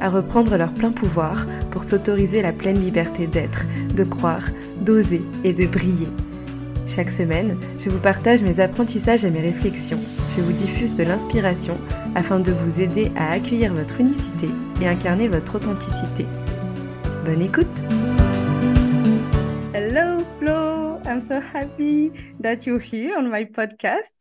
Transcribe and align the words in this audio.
à 0.00 0.10
reprendre 0.10 0.56
leur 0.56 0.72
plein 0.72 0.92
pouvoir 0.92 1.46
pour 1.70 1.84
s'autoriser 1.84 2.42
la 2.42 2.52
pleine 2.52 2.80
liberté 2.80 3.26
d'être, 3.26 3.64
de 3.94 4.04
croire, 4.04 4.44
d'oser 4.80 5.22
et 5.44 5.52
de 5.52 5.66
briller. 5.66 6.08
Chaque 6.88 7.10
semaine, 7.10 7.58
je 7.78 7.90
vous 7.90 7.98
partage 7.98 8.42
mes 8.42 8.60
apprentissages 8.60 9.24
et 9.24 9.30
mes 9.30 9.40
réflexions. 9.40 10.00
Je 10.36 10.42
vous 10.42 10.52
diffuse 10.52 10.94
de 10.94 11.02
l'inspiration 11.02 11.76
afin 12.14 12.38
de 12.40 12.52
vous 12.52 12.80
aider 12.80 13.10
à 13.16 13.32
accueillir 13.32 13.74
votre 13.74 14.00
unicité 14.00 14.48
et 14.80 14.86
incarner 14.86 15.28
votre 15.28 15.56
authenticité. 15.56 16.26
Bonne 17.24 17.42
écoute 17.42 17.66
Hello 19.74 20.24
Flo, 20.38 21.00
I'm 21.04 21.20
so 21.20 21.40
happy 21.40 22.12
that 22.40 22.66
you're 22.66 22.80
here 22.80 23.16
on 23.18 23.28
my 23.30 23.44
podcast. 23.44 24.14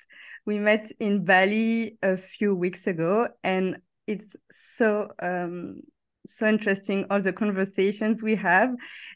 We 0.45 0.59
met 0.59 0.91
in 0.99 1.20
Bali 1.20 1.98
a 2.03 2.17
few 2.17 2.53
weeks 2.55 2.87
ago 2.87 3.27
and 3.43 3.77
it's 4.07 4.35
so 4.51 5.09
um, 5.21 5.81
so 6.27 6.47
interesting 6.47 7.05
all 7.09 7.21
the 7.21 7.33
conversations 7.33 8.23
we 8.23 8.35
have. 8.35 8.73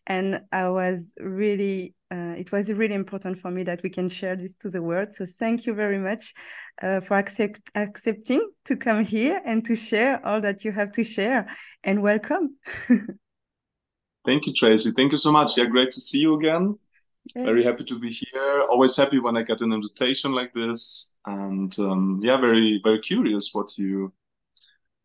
And 0.07 0.41
i 0.52 0.67
was 0.70 1.12
really 1.20 1.93
uh, 2.12 2.34
it 2.38 2.52
was 2.52 2.71
really 2.71 2.95
important 2.95 3.39
for 3.39 3.52
me 3.52 3.63
that 3.63 3.84
we 3.84 3.89
can 3.89 4.09
share 4.09 4.35
this 4.35 4.55
to 4.62 4.70
the 4.70 4.81
world. 4.81 5.09
So 5.13 5.26
thank 5.26 5.68
you 5.68 5.73
very 5.76 5.99
much 5.99 6.34
uh, 6.81 7.01
for 7.01 7.18
accept 7.18 7.62
accepting 7.76 8.49
to 8.65 8.76
come 8.76 9.04
here 9.04 9.40
and 9.46 9.63
to 9.65 9.76
share 9.76 10.26
all 10.26 10.41
that 10.41 10.65
you 10.65 10.71
have 10.71 10.91
to 10.93 11.03
share. 11.03 11.55
And 11.84 12.01
welcome. 12.01 12.57
Thank 14.26 14.48
you 14.48 14.53
tracy. 14.53 14.91
Thank 14.91 15.12
you 15.12 15.18
so 15.18 15.31
much. 15.31 15.57
Yeah 15.57 15.65
great 15.65 15.91
to 15.91 16.01
see 16.01 16.20
you 16.20 16.35
again. 16.35 16.77
Yeah. 17.35 17.43
very 17.43 17.63
happy 17.63 17.84
to 17.84 17.99
be 17.99 18.09
here. 18.09 18.65
Always 18.71 18.96
happy 18.96 19.20
when 19.20 19.37
i 19.37 19.43
get 19.43 19.62
an 19.62 19.71
invitation 19.71 20.31
like 20.31 20.53
this. 20.53 21.18
And 21.26 21.77
um, 21.79 22.20
yeah 22.24 22.37
very 22.37 22.81
very 22.84 23.01
curious 23.01 23.51
what 23.53 23.77
you 23.77 24.12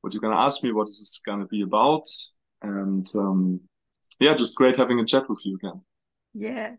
what 0.04 0.12
you're 0.12 0.20
going 0.20 0.36
to 0.36 0.42
ask 0.42 0.62
me, 0.62 0.70
what 0.70 0.86
is 0.86 1.00
this 1.00 1.22
going 1.24 1.40
to 1.40 1.46
be 1.46 1.62
about. 1.62 2.04
And 2.60 3.06
um, 3.14 3.60
yeah, 4.20 4.34
just 4.34 4.54
great 4.54 4.76
having 4.76 5.00
a 5.00 5.04
chat 5.04 5.28
with 5.30 5.40
you 5.46 5.56
again. 5.56 5.80
Yeah, 6.34 6.72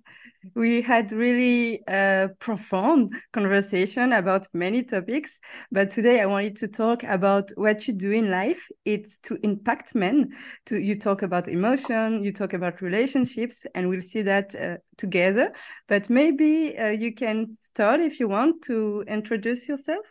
we 0.54 0.82
had 0.82 1.12
really 1.12 1.82
a 1.88 2.30
profound 2.40 3.16
conversation 3.34 4.14
about 4.14 4.48
many 4.54 4.84
topics, 4.84 5.40
but 5.72 5.90
today 5.92 6.20
I 6.22 6.26
wanted 6.26 6.58
to 6.58 6.68
talk 6.68 7.04
about 7.04 7.50
what 7.56 7.88
you 7.88 7.94
do 7.94 8.12
in 8.12 8.30
life. 8.30 8.68
It's 8.84 9.18
to 9.24 9.40
impact 9.44 9.96
men. 9.96 10.34
To 10.68 10.78
you 10.78 11.00
talk 11.00 11.22
about 11.22 11.48
emotion, 11.48 12.24
you 12.24 12.34
talk 12.34 12.54
about 12.54 12.82
relationships, 12.82 13.66
and 13.74 13.90
we'll 13.90 14.02
see 14.02 14.24
that 14.24 14.54
uh, 14.54 14.78
together. 14.98 15.54
But 15.88 16.10
maybe 16.10 16.78
uh, 16.78 16.90
you 16.90 17.16
can 17.16 17.56
start 17.60 18.02
if 18.02 18.20
you 18.20 18.28
want 18.28 18.62
to 18.66 19.04
introduce 19.08 19.68
yourself. 19.70 20.06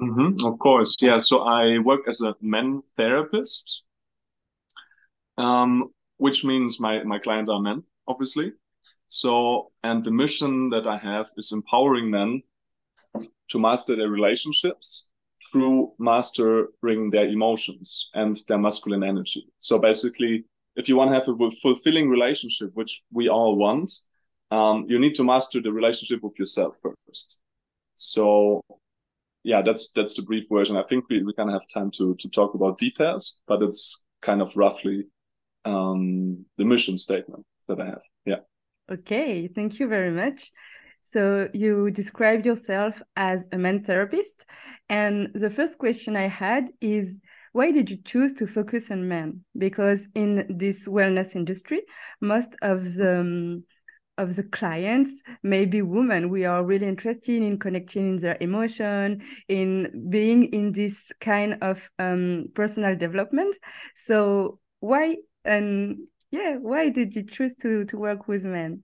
Mm-hmm, 0.00 0.46
of 0.46 0.58
course, 0.58 0.96
yeah. 1.02 1.18
So 1.18 1.42
I 1.42 1.78
work 1.78 2.08
as 2.08 2.22
a 2.22 2.34
men 2.40 2.82
therapist, 2.96 3.86
um, 5.38 5.90
which 6.18 6.44
means 6.44 6.80
my 6.80 7.02
my 7.04 7.18
clients 7.18 7.50
are 7.50 7.60
men, 7.60 7.82
obviously. 8.08 8.52
So, 9.08 9.70
and 9.84 10.04
the 10.04 10.10
mission 10.10 10.70
that 10.70 10.86
I 10.86 10.98
have 10.98 11.28
is 11.36 11.52
empowering 11.52 12.10
men 12.10 12.42
to 13.50 13.58
master 13.58 13.96
their 13.96 14.08
relationships 14.08 15.08
through 15.50 15.92
mastering 15.98 17.10
their 17.10 17.28
emotions 17.28 18.10
and 18.14 18.36
their 18.48 18.58
masculine 18.58 19.04
energy. 19.04 19.46
So 19.58 19.78
basically, 19.78 20.44
if 20.74 20.88
you 20.88 20.96
want 20.96 21.10
to 21.10 21.14
have 21.14 21.28
a 21.28 21.50
fulfilling 21.62 22.10
relationship, 22.10 22.70
which 22.74 23.02
we 23.12 23.28
all 23.28 23.56
want, 23.56 23.92
um, 24.50 24.86
you 24.88 24.98
need 24.98 25.14
to 25.16 25.24
master 25.24 25.60
the 25.60 25.72
relationship 25.72 26.22
with 26.22 26.38
yourself 26.38 26.76
first. 26.82 27.40
So 27.94 28.60
yeah, 29.46 29.62
that's 29.62 29.92
that's 29.92 30.14
the 30.14 30.22
brief 30.22 30.46
version. 30.50 30.76
I 30.76 30.82
think 30.82 31.04
we, 31.08 31.22
we 31.22 31.32
kind 31.32 31.48
of 31.48 31.54
have 31.54 31.68
time 31.68 31.90
to 31.92 32.16
to 32.16 32.28
talk 32.28 32.54
about 32.54 32.78
details, 32.78 33.40
but 33.46 33.62
it's 33.62 34.04
kind 34.20 34.42
of 34.42 34.56
roughly 34.56 35.04
um, 35.64 36.44
the 36.58 36.64
mission 36.64 36.98
statement 36.98 37.46
that 37.68 37.80
I 37.80 37.86
have. 37.86 38.02
Yeah. 38.24 38.40
Okay, 38.90 39.46
thank 39.46 39.78
you 39.78 39.86
very 39.86 40.10
much. 40.10 40.50
So 41.00 41.48
you 41.54 41.92
described 41.92 42.44
yourself 42.44 43.00
as 43.14 43.46
a 43.52 43.58
man 43.58 43.84
therapist, 43.84 44.44
and 44.88 45.28
the 45.32 45.50
first 45.50 45.78
question 45.78 46.16
I 46.16 46.26
had 46.26 46.64
is 46.80 47.16
why 47.52 47.70
did 47.70 47.88
you 47.88 47.98
choose 48.04 48.32
to 48.34 48.48
focus 48.48 48.90
on 48.90 49.06
men? 49.06 49.44
Because 49.56 50.08
in 50.16 50.44
this 50.58 50.88
wellness 50.88 51.36
industry, 51.36 51.82
most 52.20 52.56
of 52.62 52.82
the 52.94 53.20
um, 53.20 53.64
of 54.18 54.36
the 54.36 54.42
clients 54.42 55.22
maybe 55.42 55.82
women 55.82 56.30
we 56.30 56.44
are 56.44 56.64
really 56.64 56.86
interested 56.86 57.42
in 57.42 57.58
connecting 57.58 58.14
in 58.14 58.20
their 58.20 58.36
emotion 58.40 59.22
in 59.48 60.08
being 60.10 60.44
in 60.52 60.72
this 60.72 61.12
kind 61.20 61.58
of 61.62 61.90
um, 61.98 62.46
personal 62.54 62.96
development. 62.96 63.56
So 63.94 64.58
why 64.80 65.16
and 65.44 66.06
yeah 66.30 66.56
why 66.56 66.88
did 66.90 67.14
you 67.16 67.22
choose 67.22 67.54
to 67.56 67.84
to 67.86 67.96
work 67.96 68.28
with 68.28 68.44
men? 68.44 68.82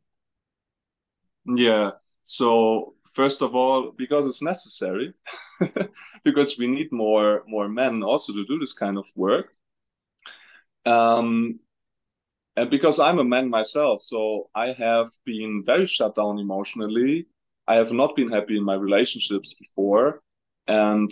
Yeah 1.45 1.93
so 2.25 2.95
first 3.15 3.43
of 3.43 3.55
all 3.55 3.91
because 3.93 4.27
it's 4.27 4.43
necessary 4.43 5.13
because 6.25 6.59
we 6.59 6.67
need 6.67 6.89
more 6.93 7.43
more 7.47 7.69
men 7.69 8.03
also 8.03 8.33
to 8.33 8.45
do 8.47 8.59
this 8.59 8.73
kind 8.73 8.97
of 8.97 9.07
work. 9.17 9.55
Um 10.87 11.61
and 12.57 12.71
because 12.71 12.99
I'm 12.99 13.19
a 13.19 13.25
man 13.25 13.49
myself, 13.49 14.03
so 14.03 14.51
I 14.55 14.73
have 14.73 15.09
been 15.25 15.63
very 15.65 15.87
shut 15.87 16.15
down 16.15 16.39
emotionally. 16.39 17.27
I 17.67 17.77
have 17.77 17.93
not 17.93 18.17
been 18.17 18.31
happy 18.31 18.57
in 18.57 18.65
my 18.65 18.75
relationships 18.75 19.55
before, 19.55 20.23
and 20.67 21.11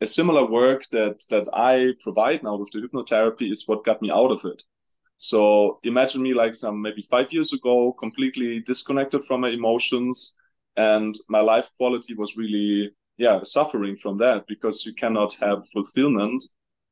a 0.00 0.06
similar 0.06 0.46
work 0.46 0.82
that 0.90 1.16
that 1.30 1.48
I 1.54 1.94
provide 2.02 2.42
now 2.42 2.56
with 2.56 2.70
the 2.72 2.80
hypnotherapy 2.80 3.50
is 3.50 3.64
what 3.66 3.84
got 3.84 4.02
me 4.02 4.10
out 4.10 4.32
of 4.32 4.44
it. 4.44 4.62
So 5.16 5.78
imagine 5.84 6.22
me 6.22 6.34
like 6.34 6.54
some 6.54 6.82
maybe 6.82 7.02
five 7.02 7.32
years 7.32 7.52
ago, 7.52 7.92
completely 7.92 8.60
disconnected 8.60 9.24
from 9.24 9.42
my 9.42 9.50
emotions, 9.50 10.36
and 10.76 11.14
my 11.28 11.40
life 11.40 11.68
quality 11.76 12.14
was 12.14 12.36
really 12.36 12.90
yeah 13.16 13.42
suffering 13.44 13.96
from 13.96 14.18
that 14.18 14.44
because 14.48 14.84
you 14.84 14.92
cannot 14.94 15.32
have 15.34 15.68
fulfillment 15.72 16.42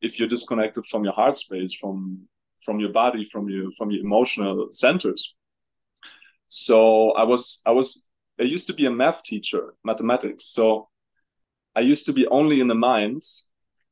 if 0.03 0.19
you're 0.19 0.29
disconnected 0.29 0.85
from 0.87 1.05
your 1.05 1.15
heart 1.15 1.37
space, 1.37 1.75
from 1.75 2.29
from 2.65 2.81
your 2.81 2.93
body, 2.93 3.25
from 3.25 3.49
your 3.49 3.71
from 3.73 3.91
your 3.91 4.03
emotional 4.05 4.69
centers. 4.73 5.37
So 6.49 7.13
I 7.13 7.25
was 7.25 7.63
I 7.67 7.71
was 7.73 8.09
I 8.41 8.45
used 8.45 8.67
to 8.69 8.75
be 8.75 8.87
a 8.87 8.91
math 8.91 9.23
teacher, 9.23 9.75
mathematics. 9.85 10.47
So 10.47 10.89
I 11.75 11.81
used 11.81 12.07
to 12.07 12.13
be 12.13 12.27
only 12.27 12.61
in 12.61 12.69
the 12.69 12.75
mind, 12.75 13.23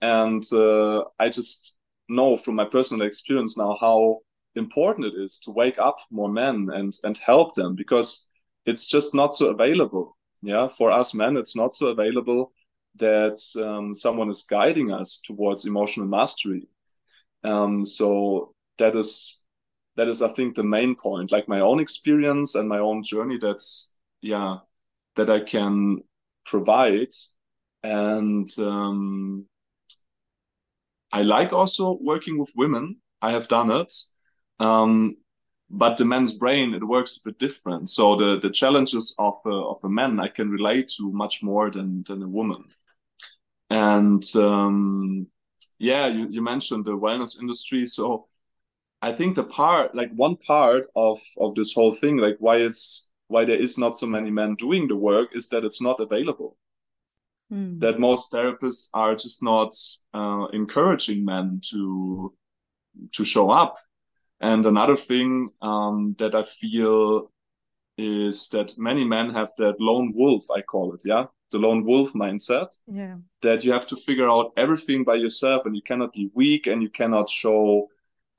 and 0.01 0.45
uh, 0.53 1.05
I 1.19 1.29
just 1.29 1.79
know 2.09 2.37
from 2.37 2.57
my 2.57 2.65
personal 2.65 3.07
experience 3.07 3.57
now 3.57 3.77
how 3.81 4.19
important 4.57 5.07
it 5.07 5.15
is 5.15 5.39
to 5.39 5.53
wake 5.53 5.79
up 5.79 5.99
more 6.11 6.29
men 6.31 6.69
and 6.73 6.93
and 7.05 7.17
help 7.19 7.55
them 7.55 7.75
because 7.77 8.29
it's 8.67 8.87
just 8.87 9.15
not 9.15 9.35
so 9.35 9.51
available. 9.51 10.17
Yeah, 10.43 10.69
for 10.69 10.91
us 10.91 11.15
men, 11.15 11.37
it's 11.37 11.57
not 11.57 11.75
so 11.75 11.89
available 11.89 12.53
that 12.97 13.39
um, 13.63 13.95
someone 13.95 14.31
is 14.31 14.43
guiding 14.43 14.93
us 14.93 15.21
towards 15.25 15.65
emotional 15.65 16.09
mastery. 16.09 16.69
Um, 17.45 17.87
so 17.87 18.55
that 18.81 18.97
is 18.97 19.45
that 19.97 20.09
is 20.09 20.23
i 20.23 20.29
think 20.29 20.55
the 20.57 20.65
main 20.65 20.95
point. 20.95 21.31
Like 21.33 21.49
my 21.49 21.61
own 21.61 21.81
experience 21.81 22.55
and 22.55 22.69
my 22.69 22.79
own 22.79 23.03
journey 23.03 23.39
that's 23.39 23.95
yeah 24.23 24.59
that 25.17 25.31
i 25.31 25.41
can 25.41 26.03
provide. 26.47 27.13
And 27.83 28.49
um, 28.59 29.47
i 31.13 31.23
like 31.23 31.53
also 31.53 31.99
working 32.01 32.39
with 32.39 32.53
women. 32.57 32.97
I 33.23 33.33
have 33.33 33.49
done 33.49 33.71
it. 33.71 33.93
Um, 34.59 35.17
but 35.71 35.97
the 35.97 36.05
man's 36.05 36.35
brain 36.39 36.75
it 36.75 36.85
works 36.85 37.17
a 37.17 37.29
bit 37.29 37.39
different. 37.39 37.89
So 37.89 38.17
the 38.17 38.39
the 38.39 38.51
challenges 38.51 39.15
of 39.19 39.35
a, 39.47 39.57
of 39.73 39.79
a 39.85 39.89
man 39.89 40.21
i 40.21 40.29
can 40.29 40.51
relate 40.51 40.89
to 40.97 41.13
much 41.13 41.43
more 41.43 41.71
than 41.71 42.03
than 42.09 42.23
a 42.23 42.29
woman. 42.29 42.65
And 43.71 44.25
um, 44.37 45.29
yeah 45.79 46.07
you, 46.09 46.29
you 46.31 46.43
mentioned 46.43 46.85
the 46.85 46.99
wellness 47.05 47.41
industry. 47.41 47.87
So 47.87 48.29
I 49.03 49.13
think 49.13 49.37
the 49.37 49.45
part, 49.45 49.95
like 49.95 50.11
one 50.15 50.37
part 50.37 50.87
of 50.95 51.21
of 51.39 51.55
this 51.55 51.73
whole 51.75 51.93
thing, 51.93 52.19
like 52.19 52.37
why 52.39 52.57
it's 52.57 53.13
why 53.29 53.45
there 53.45 53.59
is 53.59 53.79
not 53.79 53.97
so 53.97 54.07
many 54.07 54.31
men 54.31 54.55
doing 54.57 54.89
the 54.89 54.97
work, 54.97 55.31
is 55.35 55.49
that 55.49 55.65
it's 55.65 55.81
not 55.83 56.01
available. 56.01 56.57
Mm. 57.53 57.81
That 57.81 57.99
most 57.99 58.33
therapists 58.33 58.89
are 58.95 59.15
just 59.15 59.43
not 59.43 59.75
uh, 60.15 60.47
encouraging 60.53 61.25
men 61.25 61.61
to 61.71 62.35
to 63.13 63.25
show 63.25 63.51
up, 63.51 63.77
And 64.41 64.65
another 64.65 64.97
thing 64.97 65.51
um, 65.61 66.15
that 66.19 66.35
I 66.35 66.43
feel 66.43 67.31
is 67.99 68.49
that 68.49 68.79
many 68.79 69.05
men 69.05 69.31
have 69.31 69.53
that 69.59 69.77
lone 69.79 70.13
wolf, 70.15 70.45
I 70.51 70.63
call 70.63 70.95
it, 70.95 71.03
yeah, 71.05 71.27
the 71.53 71.59
lone 71.59 71.85
wolf 71.85 72.15
mindset. 72.15 72.69
Yeah. 72.87 73.17
That 73.43 73.65
you 73.65 73.73
have 73.73 73.87
to 73.89 73.97
figure 73.97 74.29
out 74.29 74.53
everything 74.57 75.05
by 75.05 75.17
yourself, 75.17 75.67
and 75.67 75.77
you 75.77 75.83
cannot 75.83 76.15
be 76.15 76.31
weak, 76.35 76.67
and 76.67 76.83
you 76.83 76.89
cannot 76.89 77.29
show 77.29 77.89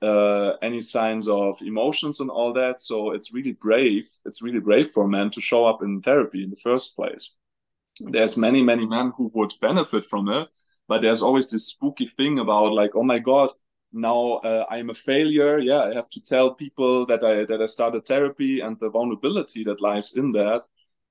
uh, 0.02 0.56
any 0.62 0.80
signs 0.80 1.28
of 1.28 1.60
emotions 1.62 2.20
and 2.20 2.30
all 2.30 2.52
that. 2.52 2.80
So 2.80 3.12
it's 3.12 3.32
really 3.32 3.52
brave. 3.52 4.08
It's 4.24 4.42
really 4.42 4.60
brave 4.60 4.88
for 4.88 5.06
men 5.06 5.30
to 5.30 5.40
show 5.40 5.64
up 5.66 5.82
in 5.82 6.02
therapy 6.02 6.42
in 6.42 6.50
the 6.50 6.56
first 6.56 6.96
place. 6.96 7.36
There's 8.00 8.36
many, 8.36 8.62
many 8.62 8.86
men 8.86 9.12
who 9.16 9.30
would 9.34 9.52
benefit 9.60 10.04
from 10.04 10.28
it, 10.28 10.48
but 10.88 11.02
there's 11.02 11.22
always 11.22 11.48
this 11.48 11.68
spooky 11.68 12.06
thing 12.06 12.38
about 12.38 12.72
like, 12.72 12.92
oh 12.94 13.04
my 13.04 13.18
god, 13.18 13.50
now 13.92 14.40
uh, 14.44 14.64
I'm 14.70 14.90
a 14.90 14.94
failure. 14.94 15.58
Yeah, 15.58 15.82
I 15.82 15.94
have 15.94 16.08
to 16.10 16.20
tell 16.20 16.54
people 16.54 17.06
that 17.06 17.22
I 17.22 17.44
that 17.44 17.60
I 17.60 17.66
started 17.66 18.06
therapy 18.06 18.60
and 18.60 18.78
the 18.80 18.90
vulnerability 18.90 19.64
that 19.64 19.80
lies 19.80 20.16
in 20.16 20.32
that. 20.32 20.64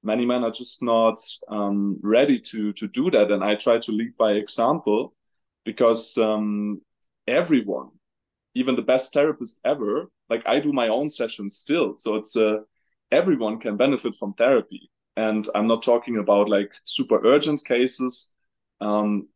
Many 0.03 0.25
men 0.25 0.43
are 0.43 0.51
just 0.51 0.81
not 0.81 1.19
um, 1.47 1.99
ready 2.01 2.39
to 2.39 2.73
to 2.73 2.87
do 2.87 3.11
that, 3.11 3.31
and 3.31 3.43
I 3.43 3.55
try 3.55 3.77
to 3.79 3.91
lead 3.91 4.17
by 4.17 4.31
example 4.33 5.13
because 5.63 6.17
um, 6.17 6.81
everyone 7.27 7.91
even 8.55 8.75
the 8.75 8.81
best 8.81 9.13
therapist 9.13 9.59
ever 9.65 10.09
like 10.29 10.43
i 10.47 10.59
do 10.59 10.71
my 10.73 10.87
own 10.87 11.09
sessions 11.09 11.57
still. 11.57 11.95
So 11.97 12.15
it's 12.15 12.35
uh, 12.35 12.59
everyone 13.11 13.59
can 13.59 13.77
benefit 13.77 14.15
from 14.15 14.33
therapy. 14.33 14.89
And 15.17 15.47
i'm 15.55 15.67
not 15.67 15.83
talking 15.83 16.17
about 16.17 16.49
like 16.49 16.71
super 16.83 17.19
urgent 17.23 17.63
cases. 17.65 18.31
Um 18.81 19.27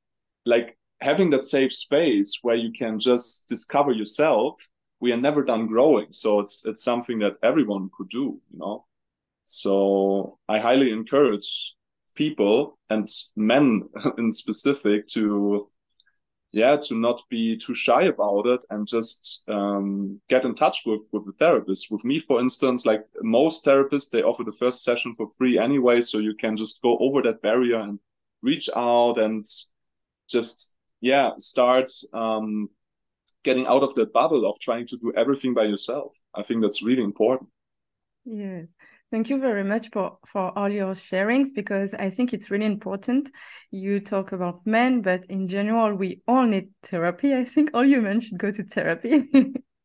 like 0.46 0.78
having 1.02 1.30
that 1.32 1.44
safe 1.46 1.74
space 1.74 2.40
where 2.42 2.56
you 2.56 2.72
can 2.72 3.00
just 3.00 3.48
discover 3.50 3.92
yourself 3.92 4.54
we 5.02 5.12
are 5.12 5.18
never 5.18 5.44
done 5.44 5.68
growing. 5.68 6.08
So 6.12 6.40
it's 6.40 6.66
it's 6.66 6.84
something 6.84 7.20
that 7.20 7.38
everyone 7.44 7.90
could 7.96 8.10
do 8.10 8.42
you 8.52 8.60
know? 8.60 8.86
So 9.44 10.40
i 10.50 10.60
highly 10.60 10.92
encourage 10.92 11.76
people 12.16 12.78
and 12.90 13.08
men 13.36 13.84
in 14.18 14.32
specific 14.32 15.08
to 15.08 15.70
yeah 16.56 16.78
to 16.78 16.96
not 16.96 17.22
be 17.30 17.58
too 17.58 17.74
shy 17.74 18.04
about 18.04 18.48
it 18.48 18.64
and 18.70 18.88
just 18.88 19.44
um, 19.50 20.22
get 20.30 20.46
in 20.46 20.56
touch 20.56 20.84
with 20.86 21.02
with 21.12 21.28
a 21.28 21.34
therapist. 21.34 21.92
With 21.92 22.06
me 22.06 22.18
for 22.20 22.40
instance 22.40 22.86
like 22.86 23.04
most 23.22 23.66
therapists 23.66 24.10
they 24.10 24.24
offer 24.24 24.46
the 24.46 24.54
first 24.54 24.84
session 24.84 25.14
for 25.14 25.30
free 25.30 25.60
anyway 25.60 26.00
so 26.00 26.18
you 26.18 26.34
can 26.34 26.56
just 26.56 26.82
go 26.82 26.98
over 27.00 27.22
that 27.24 27.42
barrier 27.42 27.80
and 27.82 28.00
reach 28.42 28.70
out 28.76 29.18
and 29.18 29.46
just 30.30 30.76
yeah 31.02 31.32
start 31.38 31.92
um, 32.14 32.70
getting 33.44 33.68
out 33.68 33.84
of 33.84 33.94
that 33.96 34.14
bubble 34.14 34.50
of 34.50 34.58
trying 34.60 34.88
to 34.88 34.98
do 34.98 35.12
everything 35.18 35.54
by 35.54 35.66
yourself. 35.66 36.18
I 36.34 36.44
think 36.44 36.62
that's 36.62 36.82
really 36.82 37.04
important. 37.04 37.50
Yes 38.24 38.68
Thank 39.16 39.30
you 39.30 39.40
very 39.40 39.64
much 39.64 39.92
for, 39.94 40.18
for 40.28 40.52
all 40.60 40.68
your 40.68 40.94
sharings 40.94 41.48
because 41.56 41.94
I 41.94 42.10
think 42.10 42.34
it's 42.34 42.52
really 42.52 42.66
important. 42.66 43.32
You 43.72 44.02
talk 44.02 44.34
about 44.34 44.68
men, 44.68 45.02
but 45.02 45.24
in 45.30 45.48
general, 45.48 45.96
we 45.96 46.22
all 46.28 46.46
need 46.46 46.72
therapy. 46.84 47.34
I 47.34 47.46
think 47.46 47.70
all 47.74 47.86
human 47.86 48.20
should 48.20 48.38
go 48.38 48.52
to 48.52 48.64
therapy. 48.64 49.24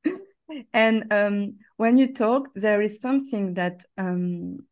and 0.73 1.13
um, 1.13 1.59
when 1.77 1.97
you 1.97 2.13
talk, 2.13 2.49
there 2.57 2.83
is 2.83 3.01
something 3.01 3.55
that 3.55 3.85
um, 3.97 4.67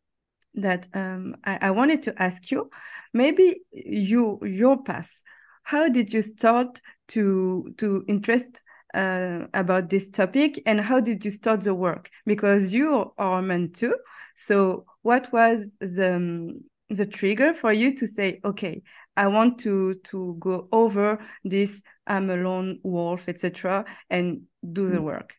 that 0.55 0.89
um, 0.93 1.37
I, 1.45 1.59
I 1.69 1.71
wanted 1.71 2.03
to 2.03 2.21
ask 2.21 2.51
you. 2.51 2.69
Maybe 3.15 3.61
you 3.71 4.41
your 4.43 4.83
path. 4.83 5.23
How 5.63 5.89
did 5.89 6.13
you 6.13 6.23
start 6.23 6.83
to 7.11 7.73
to 7.77 8.05
interest 8.09 8.61
uh, 8.93 9.45
about 9.55 9.89
this 9.89 10.11
topic, 10.11 10.61
and 10.67 10.81
how 10.81 10.99
did 10.99 11.25
you 11.25 11.31
start 11.31 11.61
the 11.61 11.75
work? 11.75 12.11
Because 12.27 12.75
you 12.75 13.13
are 13.17 13.39
a 13.39 13.43
man 13.43 13.71
too 13.71 13.95
so 14.39 14.85
what 15.03 15.33
was 15.33 15.67
the 15.81 16.15
um, 16.15 16.61
the 16.91 17.07
trigger 17.07 17.53
for 17.53 17.73
you 17.73 17.95
to 17.97 18.07
say, 18.07 18.41
okay, 18.45 18.83
I 19.17 19.27
want 19.27 19.59
to 19.61 19.95
to 20.11 20.37
go 20.39 20.69
over 20.71 21.19
this 21.45 21.83
I'm 22.07 22.31
a 22.31 22.37
lone 22.37 22.79
wolf, 22.85 23.29
etc., 23.29 23.85
and 24.09 24.43
do 24.73 24.89
the 24.89 25.03
work? 25.03 25.35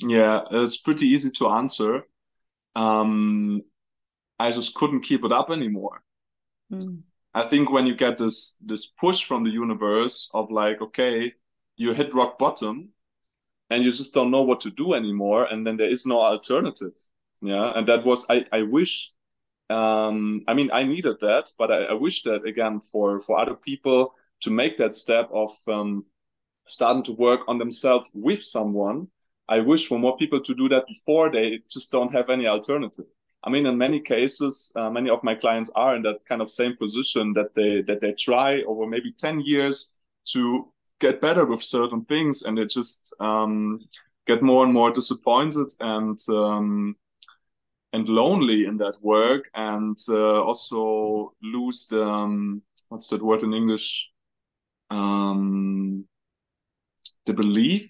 Yeah, 0.00 0.40
it's 0.50 0.78
pretty 0.78 1.08
easy 1.08 1.30
to 1.32 1.48
answer. 1.48 2.06
Um, 2.74 3.62
I 4.38 4.50
just 4.50 4.74
couldn't 4.74 5.02
keep 5.02 5.22
it 5.24 5.32
up 5.32 5.50
anymore. 5.50 6.02
Mm. 6.72 7.02
I 7.34 7.42
think 7.42 7.70
when 7.70 7.86
you 7.86 7.94
get 7.94 8.16
this 8.16 8.56
this 8.64 8.86
push 8.86 9.24
from 9.24 9.44
the 9.44 9.50
universe 9.50 10.30
of 10.32 10.50
like, 10.50 10.80
okay, 10.80 11.34
you 11.76 11.92
hit 11.92 12.14
rock 12.14 12.38
bottom, 12.38 12.92
and 13.68 13.84
you 13.84 13.92
just 13.92 14.14
don't 14.14 14.30
know 14.30 14.42
what 14.42 14.60
to 14.62 14.70
do 14.70 14.94
anymore, 14.94 15.44
and 15.44 15.66
then 15.66 15.76
there 15.76 15.90
is 15.90 16.06
no 16.06 16.22
alternative 16.22 16.96
yeah 17.42 17.72
and 17.76 17.86
that 17.86 18.04
was 18.04 18.26
i 18.30 18.44
i 18.52 18.62
wish 18.62 19.12
um 19.70 20.42
i 20.48 20.54
mean 20.54 20.70
i 20.72 20.82
needed 20.82 21.18
that 21.20 21.50
but 21.58 21.70
i, 21.70 21.84
I 21.84 21.94
wish 21.94 22.22
that 22.22 22.44
again 22.44 22.80
for 22.80 23.20
for 23.20 23.38
other 23.38 23.54
people 23.54 24.14
to 24.42 24.50
make 24.50 24.76
that 24.76 24.94
step 24.94 25.28
of 25.32 25.50
um 25.66 26.04
starting 26.66 27.02
to 27.04 27.12
work 27.12 27.40
on 27.48 27.58
themselves 27.58 28.10
with 28.12 28.42
someone. 28.42 29.08
I 29.48 29.60
wish 29.60 29.86
for 29.86 29.98
more 29.98 30.16
people 30.16 30.40
to 30.40 30.54
do 30.54 30.68
that 30.68 30.86
before 30.88 31.30
they 31.30 31.60
just 31.70 31.92
don't 31.92 32.12
have 32.12 32.28
any 32.28 32.46
alternative. 32.46 33.06
I 33.44 33.50
mean 33.50 33.66
in 33.66 33.78
many 33.78 34.00
cases 34.00 34.72
uh, 34.74 34.90
many 34.90 35.08
of 35.08 35.22
my 35.22 35.36
clients 35.36 35.70
are 35.76 35.94
in 35.94 36.02
that 36.02 36.24
kind 36.24 36.42
of 36.42 36.50
same 36.50 36.76
position 36.76 37.32
that 37.34 37.54
they 37.54 37.82
that 37.82 38.00
they 38.00 38.12
try 38.12 38.62
over 38.62 38.86
maybe 38.86 39.12
10 39.12 39.40
years 39.40 39.96
to 40.32 40.72
get 40.98 41.20
better 41.20 41.46
with 41.48 41.62
certain 41.62 42.04
things 42.06 42.42
and 42.42 42.58
they 42.58 42.64
just 42.64 43.14
um, 43.20 43.78
get 44.26 44.42
more 44.42 44.64
and 44.64 44.74
more 44.74 44.90
disappointed 44.90 45.68
and 45.78 46.18
um, 46.28 46.96
and 47.96 48.08
lonely 48.08 48.66
in 48.66 48.76
that 48.76 48.96
work 49.02 49.44
and 49.54 49.98
uh, 50.08 50.42
also 50.42 51.32
lose 51.42 51.86
the 51.86 52.02
um, 52.02 52.62
what's 52.90 53.08
that 53.08 53.22
word 53.22 53.42
in 53.42 53.54
english? 53.54 54.12
Um, 54.90 56.04
the 57.24 57.32
belief 57.32 57.88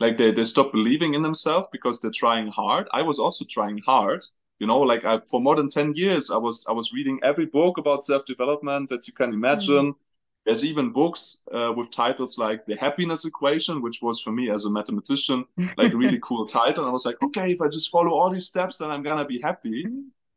like 0.00 0.16
they, 0.18 0.30
they 0.32 0.44
stop 0.44 0.72
believing 0.72 1.14
in 1.14 1.22
themselves 1.22 1.68
because 1.70 2.00
they're 2.00 2.20
trying 2.22 2.48
hard. 2.48 2.88
I 2.92 3.02
was 3.02 3.18
also 3.18 3.44
trying 3.48 3.78
hard 3.86 4.24
you 4.58 4.66
know 4.66 4.80
like 4.80 5.04
I, 5.04 5.20
for 5.30 5.40
more 5.40 5.56
than 5.56 5.68
10 5.68 5.94
years 5.94 6.30
i 6.30 6.38
was 6.38 6.66
i 6.66 6.72
was 6.72 6.92
reading 6.92 7.20
every 7.22 7.46
book 7.46 7.76
about 7.78 8.06
self-development 8.06 8.88
that 8.88 9.06
you 9.06 9.12
can 9.12 9.32
imagine. 9.34 9.92
Mm. 9.92 9.96
There's 10.46 10.64
even 10.64 10.92
books 10.92 11.38
uh, 11.52 11.72
with 11.76 11.90
titles 11.90 12.38
like 12.38 12.64
The 12.66 12.76
Happiness 12.76 13.24
Equation, 13.24 13.82
which 13.82 14.00
was 14.00 14.20
for 14.20 14.30
me 14.30 14.48
as 14.48 14.64
a 14.64 14.70
mathematician 14.70 15.44
like 15.76 15.92
a 15.92 15.96
really 15.96 16.20
cool 16.22 16.46
title. 16.46 16.84
And 16.84 16.90
I 16.90 16.92
was 16.92 17.04
like, 17.04 17.20
okay, 17.20 17.50
if 17.50 17.60
I 17.60 17.66
just 17.66 17.90
follow 17.90 18.12
all 18.12 18.30
these 18.30 18.46
steps, 18.46 18.78
then 18.78 18.92
I'm 18.92 19.02
gonna 19.02 19.24
be 19.24 19.40
happy. 19.40 19.84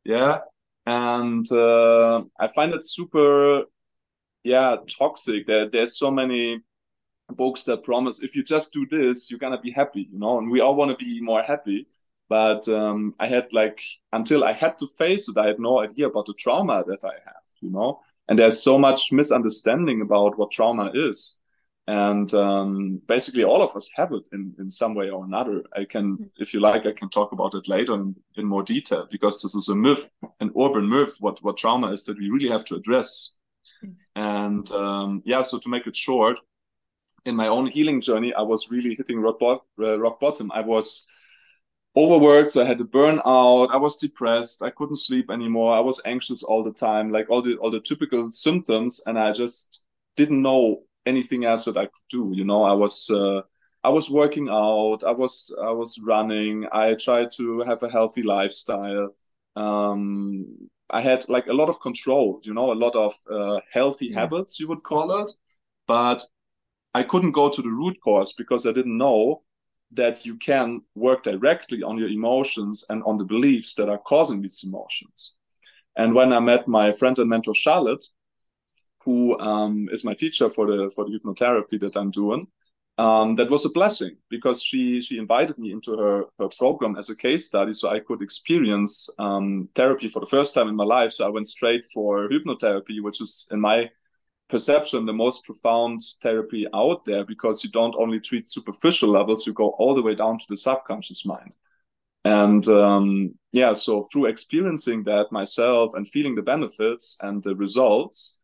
Yeah, 0.04 0.40
and 0.88 1.50
uh, 1.52 2.24
I 2.40 2.48
find 2.48 2.74
it 2.74 2.84
super, 2.84 3.66
yeah, 4.44 4.78
toxic. 4.98 5.46
There, 5.46 5.70
there's 5.70 6.00
so 6.00 6.10
many 6.10 6.62
books 7.30 7.64
that 7.66 7.84
promise 7.84 8.24
if 8.24 8.36
you 8.36 8.44
just 8.44 8.74
do 8.74 8.88
this, 8.88 9.30
you're 9.30 9.40
gonna 9.40 9.62
be 9.62 9.72
happy. 9.72 10.10
You 10.12 10.18
know, 10.18 10.40
and 10.40 10.50
we 10.50 10.60
all 10.60 10.76
want 10.76 10.90
to 10.90 10.98
be 10.98 11.22
more 11.22 11.44
happy. 11.44 11.88
But 12.30 12.68
um, 12.68 13.14
I 13.20 13.28
had 13.28 13.54
like 13.54 13.80
until 14.12 14.44
I 14.44 14.54
had 14.54 14.80
to 14.80 14.88
face 14.88 15.30
it, 15.30 15.38
I 15.38 15.46
had 15.46 15.60
no 15.60 15.80
idea 15.80 16.08
about 16.08 16.26
the 16.26 16.34
trauma 16.34 16.84
that 16.88 17.04
I 17.06 17.14
have. 17.14 17.46
You 17.62 17.70
know 17.70 18.02
and 18.30 18.38
there's 18.38 18.64
so 18.64 18.78
much 18.78 19.12
misunderstanding 19.12 20.02
about 20.02 20.38
what 20.38 20.52
trauma 20.52 20.92
is 20.94 21.40
and 21.88 22.36
um, 22.36 23.02
basically 23.08 23.44
all 23.44 23.64
of 23.64 23.76
us 23.76 23.90
have 23.96 24.12
it 24.12 24.30
in, 24.32 24.54
in 24.60 24.70
some 24.70 24.94
way 24.94 25.10
or 25.10 25.26
another 25.26 25.64
i 25.76 25.84
can 25.84 26.14
mm-hmm. 26.14 26.24
if 26.38 26.54
you 26.54 26.60
like 26.60 26.86
i 26.86 26.92
can 26.92 27.10
talk 27.10 27.32
about 27.32 27.56
it 27.56 27.68
later 27.68 27.96
in, 27.96 28.16
in 28.36 28.46
more 28.46 28.64
detail 28.64 29.08
because 29.12 29.42
this 29.42 29.56
is 29.56 29.70
a 29.70 29.76
myth 29.76 30.12
an 30.40 30.52
urban 30.58 30.88
myth 30.88 31.18
what, 31.20 31.44
what 31.44 31.58
trauma 31.58 31.92
is 31.92 32.04
that 32.04 32.18
we 32.20 32.30
really 32.30 32.50
have 32.50 32.64
to 32.64 32.76
address 32.76 33.38
mm. 33.84 33.94
and 34.16 34.72
um, 34.72 35.22
yeah 35.26 35.42
so 35.42 35.58
to 35.58 35.70
make 35.70 35.88
it 35.88 35.96
short 35.96 36.40
in 37.26 37.36
my 37.36 37.48
own 37.48 37.66
healing 37.66 38.00
journey 38.00 38.34
i 38.36 38.42
was 38.42 38.70
really 38.70 38.94
hitting 38.94 39.20
rock, 39.20 39.40
bo- 39.40 39.64
uh, 39.82 40.00
rock 40.00 40.20
bottom 40.20 40.52
i 40.54 40.62
was 40.62 41.08
overworked 41.98 42.52
so 42.52 42.62
i 42.62 42.66
had 42.66 42.80
a 42.80 42.84
burnout 42.84 43.70
i 43.72 43.78
was 43.78 43.98
depressed. 43.98 44.62
I 44.62 44.70
couldn't 44.70 44.98
sleep 44.98 45.30
anymore. 45.32 45.76
I 45.76 45.80
was 45.80 46.02
anxious 46.06 46.44
all 46.44 46.64
the 46.64 46.74
time 46.74 47.12
like 47.12 47.30
all 47.30 47.42
the 47.42 47.58
all 47.58 47.72
the 47.72 47.82
typical 47.82 48.32
symptoms 48.32 49.02
and 49.06 49.18
i 49.18 49.32
just 49.32 49.86
didn't 50.16 50.42
know 50.42 50.84
anything 51.06 51.46
else 51.46 51.66
that 51.66 51.78
i 51.78 51.86
could 51.86 52.08
do 52.10 52.32
you 52.34 52.46
know? 52.46 52.64
I 52.64 52.74
was 52.74 53.10
uh, 53.10 53.42
i 53.84 53.90
was 53.90 54.10
working 54.10 54.50
out. 54.50 55.04
I 55.04 55.12
was 55.12 55.56
i 55.62 55.72
was 55.72 55.98
running. 56.06 56.68
I 56.72 56.96
tried 56.96 57.32
to 57.38 57.62
have 57.62 57.82
a 57.84 57.90
healthy 57.90 58.24
lifestyle. 58.24 59.16
Um, 59.56 60.70
i 60.92 61.02
had 61.02 61.28
like 61.30 61.48
a 61.48 61.54
lot 61.54 61.70
of 61.70 61.82
control 61.82 62.40
you 62.44 62.54
know? 62.54 62.72
A 62.72 62.82
lot 62.86 62.96
of 62.96 63.14
uh, 63.32 63.60
healthy 63.72 64.08
yeah. 64.08 64.20
habits 64.22 64.60
you 64.60 64.68
would 64.68 64.84
call 64.84 65.24
it. 65.24 65.32
But 65.88 66.24
i 66.94 67.04
couldn't 67.04 67.32
go 67.32 67.50
to 67.50 67.62
the 67.62 67.70
root 67.70 67.98
cause 68.04 68.34
because 68.34 68.66
i 68.66 68.72
didn't 68.72 68.98
know 68.98 69.44
that 69.92 70.26
you 70.26 70.36
can 70.36 70.82
work 70.96 71.24
directly 71.24 71.84
on 71.84 71.98
your 71.98 72.10
emotions 72.10 72.86
and 72.90 73.04
on 73.04 73.18
the 73.18 73.26
beliefs 73.26 73.74
that 73.76 73.90
are 73.90 73.98
causing 73.98 74.42
these 74.42 74.62
emotions. 74.64 75.36
And 75.98 76.14
when 76.14 76.32
I 76.32 76.40
met 76.40 76.68
my 76.68 76.92
friend 76.92 77.18
and 77.20 77.30
mentor 77.30 77.56
Charlotte, 77.56 78.06
who 79.04 79.40
um, 79.40 79.90
is 79.92 80.04
my 80.04 80.14
teacher 80.14 80.50
for 80.50 80.72
the 80.72 80.92
for 80.92 81.06
the 81.06 81.18
hypnotherapy 81.18 81.80
that 81.80 81.96
I'm 81.96 82.12
doing, 82.12 82.48
um, 82.98 83.36
that 83.38 83.50
was 83.50 83.66
a 83.66 83.70
blessing 83.70 84.18
because 84.30 84.62
she 84.62 85.02
she 85.02 85.18
invited 85.18 85.58
me 85.58 85.72
into 85.72 85.98
her 85.98 86.26
her 86.38 86.50
program 86.58 86.96
as 86.96 87.10
a 87.10 87.16
case 87.16 87.46
study 87.46 87.74
so 87.74 87.90
I 87.90 88.00
could 88.00 88.22
experience 88.22 89.10
um, 89.18 89.70
therapy 89.74 90.10
for 90.10 90.20
the 90.20 90.34
first 90.36 90.54
time 90.54 90.68
in 90.68 90.76
my 90.76 90.84
life. 90.84 91.14
So 91.14 91.26
I 91.26 91.30
went 91.30 91.48
straight 91.48 91.86
for 91.94 92.30
hypnotherapy, 92.30 93.02
which 93.02 93.22
is 93.22 93.48
in 93.52 93.60
my 93.60 93.90
perception 94.50 95.06
the 95.06 95.14
most 95.14 95.46
profound 95.46 96.02
therapy 96.22 96.68
out 96.74 97.06
there 97.06 97.24
because 97.24 97.64
you 97.64 97.70
don't 97.70 97.96
only 97.98 98.20
treat 98.20 98.50
superficial 98.50 99.10
levels, 99.10 99.46
you 99.46 99.54
go 99.54 99.70
all 99.78 99.94
the 99.94 100.04
way 100.04 100.16
down 100.16 100.38
to 100.38 100.46
the 100.50 100.58
subconscious 100.58 101.26
mind. 101.26 101.56
And 102.26 102.68
um, 102.68 103.36
yeah, 103.54 103.74
so 103.74 104.04
through 104.04 104.26
experiencing 104.26 105.04
that 105.04 105.32
myself 105.32 105.94
and 105.96 106.08
feeling 106.08 106.36
the 106.36 106.42
benefits 106.42 107.18
and 107.22 107.42
the 107.44 107.56
results, 107.56 108.38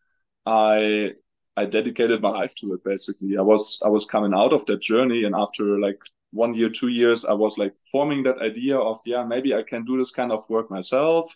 I 0.46 1.14
I 1.58 1.66
dedicated 1.66 2.22
my 2.22 2.30
life 2.30 2.56
to 2.56 2.74
it 2.74 2.84
basically. 2.84 3.38
I 3.38 3.42
was 3.42 3.82
I 3.84 3.90
was 3.90 4.06
coming 4.06 4.34
out 4.34 4.54
of 4.54 4.66
that 4.68 4.82
journey 4.82 5.24
and 5.26 5.36
after 5.36 5.80
like 5.80 6.00
one 6.32 6.54
year, 6.54 6.70
two 6.70 6.90
years, 6.90 7.24
I 7.26 7.34
was 7.34 7.58
like 7.58 7.74
forming 7.92 8.24
that 8.24 8.40
idea 8.40 8.78
of 8.78 9.00
yeah, 9.06 9.24
maybe 9.24 9.56
I 9.56 9.64
can 9.64 9.86
do 9.86 9.98
this 9.98 10.12
kind 10.12 10.32
of 10.32 10.48
work 10.50 10.70
myself. 10.70 11.34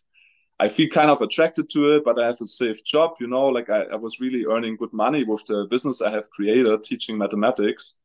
I 0.59 0.67
feel 0.67 0.89
kind 0.89 1.09
of 1.09 1.21
attracted 1.21 1.69
to 1.71 1.93
it, 1.93 2.03
but 2.03 2.19
I 2.19 2.25
have 2.27 2.41
a 2.41 2.45
safe 2.45 2.83
job, 2.83 3.15
you 3.19 3.27
know, 3.27 3.47
like 3.47 3.69
I, 3.69 3.83
I 3.83 3.95
was 3.95 4.19
really 4.19 4.45
earning 4.45 4.75
good 4.75 4.91
money 4.93 5.23
with 5.23 5.45
the 5.45 5.67
business 5.69 6.01
I 6.01 6.11
have 6.11 6.29
created, 6.31 6.83
teaching 6.83 7.17
mathematics. 7.17 7.99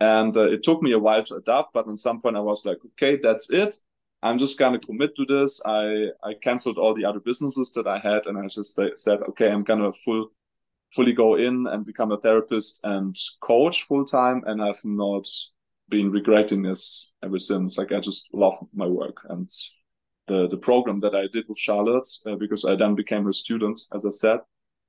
And 0.00 0.36
uh, 0.36 0.50
it 0.50 0.62
took 0.62 0.82
me 0.82 0.92
a 0.92 0.98
while 0.98 1.22
to 1.24 1.36
adapt, 1.36 1.72
but 1.72 1.88
at 1.88 1.98
some 1.98 2.20
point 2.20 2.36
I 2.36 2.40
was 2.40 2.66
like, 2.66 2.78
okay, 2.92 3.16
that's 3.16 3.50
it. 3.50 3.76
I'm 4.22 4.38
just 4.38 4.58
gonna 4.58 4.78
commit 4.78 5.14
to 5.16 5.24
this. 5.26 5.60
I 5.66 6.08
I 6.22 6.34
canceled 6.34 6.78
all 6.78 6.94
the 6.94 7.04
other 7.04 7.20
businesses 7.20 7.72
that 7.74 7.86
I 7.86 7.98
had, 7.98 8.26
and 8.26 8.38
I 8.38 8.48
just 8.48 8.74
said, 8.96 9.22
okay, 9.30 9.50
I'm 9.50 9.64
gonna 9.64 9.92
full 9.92 10.30
fully 10.94 11.12
go 11.12 11.36
in 11.36 11.66
and 11.66 11.84
become 11.84 12.12
a 12.12 12.16
therapist 12.16 12.80
and 12.84 13.16
coach 13.40 13.82
full 13.82 14.04
time. 14.04 14.42
And 14.46 14.62
I've 14.62 14.84
not 14.84 15.26
been 15.88 16.10
regretting 16.10 16.62
this 16.62 17.12
ever 17.22 17.38
since. 17.38 17.76
Like 17.78 17.92
I 17.92 18.00
just 18.00 18.32
love 18.32 18.54
my 18.74 18.86
work 18.86 19.18
and 19.28 19.50
the 20.26 20.48
the 20.48 20.56
program 20.56 21.00
that 21.00 21.14
I 21.14 21.26
did 21.32 21.46
with 21.48 21.58
Charlotte 21.58 22.08
uh, 22.26 22.36
because 22.36 22.64
I 22.64 22.74
then 22.74 22.94
became 22.94 23.24
her 23.24 23.32
student, 23.32 23.80
as 23.92 24.06
I 24.06 24.10
said. 24.10 24.40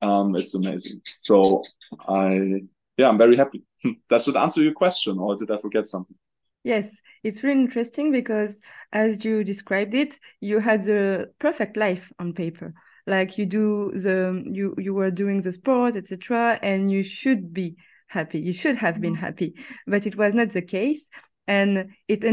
Um, 0.02 0.36
it's 0.36 0.56
amazing. 0.56 1.02
So 1.18 1.64
I 2.08 2.62
yeah, 2.98 3.10
I'm 3.10 3.18
very 3.18 3.36
happy. 3.36 3.64
Does 4.10 4.28
it 4.28 4.36
answer 4.36 4.64
your 4.64 4.74
question, 4.74 5.20
or 5.20 5.36
did 5.36 5.52
I 5.52 5.58
forget 5.58 5.88
something? 5.88 6.16
Yes, 6.64 7.02
it's 7.24 7.44
really 7.44 7.62
interesting 7.62 8.12
because 8.12 8.60
as 8.92 9.24
you 9.24 9.44
described 9.44 9.94
it, 9.94 10.20
you 10.40 10.60
had 10.60 10.84
the 10.84 11.32
perfect 11.40 11.78
life 11.78 12.12
on 12.20 12.34
paper 12.34 12.74
like 13.08 13.38
you 13.38 13.46
do 13.46 13.92
the 13.94 14.44
you 14.52 14.74
you 14.78 14.94
were 14.94 15.12
doing 15.12 15.42
the 15.42 15.52
sport 15.52 15.96
etc 15.96 16.60
and 16.62 16.92
you 16.92 17.04
should 17.04 17.54
be 17.54 17.76
happy 18.08 18.40
you 18.40 18.54
should 18.54 18.76
have 18.78 19.00
been 19.02 19.14
mm-hmm. 19.14 19.26
happy 19.26 19.54
but 19.88 20.06
it 20.06 20.16
was 20.16 20.34
not 20.34 20.52
the 20.52 20.62
case 20.62 21.08
and 21.48 21.92
it's 22.08 22.26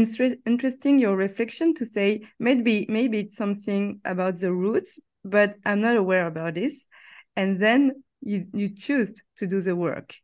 interesting 0.45 0.99
your 0.99 1.15
reflection 1.15 1.73
to 1.73 1.85
say 1.85 2.21
maybe 2.39 2.85
maybe 2.89 3.19
it's 3.19 3.37
something 3.37 3.99
about 4.05 4.39
the 4.39 4.51
roots 4.51 4.99
but 5.23 5.55
i'm 5.65 5.81
not 5.81 5.95
aware 5.95 6.27
about 6.27 6.55
this 6.55 6.85
and 7.35 7.59
then 7.59 7.91
you 8.21 8.45
you 8.53 8.69
choose 8.69 9.13
to 9.37 9.45
do 9.45 9.61
the 9.61 9.75
work 9.75 10.15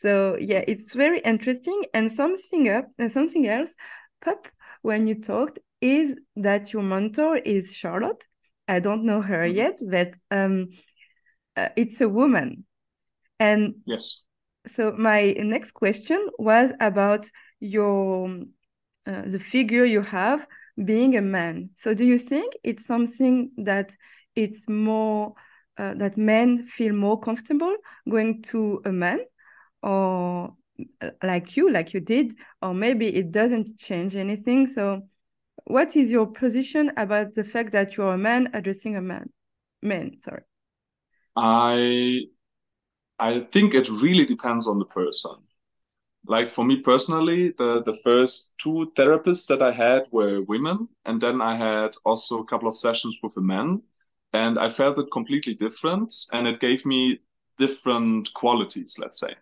so 0.00 0.36
yeah 0.40 0.64
it's 0.66 0.94
very 0.94 1.20
interesting 1.20 1.82
and 1.94 2.10
something 2.10 2.68
up 2.68 2.86
and 2.98 3.10
something 3.10 3.46
else 3.46 3.74
pop 4.24 4.48
when 4.82 5.06
you 5.06 5.14
talked 5.20 5.58
is 5.80 6.16
that 6.36 6.72
your 6.72 6.82
mentor 6.82 7.36
is 7.36 7.72
charlotte 7.72 8.26
I 8.68 8.80
don't 8.80 9.04
know 9.04 9.20
her 9.20 9.44
mm-hmm. 9.44 9.56
yet, 9.56 9.78
but 9.80 10.14
um, 10.30 10.68
uh, 11.56 11.68
it's 11.76 12.00
a 12.00 12.08
woman. 12.08 12.64
And 13.38 13.76
yes. 13.84 14.24
So 14.66 14.92
my 14.92 15.32
next 15.32 15.72
question 15.72 16.28
was 16.38 16.72
about 16.80 17.28
your 17.64 18.28
uh, 19.06 19.22
the 19.22 19.38
figure 19.38 19.84
you 19.84 20.00
have 20.00 20.46
being 20.82 21.16
a 21.16 21.22
man. 21.22 21.70
So 21.76 21.94
do 21.94 22.04
you 22.04 22.18
think 22.18 22.54
it's 22.62 22.86
something 22.86 23.50
that 23.58 23.96
it's 24.34 24.68
more 24.68 25.34
uh, 25.78 25.94
that 25.94 26.16
men 26.16 26.64
feel 26.64 26.92
more 26.94 27.18
comfortable 27.20 27.74
going 28.08 28.42
to 28.42 28.82
a 28.84 28.92
man, 28.92 29.20
or 29.82 30.54
uh, 31.00 31.10
like 31.22 31.56
you, 31.56 31.70
like 31.70 31.94
you 31.94 32.00
did, 32.00 32.34
or 32.62 32.74
maybe 32.74 33.08
it 33.08 33.32
doesn't 33.32 33.78
change 33.78 34.16
anything? 34.16 34.66
So 34.66 35.08
what 35.64 35.96
is 35.96 36.10
your 36.10 36.26
position 36.26 36.92
about 36.96 37.34
the 37.34 37.44
fact 37.44 37.72
that 37.72 37.96
you're 37.96 38.14
a 38.14 38.18
man 38.18 38.50
addressing 38.52 38.96
a 38.96 39.00
man 39.00 39.30
men 39.82 40.20
sorry 40.20 40.42
i 41.36 42.20
i 43.18 43.40
think 43.52 43.74
it 43.74 43.88
really 43.88 44.24
depends 44.24 44.66
on 44.66 44.78
the 44.78 44.84
person 44.86 45.32
like 46.26 46.50
for 46.50 46.64
me 46.64 46.76
personally 46.80 47.50
the 47.58 47.82
the 47.82 47.96
first 48.02 48.54
two 48.58 48.92
therapists 48.96 49.46
that 49.46 49.62
i 49.62 49.70
had 49.70 50.06
were 50.10 50.42
women 50.42 50.88
and 51.04 51.20
then 51.20 51.40
i 51.40 51.54
had 51.54 51.92
also 52.04 52.40
a 52.40 52.46
couple 52.46 52.68
of 52.68 52.78
sessions 52.78 53.18
with 53.22 53.36
a 53.36 53.40
man 53.40 53.82
and 54.32 54.58
i 54.58 54.68
felt 54.68 54.98
it 54.98 55.10
completely 55.12 55.54
different 55.54 56.12
and 56.32 56.46
it 56.46 56.60
gave 56.60 56.86
me 56.86 57.18
different 57.58 58.32
qualities 58.34 58.96
let's 58.98 59.20
say 59.20 59.34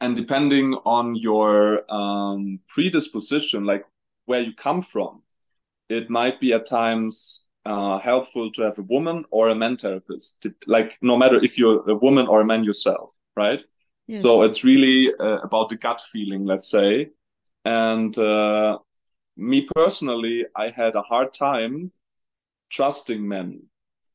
and 0.00 0.16
depending 0.16 0.74
on 0.84 1.14
your 1.14 1.84
um, 1.92 2.58
predisposition 2.68 3.64
like 3.64 3.84
where 4.26 4.40
you 4.40 4.52
come 4.54 4.82
from, 4.82 5.22
it 5.88 6.10
might 6.10 6.40
be 6.40 6.52
at 6.52 6.66
times 6.66 7.46
uh, 7.64 7.98
helpful 7.98 8.50
to 8.52 8.62
have 8.62 8.78
a 8.78 8.82
woman 8.82 9.24
or 9.30 9.48
a 9.48 9.54
man 9.54 9.76
therapist, 9.76 10.46
like 10.66 10.98
no 11.02 11.16
matter 11.16 11.36
if 11.42 11.58
you're 11.58 11.88
a 11.88 11.96
woman 11.96 12.26
or 12.26 12.40
a 12.40 12.44
man 12.44 12.64
yourself, 12.64 13.16
right? 13.36 13.64
Yes. 14.06 14.22
So 14.22 14.42
it's 14.42 14.64
really 14.64 15.12
uh, 15.18 15.38
about 15.38 15.68
the 15.68 15.76
gut 15.76 16.00
feeling, 16.00 16.44
let's 16.44 16.70
say. 16.70 17.10
And 17.64 18.16
uh, 18.18 18.78
me 19.36 19.66
personally, 19.74 20.46
I 20.56 20.70
had 20.70 20.96
a 20.96 21.02
hard 21.02 21.32
time 21.32 21.92
trusting 22.70 23.26
men, 23.26 23.62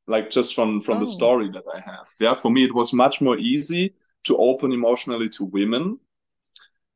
like 0.08 0.30
just 0.30 0.56
from 0.56 0.82
from 0.82 0.98
oh. 0.98 1.00
the 1.02 1.08
story 1.08 1.50
that 1.50 1.64
I 1.74 1.80
have. 1.80 2.08
Yeah, 2.20 2.34
for 2.34 2.52
me, 2.52 2.64
it 2.64 2.74
was 2.74 2.94
much 2.94 3.22
more 3.22 3.38
easy 3.38 3.96
to 4.26 4.38
open 4.38 4.74
emotionally 4.74 5.30
to 5.30 5.46
women 5.46 6.00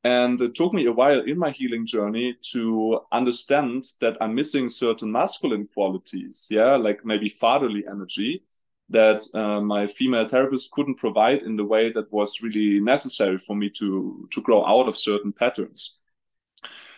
and 0.03 0.41
it 0.41 0.55
took 0.55 0.73
me 0.73 0.85
a 0.87 0.91
while 0.91 1.21
in 1.21 1.37
my 1.37 1.51
healing 1.51 1.85
journey 1.85 2.35
to 2.53 3.01
understand 3.11 3.85
that 3.99 4.17
I'm 4.19 4.33
missing 4.33 4.67
certain 4.67 5.11
masculine 5.11 5.67
qualities, 5.67 6.47
yeah, 6.49 6.75
like 6.75 7.05
maybe 7.05 7.29
fatherly 7.29 7.85
energy 7.87 8.43
that 8.91 9.23
uh, 9.33 9.61
my 9.61 9.87
female 9.87 10.27
therapist 10.27 10.71
couldn't 10.71 10.99
provide 10.99 11.43
in 11.43 11.55
the 11.55 11.65
way 11.65 11.91
that 11.91 12.11
was 12.11 12.41
really 12.41 12.79
necessary 12.79 13.37
for 13.37 13.55
me 13.55 13.69
to 13.69 14.27
to 14.31 14.41
grow 14.41 14.65
out 14.65 14.87
of 14.87 14.97
certain 14.97 15.33
patterns. 15.33 15.99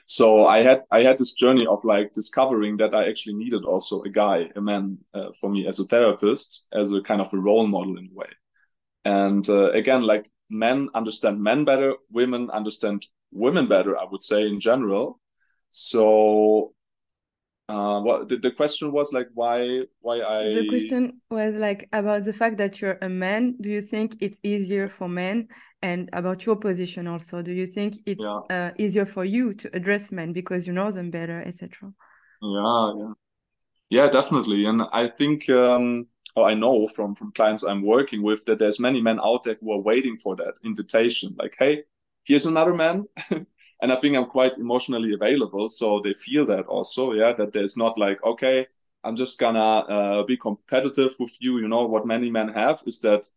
So 0.06 0.46
I 0.46 0.64
had 0.64 0.84
I 0.92 1.04
had 1.04 1.18
this 1.18 1.34
journey 1.34 1.66
of 1.66 1.84
like 1.86 2.14
discovering 2.14 2.78
that 2.78 2.94
I 2.94 3.08
actually 3.08 3.36
needed 3.36 3.64
also 3.64 4.02
a 4.02 4.10
guy, 4.10 4.50
a 4.56 4.62
man, 4.62 4.98
uh, 5.14 5.32
for 5.40 5.50
me 5.50 5.68
as 5.68 5.80
a 5.80 5.86
therapist, 5.86 6.68
as 6.74 6.92
a 6.92 7.02
kind 7.02 7.22
of 7.22 7.34
a 7.34 7.38
role 7.38 7.68
model 7.68 7.98
in 7.98 8.10
a 8.12 8.14
way. 8.14 8.30
And 9.06 9.48
uh, 9.50 9.72
again, 9.72 10.04
like 10.04 10.30
men 10.50 10.90
understand 10.94 11.42
men 11.42 11.66
better, 11.66 11.96
women 12.12 12.50
understand 12.50 13.06
women 13.32 13.68
better, 13.68 13.98
I 13.98 14.06
would 14.10 14.24
say 14.24 14.48
in 14.48 14.60
general. 14.60 15.20
So 15.72 16.74
uh 17.70 18.00
what 18.02 18.28
the, 18.28 18.38
the 18.38 18.52
question 18.52 18.92
was 18.92 19.14
like 19.14 19.30
why 19.34 19.82
why 20.02 20.22
i 20.22 20.54
the 20.54 20.68
question 20.68 21.22
was 21.30 21.56
like 21.56 21.88
about 21.94 22.24
the 22.24 22.34
fact 22.34 22.58
that 22.58 22.82
you're 22.82 22.98
a 23.02 23.10
man 23.10 23.56
do 23.62 23.70
you 23.70 23.82
think 23.82 24.18
it's 24.20 24.40
easier 24.44 24.90
for 24.90 25.08
men 25.08 25.48
and 25.82 26.10
about 26.12 26.46
your 26.46 26.58
position 26.58 27.08
also 27.08 27.42
do 27.42 27.52
you 27.52 27.66
think 27.66 27.96
it's 28.06 28.24
yeah. 28.24 28.40
uh, 28.50 28.72
easier 28.78 29.06
for 29.06 29.24
you 29.24 29.54
to 29.54 29.74
address 29.74 30.12
men 30.12 30.34
because 30.34 30.68
you 30.68 30.74
know 30.74 30.92
them 30.92 31.10
better 31.10 31.42
etc 31.46 31.92
yeah 32.42 32.94
yeah 32.98 33.14
yeah 33.90 34.10
definitely 34.10 34.66
and 34.66 34.82
i 34.92 35.08
think 35.08 35.50
um 35.50 36.06
or 36.36 36.50
I 36.50 36.54
know 36.54 36.88
from 36.88 37.16
from 37.16 37.32
clients 37.32 37.64
I'm 37.64 37.84
working 37.84 38.24
with 38.24 38.46
that 38.46 38.60
there's 38.60 38.80
many 38.80 39.02
men 39.02 39.20
out 39.24 39.44
there 39.44 39.56
who 39.60 39.72
are 39.72 39.82
waiting 39.82 40.18
for 40.18 40.36
that 40.38 40.56
invitation. 40.64 41.36
Like, 41.38 41.56
hey, 41.58 41.84
here's 42.24 42.46
another 42.46 42.74
man. 42.74 43.06
and 43.84 43.92
I 43.92 43.98
think 43.98 44.16
I'm 44.16 44.26
quite 44.26 44.58
emotionally 44.58 45.14
available, 45.14 45.68
so 45.68 46.00
they 46.00 46.14
feel 46.14 46.46
that 46.46 46.66
also, 46.68 47.12
yeah, 47.12 47.34
that 47.34 47.52
there's 47.52 47.76
not 47.76 47.98
like, 47.98 48.24
okay, 48.24 48.66
I'm 49.04 49.18
just 49.18 49.38
gonna 49.40 49.60
uh, 49.60 50.24
be 50.24 50.38
competitive 50.38 51.14
with 51.20 51.36
you. 51.42 51.60
You 51.60 51.68
know 51.68 51.86
what 51.86 52.08
many 52.08 52.32
men 52.32 52.48
have 52.48 52.82
is 52.88 53.00
that 53.02 53.30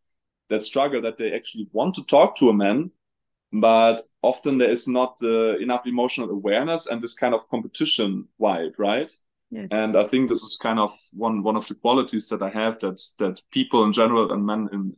that 0.49 0.63
struggle 0.63 1.03
that 1.03 1.19
they 1.19 1.35
actually 1.35 1.69
want 1.73 1.97
to 1.97 2.05
talk 2.05 2.37
to 2.37 2.49
a 2.51 2.55
man, 2.55 2.93
but 3.53 4.01
often 4.23 4.57
there 4.59 4.71
is 4.71 4.87
not 4.87 5.19
uh, 5.25 5.59
enough 5.59 5.85
emotional 5.85 6.31
awareness 6.31 6.87
and 6.87 7.03
this 7.03 7.15
kind 7.15 7.35
of 7.35 7.49
competition 7.49 8.29
vibe, 8.41 8.79
right? 8.79 9.13
Yes. 9.51 9.67
And 9.73 9.97
I 9.97 10.05
think 10.05 10.29
this 10.29 10.45
is 10.45 10.57
kind 10.57 10.79
of 10.79 10.93
one 11.13 11.43
one 11.43 11.57
of 11.57 11.67
the 11.67 11.75
qualities 11.75 12.29
that 12.29 12.43
I 12.43 12.51
have 12.51 12.79
that 12.79 13.01
that 13.19 13.43
people 13.51 13.83
in 13.83 13.93
general 13.93 14.33
and 14.33 14.47
men 14.47 14.69
in 14.73 14.97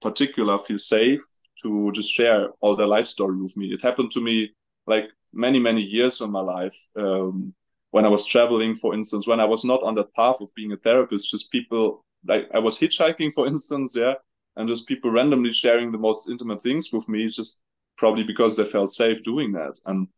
particular 0.00 0.56
feel 0.56 0.78
safe 0.78 1.24
to 1.62 1.90
just 1.90 2.12
share 2.12 2.50
all 2.60 2.76
their 2.76 2.86
life 2.96 3.08
story 3.08 3.42
with 3.42 3.56
me. 3.56 3.72
It 3.72 3.82
happened 3.82 4.12
to 4.12 4.20
me 4.20 4.54
like 4.86 5.10
many 5.32 5.58
many 5.58 5.82
years 5.82 6.20
in 6.20 6.30
my 6.30 6.40
life 6.40 6.76
um, 6.96 7.54
when 7.90 8.04
I 8.04 8.08
was 8.08 8.24
traveling, 8.24 8.74
for 8.74 8.94
instance, 8.94 9.26
when 9.26 9.40
I 9.40 9.44
was 9.44 9.64
not 9.64 9.82
on 9.82 9.94
that 9.94 10.12
path 10.14 10.40
of 10.40 10.54
being 10.54 10.72
a 10.72 10.76
therapist. 10.76 11.30
Just 11.30 11.52
people 11.52 12.04
like 12.26 12.48
I 12.52 12.58
was 12.58 12.78
hitchhiking, 12.78 13.32
for 13.32 13.46
instance, 13.46 13.94
yeah, 13.96 14.14
and 14.56 14.68
just 14.68 14.88
people 14.88 15.10
randomly 15.10 15.52
sharing 15.52 15.92
the 15.92 15.98
most 15.98 16.28
intimate 16.28 16.62
things 16.62 16.92
with 16.92 17.08
me. 17.08 17.28
Just 17.28 17.60
probably 17.96 18.24
because 18.24 18.56
they 18.56 18.64
felt 18.64 18.90
safe 18.90 19.22
doing 19.22 19.52
that. 19.52 19.78
And 19.86 20.08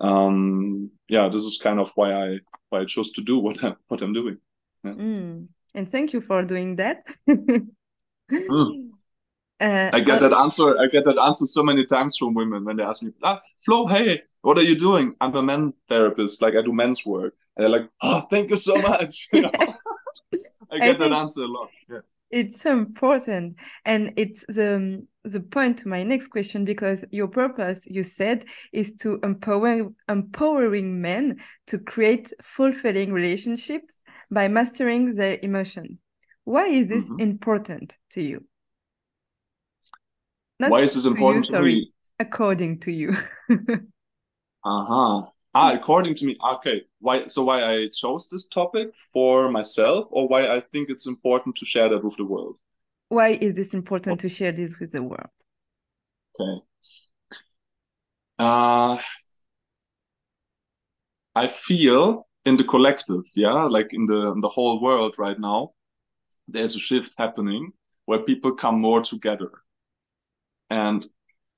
um, 0.00 0.90
yeah, 1.08 1.28
this 1.28 1.44
is 1.44 1.58
kind 1.62 1.80
of 1.80 1.90
why 1.94 2.12
I 2.12 2.38
why 2.68 2.80
I 2.80 2.84
chose 2.84 3.12
to 3.12 3.22
do 3.22 3.38
what 3.38 3.62
I'm 3.64 3.76
what 3.88 4.02
I'm 4.02 4.12
doing. 4.12 4.38
Yeah. 4.84 4.92
Mm. 4.92 5.48
And 5.74 5.90
thank 5.90 6.12
you 6.12 6.20
for 6.20 6.42
doing 6.42 6.76
that. 6.76 7.06
mm. 7.28 7.66
uh, 9.60 9.90
I 9.92 10.00
get 10.00 10.20
that 10.20 10.32
answer. 10.32 10.78
I 10.78 10.86
get 10.86 11.04
that 11.04 11.18
answer 11.18 11.46
so 11.46 11.62
many 11.62 11.84
times 11.84 12.16
from 12.16 12.34
women 12.34 12.64
when 12.64 12.76
they 12.76 12.82
ask 12.82 13.02
me, 13.02 13.12
ah, 13.22 13.40
Flo, 13.58 13.86
hey, 13.86 14.22
what 14.42 14.56
are 14.58 14.62
you 14.62 14.76
doing? 14.76 15.14
I'm 15.20 15.34
a 15.36 15.42
men 15.42 15.74
therapist. 15.88 16.40
Like 16.40 16.56
I 16.56 16.62
do 16.62 16.72
men's 16.72 17.04
work. 17.04 17.34
And 17.56 17.64
they're 17.64 17.80
like, 17.80 17.90
oh, 18.02 18.20
thank 18.30 18.50
you 18.50 18.56
so 18.56 18.76
much. 18.76 19.28
You 19.32 19.42
know? 19.42 19.52
I 20.72 20.78
get 20.78 21.00
I 21.00 21.08
that 21.08 21.12
answer 21.12 21.42
a 21.42 21.46
lot. 21.46 21.68
Yeah. 21.90 21.98
It's 22.30 22.60
so 22.60 22.70
important, 22.70 23.56
and 23.84 24.12
it's 24.16 24.44
the 24.46 25.04
the 25.24 25.40
point 25.40 25.78
to 25.78 25.88
my 25.88 26.04
next 26.04 26.28
question 26.28 26.64
because 26.64 27.04
your 27.10 27.26
purpose, 27.26 27.84
you 27.86 28.04
said, 28.04 28.44
is 28.72 28.94
to 28.98 29.18
empower 29.24 29.90
empowering 30.08 31.00
men 31.00 31.40
to 31.66 31.78
create 31.80 32.32
fulfilling 32.40 33.12
relationships 33.12 33.98
by 34.30 34.46
mastering 34.46 35.16
their 35.16 35.40
emotion. 35.42 35.98
Why 36.44 36.68
is 36.68 36.86
this 36.86 37.08
mm 37.08 37.16
-hmm. 37.16 37.22
important 37.22 37.98
to 38.14 38.20
you? 38.20 38.49
Not 40.60 40.70
Why 40.70 40.80
is 40.82 40.94
it 40.94 41.06
important 41.06 41.46
to, 41.46 41.52
you, 41.52 41.58
sorry, 41.58 41.74
to 41.74 41.80
me? 41.80 41.92
According 42.18 42.80
to 42.80 42.92
you. 42.92 43.16
uh 43.50 44.84
huh. 44.84 45.22
Ah, 45.54 45.72
according 45.72 46.14
to 46.16 46.26
me, 46.26 46.36
okay. 46.56 46.82
Why? 47.00 47.26
So 47.26 47.44
why 47.44 47.64
I 47.64 47.88
chose 47.88 48.28
this 48.28 48.46
topic 48.46 48.94
for 49.10 49.50
myself, 49.50 50.06
or 50.10 50.28
why 50.28 50.48
I 50.48 50.60
think 50.60 50.90
it's 50.90 51.06
important 51.06 51.56
to 51.56 51.64
share 51.64 51.88
that 51.88 52.04
with 52.04 52.16
the 52.16 52.26
world? 52.26 52.56
Why 53.08 53.30
is 53.30 53.54
this 53.54 53.72
important 53.72 54.20
to 54.20 54.28
share 54.28 54.52
this 54.52 54.78
with 54.78 54.92
the 54.92 55.02
world? 55.02 55.30
Okay. 56.38 56.62
Uh, 58.38 58.98
I 61.34 61.46
feel 61.46 62.28
in 62.44 62.56
the 62.56 62.64
collective, 62.64 63.22
yeah, 63.34 63.64
like 63.64 63.88
in 63.92 64.04
the 64.04 64.32
in 64.32 64.42
the 64.42 64.48
whole 64.48 64.82
world 64.82 65.14
right 65.18 65.40
now, 65.40 65.70
there's 66.48 66.76
a 66.76 66.78
shift 66.78 67.14
happening 67.16 67.72
where 68.04 68.22
people 68.24 68.54
come 68.54 68.78
more 68.78 69.00
together, 69.00 69.50
and 70.70 71.04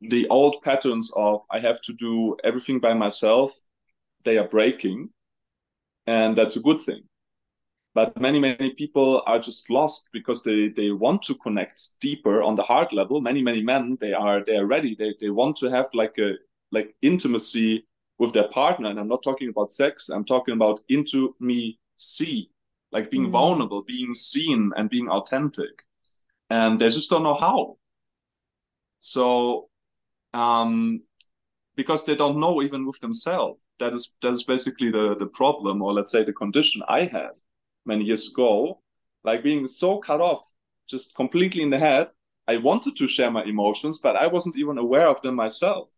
the 0.00 0.28
old 0.28 0.60
patterns 0.62 1.12
of 1.16 1.42
I 1.50 1.60
have 1.60 1.80
to 1.82 1.92
do 1.92 2.36
everything 2.42 2.80
by 2.80 2.94
myself 2.94 3.52
they 4.24 4.38
are 4.38 4.48
breaking. 4.48 5.10
And 6.06 6.36
that's 6.36 6.56
a 6.56 6.60
good 6.60 6.80
thing. 6.80 7.02
But 7.94 8.18
many 8.18 8.40
many 8.40 8.72
people 8.74 9.22
are 9.26 9.38
just 9.38 9.68
lost 9.68 10.08
because 10.12 10.42
they 10.42 10.68
they 10.68 10.90
want 10.92 11.22
to 11.22 11.34
connect 11.34 12.00
deeper 12.00 12.42
on 12.42 12.54
the 12.54 12.62
heart 12.62 12.92
level. 12.92 13.20
Many 13.20 13.42
many 13.42 13.62
men 13.62 13.98
they 14.00 14.14
are 14.14 14.42
they 14.42 14.56
are 14.56 14.66
ready. 14.66 14.94
They, 14.94 15.14
they 15.20 15.30
want 15.30 15.56
to 15.56 15.70
have 15.70 15.88
like 15.92 16.16
a 16.18 16.32
like 16.70 16.94
intimacy 17.02 17.86
with 18.18 18.32
their 18.32 18.48
partner. 18.48 18.88
And 18.88 18.98
i'm 18.98 19.08
not 19.08 19.22
talking 19.22 19.50
about 19.50 19.72
sex. 19.72 20.08
I'm 20.08 20.24
talking 20.24 20.54
about 20.54 20.80
into 20.88 21.36
me 21.38 21.78
see 21.98 22.50
like 22.92 23.10
being 23.10 23.28
mm. 23.28 23.32
vulnerable 23.32 23.84
being 23.84 24.14
seen 24.14 24.72
and 24.76 24.88
being 24.88 25.08
authentic. 25.08 25.84
And 26.48 26.78
they 26.78 26.88
just 26.88 27.10
don't 27.10 27.22
know 27.22 27.34
how 27.34 27.76
so 29.02 29.68
um 30.32 31.02
because 31.74 32.04
they 32.04 32.14
don't 32.14 32.38
know 32.38 32.62
even 32.62 32.86
with 32.86 33.00
themselves. 33.00 33.64
That 33.80 33.94
is 33.94 34.16
that 34.22 34.30
is 34.30 34.44
basically 34.44 34.90
the 34.90 35.16
the 35.18 35.26
problem, 35.26 35.82
or 35.82 35.92
let's 35.92 36.12
say 36.12 36.22
the 36.22 36.32
condition 36.32 36.82
I 36.88 37.04
had 37.04 37.32
many 37.84 38.04
years 38.04 38.28
ago, 38.28 38.80
like 39.24 39.42
being 39.42 39.66
so 39.66 39.98
cut 39.98 40.20
off, 40.20 40.42
just 40.88 41.14
completely 41.16 41.62
in 41.62 41.70
the 41.70 41.78
head. 41.78 42.10
I 42.46 42.58
wanted 42.58 42.96
to 42.96 43.08
share 43.08 43.30
my 43.30 43.44
emotions, 43.44 43.98
but 43.98 44.16
I 44.16 44.26
wasn't 44.26 44.58
even 44.58 44.78
aware 44.78 45.08
of 45.08 45.20
them 45.22 45.34
myself. 45.34 45.90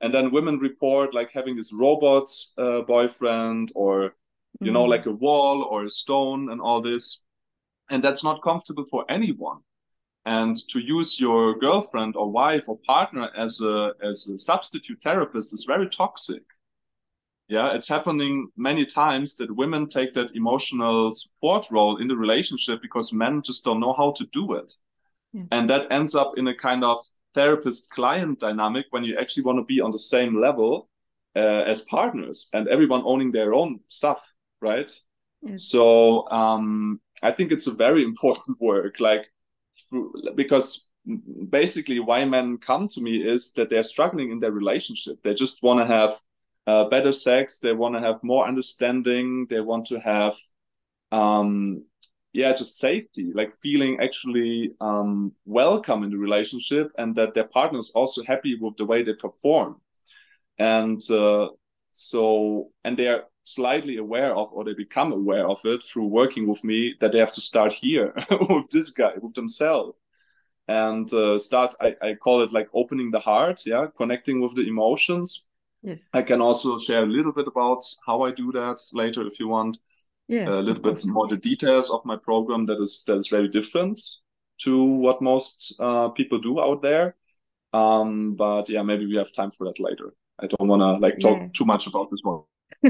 And 0.00 0.12
then 0.12 0.32
women 0.32 0.58
report 0.58 1.14
like 1.14 1.32
having 1.32 1.56
this 1.56 1.72
robot 1.72 2.28
uh, 2.56 2.82
boyfriend, 2.82 3.72
or 3.74 4.14
you 4.60 4.70
mm. 4.70 4.74
know, 4.74 4.84
like 4.84 5.06
a 5.06 5.12
wall 5.12 5.62
or 5.62 5.84
a 5.84 5.90
stone, 5.90 6.50
and 6.50 6.60
all 6.60 6.80
this. 6.80 7.24
And 7.90 8.02
that's 8.02 8.24
not 8.24 8.42
comfortable 8.42 8.84
for 8.84 9.04
anyone 9.08 9.60
and 10.24 10.56
to 10.68 10.78
use 10.78 11.20
your 11.20 11.58
girlfriend 11.58 12.16
or 12.16 12.30
wife 12.30 12.68
or 12.68 12.78
partner 12.86 13.30
as 13.36 13.60
a 13.60 13.94
as 14.02 14.28
a 14.28 14.38
substitute 14.38 15.00
therapist 15.02 15.54
is 15.54 15.64
very 15.66 15.88
toxic. 15.88 16.42
Yeah 17.48 17.74
it's 17.74 17.88
happening 17.88 18.48
many 18.56 18.84
times 18.84 19.36
that 19.36 19.56
women 19.56 19.88
take 19.88 20.12
that 20.14 20.36
emotional 20.36 21.12
support 21.12 21.66
role 21.70 21.96
in 21.96 22.08
the 22.08 22.16
relationship 22.16 22.82
because 22.82 23.12
men 23.12 23.42
just 23.42 23.64
don't 23.64 23.80
know 23.80 23.94
how 23.94 24.12
to 24.12 24.26
do 24.32 24.54
it. 24.54 24.72
Yeah. 25.32 25.44
and 25.52 25.68
that 25.68 25.92
ends 25.92 26.14
up 26.14 26.38
in 26.38 26.48
a 26.48 26.54
kind 26.54 26.82
of 26.82 26.98
therapist 27.34 27.90
client 27.90 28.40
dynamic 28.40 28.86
when 28.90 29.04
you 29.04 29.18
actually 29.18 29.42
want 29.42 29.58
to 29.58 29.64
be 29.64 29.78
on 29.78 29.90
the 29.90 29.98
same 29.98 30.34
level 30.34 30.88
uh, 31.36 31.64
as 31.66 31.82
partners 31.82 32.48
and 32.54 32.66
everyone 32.68 33.02
owning 33.04 33.30
their 33.30 33.52
own 33.52 33.80
stuff 33.88 34.34
right? 34.60 34.90
So 35.54 36.28
um, 36.30 37.00
i 37.22 37.30
think 37.32 37.52
it's 37.52 37.66
a 37.66 37.72
very 37.72 38.02
important 38.04 38.56
work 38.70 39.00
like 39.00 39.30
because 40.34 40.88
basically 41.48 42.00
why 42.00 42.24
men 42.24 42.58
come 42.58 42.88
to 42.88 43.00
me 43.00 43.16
is 43.16 43.52
that 43.52 43.70
they're 43.70 43.82
struggling 43.82 44.30
in 44.30 44.38
their 44.38 44.52
relationship. 44.52 45.22
They 45.22 45.34
just 45.34 45.62
want 45.62 45.80
to 45.80 45.86
have 45.86 46.12
uh, 46.66 46.88
better 46.88 47.12
sex. 47.12 47.58
They 47.58 47.72
want 47.72 47.94
to 47.94 48.00
have 48.00 48.22
more 48.22 48.46
understanding. 48.46 49.46
They 49.48 49.60
want 49.60 49.86
to 49.86 49.98
have, 50.00 50.34
um, 51.12 51.84
yeah, 52.32 52.52
just 52.52 52.78
safety, 52.78 53.32
like 53.34 53.52
feeling 53.52 54.00
actually 54.00 54.72
um, 54.80 55.32
welcome 55.46 56.02
in 56.02 56.10
the 56.10 56.18
relationship, 56.18 56.92
and 56.98 57.14
that 57.16 57.32
their 57.32 57.48
partner 57.48 57.78
is 57.78 57.92
also 57.94 58.22
happy 58.22 58.58
with 58.60 58.76
the 58.76 58.84
way 58.84 59.02
they 59.02 59.14
perform. 59.14 59.80
And 60.58 61.00
uh, 61.10 61.48
so, 61.92 62.70
and 62.84 62.96
they 62.98 63.08
are 63.08 63.24
slightly 63.48 63.96
aware 63.96 64.34
of 64.36 64.52
or 64.52 64.64
they 64.64 64.74
become 64.74 65.12
aware 65.12 65.48
of 65.48 65.60
it 65.64 65.82
through 65.82 66.06
working 66.06 66.46
with 66.46 66.62
me 66.62 66.94
that 67.00 67.12
they 67.12 67.18
have 67.18 67.32
to 67.32 67.40
start 67.40 67.72
here 67.72 68.12
with 68.30 68.68
this 68.70 68.90
guy 68.90 69.12
with 69.20 69.34
themselves. 69.34 69.96
And 70.68 71.10
uh, 71.14 71.38
start 71.38 71.74
I, 71.80 71.96
I 72.02 72.14
call 72.14 72.42
it 72.42 72.52
like 72.52 72.68
opening 72.74 73.10
the 73.10 73.20
heart 73.20 73.62
yeah 73.64 73.86
connecting 73.96 74.40
with 74.40 74.54
the 74.54 74.68
emotions. 74.68 75.46
Yes. 75.82 76.02
I 76.12 76.22
can 76.22 76.40
also 76.42 76.78
share 76.78 77.04
a 77.04 77.14
little 77.16 77.32
bit 77.32 77.46
about 77.46 77.82
how 78.06 78.22
i 78.22 78.30
do 78.32 78.52
that 78.52 78.78
later 78.92 79.26
if 79.26 79.40
you 79.40 79.48
want. 79.48 79.78
Yeah 80.28 80.48
a 80.48 80.60
little 80.68 80.82
bit 80.82 81.04
more 81.06 81.26
the 81.26 81.38
details 81.38 81.90
of 81.90 82.04
my 82.04 82.16
program 82.16 82.66
that 82.66 82.80
is 82.80 83.02
that 83.06 83.16
is 83.16 83.28
very 83.28 83.48
different 83.48 83.98
to 84.64 84.72
what 85.04 85.22
most 85.22 85.74
uh, 85.80 86.08
people 86.10 86.38
do 86.38 86.60
out 86.60 86.82
there. 86.82 87.16
Um 87.72 88.36
but 88.36 88.68
yeah 88.68 88.82
maybe 88.82 89.06
we 89.06 89.16
have 89.16 89.32
time 89.32 89.50
for 89.50 89.64
that 89.68 89.80
later. 89.80 90.12
I 90.38 90.46
don't 90.46 90.68
want 90.68 90.82
to 90.82 90.92
like 91.04 91.18
talk 91.18 91.38
yeah. 91.38 91.48
too 91.54 91.64
much 91.64 91.86
about 91.86 92.10
this 92.10 92.20
one 92.22 92.42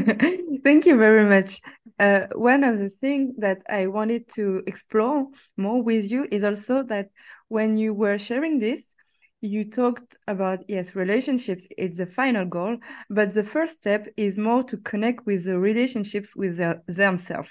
Thank 0.64 0.86
you 0.86 0.96
very 0.96 1.28
much. 1.28 1.60
Uh, 1.98 2.26
one 2.34 2.62
of 2.64 2.78
the 2.78 2.90
things 2.90 3.34
that 3.38 3.62
I 3.68 3.86
wanted 3.86 4.28
to 4.34 4.62
explore 4.66 5.26
more 5.56 5.82
with 5.82 6.10
you 6.10 6.26
is 6.30 6.44
also 6.44 6.82
that 6.84 7.08
when 7.48 7.76
you 7.76 7.94
were 7.94 8.18
sharing 8.18 8.58
this, 8.58 8.94
you 9.40 9.70
talked 9.70 10.16
about 10.26 10.64
yes, 10.68 10.94
relationships, 10.96 11.66
it's 11.76 11.98
the 11.98 12.06
final 12.06 12.44
goal, 12.44 12.76
but 13.08 13.32
the 13.32 13.44
first 13.44 13.78
step 13.78 14.08
is 14.16 14.36
more 14.36 14.62
to 14.64 14.76
connect 14.78 15.26
with 15.26 15.44
the 15.44 15.58
relationships 15.58 16.34
with 16.36 16.58
the, 16.58 16.82
themselves. 16.88 17.50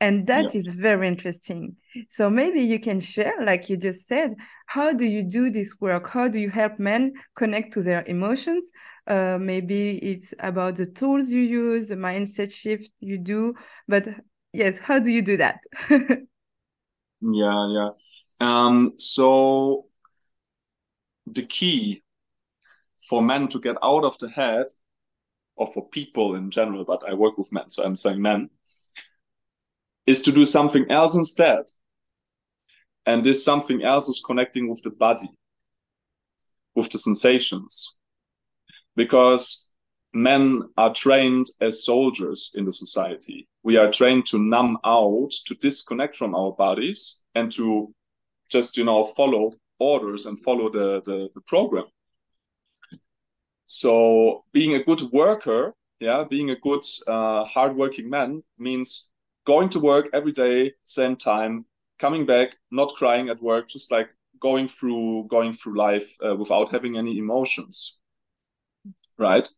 And 0.00 0.26
that 0.26 0.54
is 0.54 0.74
very 0.74 1.06
interesting. 1.06 1.76
So 2.08 2.28
maybe 2.28 2.60
you 2.60 2.80
can 2.80 3.00
share, 3.00 3.34
like 3.42 3.70
you 3.70 3.76
just 3.76 4.06
said, 4.06 4.34
how 4.66 4.92
do 4.92 5.04
you 5.04 5.22
do 5.22 5.50
this 5.50 5.80
work? 5.80 6.10
How 6.10 6.28
do 6.28 6.38
you 6.38 6.50
help 6.50 6.78
men 6.78 7.12
connect 7.36 7.72
to 7.74 7.82
their 7.82 8.04
emotions? 8.06 8.70
Uh, 9.06 9.36
maybe 9.38 9.98
it's 9.98 10.32
about 10.38 10.76
the 10.76 10.86
tools 10.86 11.28
you 11.28 11.42
use, 11.42 11.88
the 11.88 11.96
mindset 11.96 12.52
shift 12.52 12.90
you 13.00 13.18
do. 13.18 13.54
But 13.86 14.08
yes, 14.52 14.78
how 14.78 14.98
do 14.98 15.10
you 15.10 15.20
do 15.20 15.36
that? 15.36 15.60
yeah, 15.90 16.18
yeah. 17.20 17.90
Um, 18.40 18.94
so 18.96 19.86
the 21.26 21.42
key 21.42 22.02
for 23.08 23.22
men 23.22 23.48
to 23.48 23.60
get 23.60 23.76
out 23.82 24.04
of 24.04 24.18
the 24.18 24.30
head, 24.30 24.66
or 25.56 25.66
for 25.66 25.88
people 25.90 26.34
in 26.34 26.50
general, 26.50 26.84
but 26.84 27.02
I 27.06 27.12
work 27.14 27.36
with 27.36 27.52
men, 27.52 27.70
so 27.70 27.84
I'm 27.84 27.96
saying 27.96 28.20
men, 28.20 28.48
is 30.06 30.22
to 30.22 30.32
do 30.32 30.46
something 30.46 30.90
else 30.90 31.14
instead. 31.14 31.64
And 33.06 33.22
this 33.22 33.44
something 33.44 33.82
else 33.82 34.08
is 34.08 34.22
connecting 34.24 34.70
with 34.70 34.82
the 34.82 34.90
body, 34.90 35.28
with 36.74 36.88
the 36.88 36.98
sensations 36.98 37.98
because 38.96 39.70
men 40.14 40.62
are 40.76 40.92
trained 40.94 41.46
as 41.60 41.84
soldiers 41.84 42.52
in 42.54 42.64
the 42.64 42.72
society. 42.72 43.48
We 43.62 43.76
are 43.76 43.90
trained 43.90 44.26
to 44.26 44.38
numb 44.38 44.78
out, 44.84 45.32
to 45.46 45.54
disconnect 45.56 46.16
from 46.16 46.34
our 46.34 46.52
bodies, 46.52 47.22
and 47.34 47.50
to 47.52 47.92
just 48.50 48.76
you 48.76 48.84
know 48.84 49.04
follow 49.04 49.52
orders 49.78 50.26
and 50.26 50.38
follow 50.38 50.70
the 50.70 51.02
the, 51.02 51.28
the 51.34 51.40
program. 51.42 51.86
So 53.66 54.44
being 54.52 54.74
a 54.74 54.84
good 54.84 55.02
worker, 55.12 55.74
yeah, 55.98 56.24
being 56.24 56.50
a 56.50 56.56
good 56.56 56.84
uh, 57.06 57.44
hardworking 57.44 58.08
man 58.08 58.42
means 58.58 59.10
going 59.46 59.68
to 59.70 59.80
work 59.80 60.08
every 60.12 60.32
day, 60.32 60.72
same 60.84 61.16
time, 61.16 61.64
coming 61.98 62.26
back, 62.26 62.56
not 62.70 62.94
crying 62.94 63.28
at 63.30 63.42
work, 63.42 63.68
just 63.68 63.90
like 63.90 64.10
going 64.38 64.68
through 64.68 65.26
going 65.28 65.52
through 65.52 65.76
life 65.76 66.16
uh, 66.24 66.36
without 66.36 66.70
having 66.70 66.96
any 66.98 67.18
emotions 67.18 67.98
right. 69.18 69.48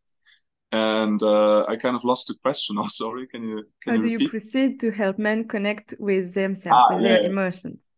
And 0.72 1.22
uh, 1.22 1.66
i 1.68 1.76
kind 1.76 1.96
of 1.96 2.04
lost 2.04 2.28
the 2.28 2.34
question. 2.42 2.76
Oh 2.80 2.88
sorry. 2.88 3.26
Can 3.28 3.44
you 3.48 3.64
can 3.82 3.94
how 3.94 3.96
you 3.96 4.02
do 4.02 4.06
repeat? 4.08 4.08
you 4.08 4.20
proceed 4.20 4.78
to 4.80 4.90
help 4.90 5.18
men 5.18 5.48
connect 5.48 5.94
with 5.98 6.34
themselves 6.34 6.82
Ah, 6.82 6.88
with 6.88 7.00
their 7.00 7.18
yeah. 7.22 7.28
emotions? 7.30 7.88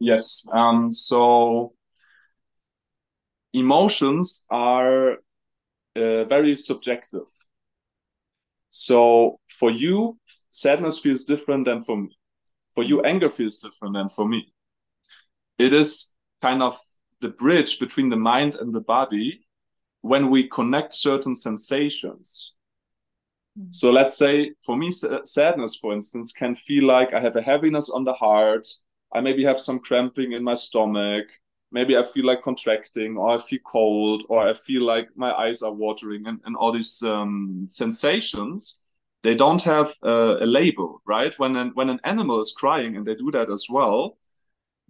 Yes. 0.00 0.46
Um 0.52 0.92
so 0.92 1.74
emotions 3.54 4.44
are 4.50 5.12
uh, 5.96 6.24
very 6.24 6.56
subjective. 6.56 7.28
So 8.70 9.38
for 9.48 9.70
you 9.70 10.18
sadness 10.50 10.98
feels 10.98 11.24
different 11.24 11.64
than 11.66 11.80
for 11.82 11.96
me. 11.96 12.16
For 12.74 12.84
you 12.84 13.02
anger 13.02 13.28
feels 13.28 13.58
different 13.58 13.94
than 13.94 14.10
for 14.10 14.28
me. 14.28 14.52
It 15.58 15.72
is 15.72 16.14
kind 16.42 16.62
of 16.62 16.78
the 17.20 17.30
bridge 17.30 17.78
between 17.78 18.10
the 18.10 18.16
mind 18.16 18.56
and 18.56 18.72
the 18.74 18.80
body 18.82 19.46
when 20.02 20.30
we 20.30 20.48
connect 20.48 20.94
certain 20.94 21.34
sensations. 21.34 22.54
So 23.70 23.90
let's 23.90 24.16
say 24.16 24.52
for 24.64 24.76
me, 24.76 24.90
sadness, 24.90 25.76
for 25.76 25.92
instance, 25.92 26.32
can 26.32 26.54
feel 26.54 26.84
like 26.84 27.12
I 27.12 27.20
have 27.20 27.36
a 27.36 27.42
heaviness 27.42 27.90
on 27.90 28.04
the 28.04 28.12
heart. 28.14 28.66
I 29.14 29.20
maybe 29.20 29.44
have 29.44 29.60
some 29.60 29.78
cramping 29.78 30.32
in 30.32 30.42
my 30.42 30.54
stomach. 30.54 31.26
Maybe 31.70 31.96
I 31.96 32.02
feel 32.02 32.26
like 32.26 32.42
contracting, 32.42 33.16
or 33.16 33.30
I 33.30 33.38
feel 33.38 33.60
cold, 33.66 34.24
or 34.28 34.46
I 34.46 34.54
feel 34.54 34.82
like 34.82 35.08
my 35.16 35.32
eyes 35.32 35.62
are 35.62 35.72
watering, 35.72 36.26
and, 36.26 36.40
and 36.44 36.56
all 36.56 36.72
these 36.72 37.02
um, 37.02 37.66
sensations. 37.68 38.82
They 39.22 39.34
don't 39.34 39.62
have 39.62 39.88
a, 40.02 40.38
a 40.40 40.46
label, 40.46 41.00
right? 41.06 41.38
When 41.38 41.56
an, 41.56 41.70
when 41.74 41.90
an 41.90 42.00
animal 42.04 42.40
is 42.40 42.54
crying, 42.56 42.96
and 42.96 43.06
they 43.06 43.14
do 43.14 43.30
that 43.30 43.50
as 43.50 43.66
well, 43.70 44.18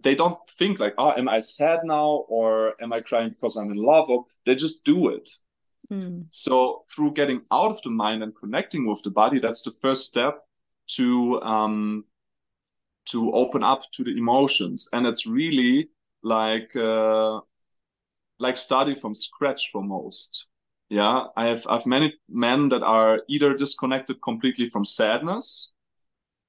they 0.03 0.15
don't 0.15 0.37
think 0.49 0.79
like, 0.79 0.93
oh, 0.97 1.13
am 1.17 1.29
I 1.29 1.39
sad 1.39 1.79
now 1.83 2.25
or 2.27 2.75
am 2.81 2.93
I 2.93 3.01
crying 3.01 3.29
because 3.29 3.55
I'm 3.55 3.71
in 3.71 3.77
love? 3.77 4.09
Or 4.09 4.25
they 4.45 4.55
just 4.55 4.83
do 4.85 5.09
it. 5.09 5.29
Mm. 5.91 6.25
So 6.29 6.83
through 6.93 7.13
getting 7.13 7.41
out 7.51 7.71
of 7.71 7.81
the 7.81 7.89
mind 7.89 8.21
and 8.21 8.35
connecting 8.35 8.85
with 8.85 9.01
the 9.03 9.11
body, 9.11 9.39
that's 9.39 9.63
the 9.63 9.73
first 9.81 10.05
step 10.05 10.41
to 10.95 11.41
um, 11.41 12.05
to 13.05 13.31
open 13.31 13.63
up 13.63 13.81
to 13.93 14.03
the 14.03 14.17
emotions, 14.17 14.89
and 14.93 15.05
it's 15.05 15.27
really 15.27 15.89
like 16.21 16.75
uh, 16.75 17.39
like 18.39 18.57
starting 18.57 18.95
from 18.95 19.15
scratch 19.15 19.71
for 19.71 19.83
most. 19.83 20.47
Yeah, 20.89 21.25
I 21.35 21.47
have 21.47 21.65
I've 21.67 21.85
many 21.85 22.13
men 22.29 22.69
that 22.69 22.83
are 22.83 23.21
either 23.27 23.55
disconnected 23.55 24.17
completely 24.21 24.67
from 24.67 24.85
sadness, 24.85 25.73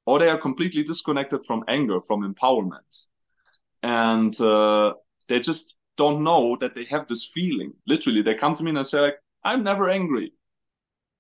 or 0.06 0.18
they 0.18 0.28
are 0.28 0.38
completely 0.38 0.82
disconnected 0.82 1.44
from 1.44 1.64
anger, 1.68 2.00
from 2.00 2.22
empowerment 2.22 3.06
and 3.84 4.40
uh, 4.40 4.94
they 5.28 5.40
just 5.40 5.76
don't 5.96 6.24
know 6.24 6.56
that 6.56 6.74
they 6.74 6.84
have 6.86 7.06
this 7.06 7.30
feeling. 7.32 7.74
Literally, 7.86 8.22
they 8.22 8.34
come 8.34 8.54
to 8.54 8.64
me 8.64 8.70
and 8.70 8.78
they 8.78 8.82
say 8.82 9.00
like, 9.00 9.16
"I'm 9.44 9.62
never 9.62 9.90
angry." 9.90 10.32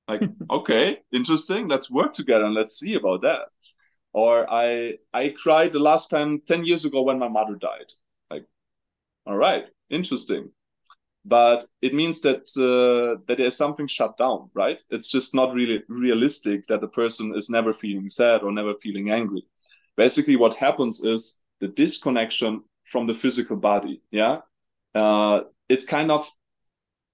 Like, 0.08 0.22
okay, 0.50 0.98
interesting. 1.12 1.68
Let's 1.68 1.90
work 1.90 2.14
together 2.14 2.44
and 2.44 2.54
let's 2.54 2.78
see 2.78 2.94
about 2.94 3.22
that. 3.22 3.42
Or 4.14 4.50
I 4.50 4.94
I 5.12 5.34
cried 5.36 5.72
the 5.72 5.78
last 5.78 6.08
time 6.08 6.40
ten 6.46 6.64
years 6.64 6.86
ago 6.86 7.02
when 7.02 7.18
my 7.18 7.28
mother 7.28 7.56
died. 7.56 7.90
Like, 8.30 8.46
all 9.26 9.36
right, 9.36 9.66
interesting. 9.90 10.50
But 11.26 11.64
it 11.82 11.94
means 11.94 12.20
that 12.22 12.42
uh, 12.56 13.20
that 13.26 13.38
there's 13.38 13.56
something 13.58 13.88
shut 13.88 14.16
down, 14.16 14.50
right? 14.54 14.82
It's 14.90 15.10
just 15.10 15.34
not 15.34 15.54
really 15.54 15.82
realistic 15.88 16.66
that 16.68 16.80
the 16.80 16.88
person 16.88 17.34
is 17.36 17.50
never 17.50 17.74
feeling 17.74 18.08
sad 18.10 18.42
or 18.42 18.52
never 18.52 18.74
feeling 18.74 19.10
angry. 19.10 19.42
Basically, 19.96 20.36
what 20.36 20.54
happens 20.54 21.04
is 21.04 21.40
the 21.60 21.68
disconnection 21.68 22.62
from 22.84 23.06
the 23.06 23.14
physical 23.14 23.56
body. 23.56 24.02
Yeah, 24.10 24.38
uh, 24.94 25.42
it's 25.68 25.84
kind 25.84 26.10
of 26.10 26.26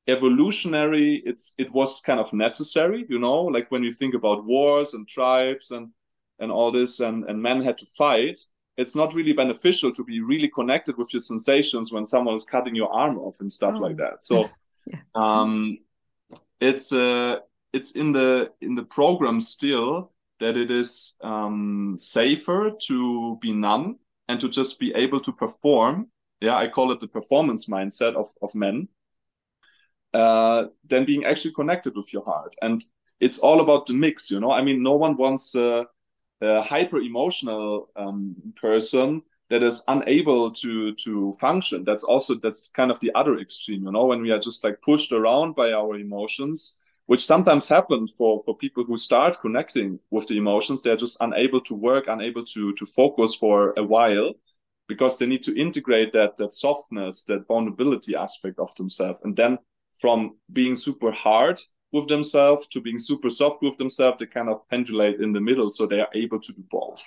evolutionary. 0.08 1.14
It's 1.24 1.54
it 1.58 1.70
was 1.72 2.00
kind 2.00 2.20
of 2.20 2.32
necessary, 2.32 3.06
you 3.08 3.18
know, 3.18 3.42
like 3.42 3.70
when 3.70 3.82
you 3.84 3.92
think 3.92 4.14
about 4.14 4.44
wars 4.44 4.94
and 4.94 5.06
tribes 5.08 5.70
and 5.70 5.90
and 6.38 6.50
all 6.50 6.70
this, 6.70 7.00
and 7.00 7.24
and 7.24 7.40
men 7.42 7.60
had 7.62 7.78
to 7.78 7.86
fight. 7.86 8.40
It's 8.76 8.94
not 8.96 9.12
really 9.14 9.34
beneficial 9.34 9.92
to 9.92 10.04
be 10.04 10.20
really 10.20 10.48
connected 10.48 10.96
with 10.96 11.12
your 11.12 11.20
sensations 11.20 11.92
when 11.92 12.06
someone 12.06 12.34
is 12.34 12.44
cutting 12.44 12.74
your 12.74 12.90
arm 12.90 13.18
off 13.18 13.40
and 13.40 13.52
stuff 13.52 13.74
Oh. 13.76 13.80
like 13.80 13.96
that. 13.98 14.24
So, 14.24 14.48
Yeah. 14.86 15.00
um, 15.14 15.78
it's 16.60 16.92
uh, 16.92 17.40
it's 17.74 17.92
in 17.92 18.12
the 18.12 18.52
in 18.62 18.74
the 18.74 18.84
program 18.84 19.40
still 19.40 20.12
that 20.38 20.56
it 20.56 20.70
is 20.70 21.14
um, 21.20 21.96
safer 21.98 22.70
to 22.88 23.36
be 23.42 23.52
numb 23.52 23.98
and 24.30 24.40
to 24.40 24.48
just 24.48 24.78
be 24.78 24.94
able 24.94 25.20
to 25.20 25.32
perform. 25.32 26.08
Yeah, 26.40 26.56
I 26.56 26.68
call 26.68 26.92
it 26.92 27.00
the 27.00 27.08
performance 27.08 27.68
mindset 27.68 28.14
of 28.14 28.28
of 28.40 28.54
men. 28.54 28.88
Uh, 30.14 30.66
than 30.88 31.04
being 31.04 31.24
actually 31.24 31.52
connected 31.54 31.94
with 31.96 32.12
your 32.12 32.24
heart, 32.24 32.54
and 32.62 32.84
it's 33.20 33.38
all 33.38 33.60
about 33.60 33.86
the 33.86 33.92
mix. 33.92 34.30
You 34.30 34.40
know, 34.40 34.52
I 34.52 34.62
mean, 34.62 34.82
no 34.82 34.96
one 34.96 35.16
wants 35.16 35.54
a, 35.54 35.86
a 36.40 36.62
hyper 36.62 37.00
emotional 37.00 37.90
um, 37.96 38.34
person 38.56 39.22
that 39.50 39.62
is 39.62 39.84
unable 39.88 40.50
to 40.52 40.94
to 40.94 41.32
function. 41.34 41.84
That's 41.84 42.04
also 42.04 42.34
that's 42.34 42.68
kind 42.68 42.90
of 42.90 43.00
the 43.00 43.12
other 43.14 43.38
extreme. 43.38 43.84
You 43.84 43.92
know, 43.92 44.06
when 44.06 44.22
we 44.22 44.32
are 44.32 44.38
just 44.38 44.64
like 44.64 44.82
pushed 44.82 45.12
around 45.12 45.54
by 45.56 45.72
our 45.72 45.96
emotions 45.96 46.79
which 47.10 47.26
sometimes 47.26 47.68
happen 47.68 48.06
for 48.06 48.40
for 48.44 48.56
people 48.56 48.84
who 48.84 48.96
start 48.96 49.40
connecting 49.40 49.98
with 50.10 50.26
the 50.28 50.36
emotions 50.36 50.80
they're 50.80 51.02
just 51.04 51.16
unable 51.20 51.60
to 51.60 51.74
work 51.74 52.04
unable 52.06 52.44
to 52.44 52.72
to 52.74 52.86
focus 52.86 53.34
for 53.34 53.74
a 53.76 53.84
while 53.84 54.32
because 54.90 55.16
they 55.18 55.26
need 55.26 55.42
to 55.42 55.56
integrate 55.56 56.12
that 56.12 56.36
that 56.36 56.52
softness 56.52 57.22
that 57.24 57.46
vulnerability 57.46 58.16
aspect 58.16 58.58
of 58.58 58.74
themselves. 58.74 59.20
And 59.24 59.36
then 59.36 59.58
from 59.92 60.36
being 60.52 60.76
super 60.76 61.12
hard 61.12 61.58
with 61.92 62.08
themselves 62.08 62.66
to 62.68 62.80
being 62.80 62.98
super 62.98 63.30
soft 63.30 63.62
with 63.62 63.76
themselves 63.76 64.18
they 64.18 64.26
kind 64.26 64.48
of 64.48 64.66
pendulate 64.68 65.20
in 65.20 65.32
the 65.32 65.40
middle 65.40 65.70
so 65.70 65.86
they 65.86 66.00
are 66.00 66.14
able 66.14 66.40
to 66.40 66.52
do 66.52 66.64
both. 66.70 67.02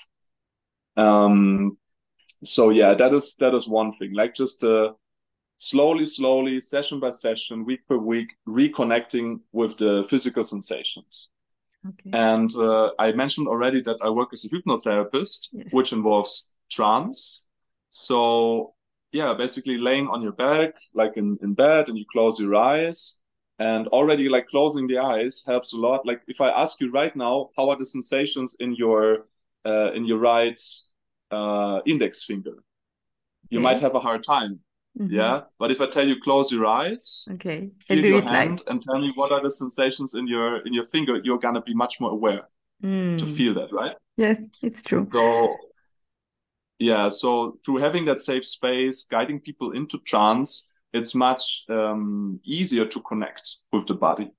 Um 0.98 1.78
so 2.44 2.72
yeah 2.72 2.94
that 2.94 3.14
is 3.14 3.36
that 3.40 3.54
is 3.54 3.68
one 3.68 3.94
thing. 3.94 4.14
Like 4.14 4.34
just 4.34 4.64
uh 4.64 4.94
slowly, 5.58 6.06
slowly, 6.06 6.60
session 6.60 7.00
by 7.00 7.10
session, 7.12 7.66
week 7.66 7.82
by 7.88 7.96
week, 7.96 8.36
reconnecting 8.48 9.40
with 9.52 9.78
the 9.78 10.04
physical 10.10 10.44
sensations. 10.44 11.30
Okay. 11.88 12.12
And 12.14 12.50
uh, 12.56 12.92
I 13.00 13.12
mentioned 13.12 13.48
already 13.48 13.82
that 13.82 13.98
I 14.02 14.10
work 14.10 14.30
as 14.34 14.46
a 14.46 14.50
hypnotherapist, 14.50 15.50
Yes. 15.54 15.68
which 15.72 15.92
involves 15.94 16.56
trance. 16.72 17.50
So, 17.90 18.74
yeah, 19.12 19.34
basically 19.34 19.78
laying 19.78 20.08
on 20.08 20.22
your 20.22 20.34
back, 20.34 20.76
like 20.94 21.18
in, 21.18 21.38
in 21.42 21.54
bed, 21.54 21.90
and 21.90 21.98
you 21.98 22.06
close 22.12 22.40
your 22.40 22.56
eyes. 22.56 23.20
And 23.60 23.88
already, 23.90 24.30
like 24.30 24.48
closing 24.48 24.88
the 24.88 24.98
eyes 24.98 25.44
helps 25.46 25.74
a 25.74 25.78
lot. 25.78 26.06
Like 26.06 26.22
if 26.28 26.42
I 26.42 26.50
ask 26.50 26.82
you 26.82 26.90
right 26.90 27.16
now, 27.16 27.50
how 27.56 27.70
are 27.70 27.78
the 27.78 27.86
sensations 27.86 28.56
in 28.60 28.74
your 28.76 29.28
uh, 29.64 29.92
in 29.94 30.06
your 30.06 30.18
right 30.18 30.60
uh, 31.32 31.80
index 31.86 32.24
finger? 32.24 32.64
You 33.50 33.60
might 33.60 33.80
have 33.80 33.94
a 33.94 34.00
hard 34.00 34.24
time. 34.24 34.60
Mhm. 35.00 35.16
Yeah, 35.16 35.42
but 35.60 35.72
if 35.72 35.82
I 35.82 35.88
tell 35.88 36.08
you 36.08 36.20
close 36.20 36.52
your 36.52 36.66
eyes, 36.66 37.28
Okay. 37.34 37.72
Feel 37.80 38.02
do 38.02 38.08
your 38.10 38.20
it 38.20 38.26
hand, 38.26 38.60
like. 38.60 38.68
and 38.70 38.82
tell 38.82 39.00
me 39.00 39.12
what 39.16 39.32
are 39.32 39.42
the 39.42 39.50
sensations 39.50 40.16
in 40.16 40.28
your 40.28 40.66
in 40.66 40.74
your 40.74 40.86
finger, 40.86 41.20
you're 41.24 41.40
gonna 41.40 41.62
be 41.62 41.74
much 41.74 42.00
more 42.00 42.12
aware 42.12 42.48
to 43.18 43.26
Mm. 43.26 43.36
feel 43.38 43.54
that, 43.56 43.72
right? 43.72 43.96
Yes, 44.18 44.40
it's 44.62 44.82
true. 44.84 45.08
So 45.12 45.58
yeah, 46.80 47.10
so 47.10 47.58
through 47.66 47.78
having 47.78 48.06
that 48.06 48.20
safe 48.20 48.46
space, 48.46 49.04
guiding 49.10 49.40
people 49.40 49.72
into 49.72 50.00
trance, 50.00 50.74
it's 50.92 51.16
much 51.16 51.64
um, 51.70 52.38
easier 52.44 52.86
to 52.86 53.00
connect 53.02 53.48
with 53.72 53.88
the 53.88 53.96
body. 53.96 54.32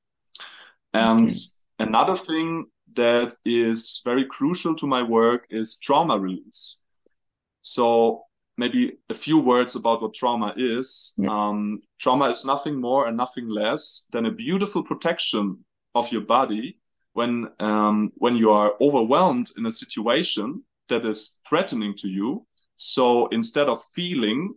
And 0.93 1.29
Okay. 1.29 1.37
another 1.79 2.17
thing 2.17 2.67
that 2.95 3.35
is 3.45 4.03
very 4.05 4.25
crucial 4.27 4.75
to 4.77 4.87
my 4.87 5.03
work 5.03 5.47
is 5.51 5.79
trauma 5.79 6.19
release. 6.19 6.81
So 7.62 8.25
maybe 8.57 8.93
a 9.11 9.14
few 9.14 9.40
words 9.40 9.77
about 9.77 10.03
what 10.03 10.14
trauma 10.14 10.55
is. 10.57 11.14
Yes. 11.19 11.31
Um, 11.31 11.79
trauma 11.99 12.27
is 12.27 12.45
nothing 12.45 12.81
more 12.81 13.07
and 13.07 13.17
nothing 13.17 13.49
less 13.49 14.09
than 14.12 14.27
a 14.27 14.33
beautiful 14.33 14.83
protection 14.83 15.64
of 15.95 16.11
your 16.12 16.23
body 16.23 16.79
when 17.12 17.49
um, 17.61 18.12
when 18.17 18.35
you 18.35 18.51
are 18.51 18.75
overwhelmed 18.81 19.49
in 19.57 19.67
a 19.67 19.71
situation 19.71 20.62
that 20.88 21.05
is 21.05 21.40
threatening 21.49 21.95
to 21.97 22.09
you. 22.09 22.47
So 22.77 23.29
instead 23.29 23.69
of 23.69 23.83
feeling 23.95 24.55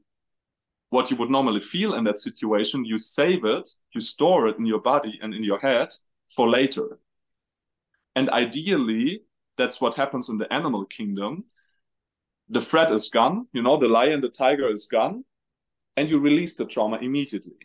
what 0.89 1.11
you 1.11 1.17
would 1.17 1.29
normally 1.29 1.59
feel 1.59 1.93
in 1.93 2.03
that 2.05 2.19
situation, 2.19 2.85
you 2.85 2.97
save 2.97 3.45
it, 3.45 3.69
you 3.93 4.01
store 4.01 4.47
it 4.47 4.57
in 4.57 4.65
your 4.65 4.81
body 4.81 5.19
and 5.21 5.33
in 5.33 5.43
your 5.43 5.59
head 5.59 5.89
for 6.29 6.49
later. 6.49 6.99
And 8.15 8.29
ideally, 8.29 9.21
that's 9.57 9.81
what 9.81 9.95
happens 9.95 10.29
in 10.29 10.37
the 10.37 10.51
animal 10.51 10.85
kingdom. 10.85 11.41
The 12.49 12.61
threat 12.61 12.91
is 12.91 13.09
gone, 13.09 13.47
you 13.53 13.61
know, 13.61 13.77
the 13.77 13.87
lion, 13.89 14.21
the 14.21 14.29
tiger 14.29 14.69
is 14.69 14.87
gone, 14.87 15.25
and 15.97 16.09
you 16.09 16.19
release 16.19 16.55
the 16.55 16.65
trauma 16.65 16.97
immediately. 16.97 17.57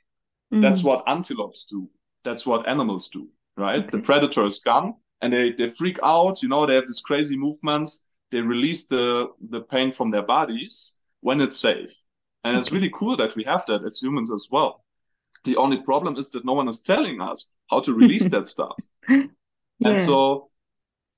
That's 0.50 0.82
Mm. 0.82 0.84
what 0.84 1.04
antelopes 1.08 1.66
do. 1.66 1.88
That's 2.24 2.46
what 2.46 2.68
animals 2.68 3.08
do, 3.08 3.28
right? 3.56 3.90
The 3.90 4.00
predator 4.00 4.44
is 4.44 4.60
gone 4.60 4.94
and 5.20 5.32
they, 5.32 5.52
they 5.52 5.66
freak 5.68 5.98
out, 6.02 6.42
you 6.42 6.48
know, 6.48 6.66
they 6.66 6.74
have 6.74 6.86
these 6.86 7.00
crazy 7.00 7.36
movements. 7.36 8.08
They 8.30 8.40
release 8.40 8.86
the, 8.86 9.30
the 9.40 9.62
pain 9.62 9.90
from 9.90 10.10
their 10.10 10.22
bodies 10.22 11.00
when 11.20 11.40
it's 11.40 11.56
safe. 11.58 11.94
And 12.44 12.56
it's 12.56 12.72
really 12.72 12.90
cool 12.90 13.16
that 13.16 13.36
we 13.36 13.44
have 13.44 13.64
that 13.66 13.84
as 13.84 13.98
humans 14.02 14.32
as 14.32 14.48
well. 14.50 14.84
The 15.44 15.56
only 15.56 15.80
problem 15.82 16.16
is 16.16 16.30
that 16.30 16.44
no 16.44 16.54
one 16.54 16.68
is 16.68 16.82
telling 16.82 17.20
us 17.20 17.54
how 17.70 17.80
to 17.80 17.92
release 17.94 18.28
that 18.30 18.46
stuff. 18.54 18.76
Yeah. 19.78 19.90
And 19.90 20.02
so 20.02 20.50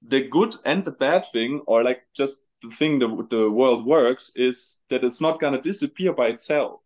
the 0.03 0.29
good 0.29 0.55
and 0.65 0.85
the 0.85 0.93
bad 0.93 1.25
thing, 1.33 1.61
or 1.67 1.83
like 1.83 2.03
just 2.17 2.44
the 2.65 2.75
thing 2.75 2.99
the, 2.99 3.27
the 3.31 3.51
world 3.51 3.85
works, 3.85 4.33
is 4.37 4.85
that 4.89 5.05
it's 5.05 5.21
not 5.21 5.41
going 5.41 5.53
to 5.53 5.61
disappear 5.61 6.13
by 6.13 6.29
itself. 6.29 6.83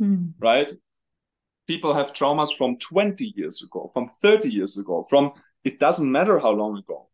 Mm. 0.00 0.32
Right? 0.38 0.72
People 1.66 1.94
have 1.94 2.12
traumas 2.12 2.56
from 2.56 2.78
20 2.78 3.32
years 3.36 3.62
ago, 3.62 3.88
from 3.92 4.08
30 4.08 4.50
years 4.50 4.78
ago, 4.78 5.04
from 5.08 5.32
it 5.64 5.80
doesn't 5.80 6.10
matter 6.10 6.38
how 6.38 6.50
long 6.50 6.78
ago. 6.78 7.08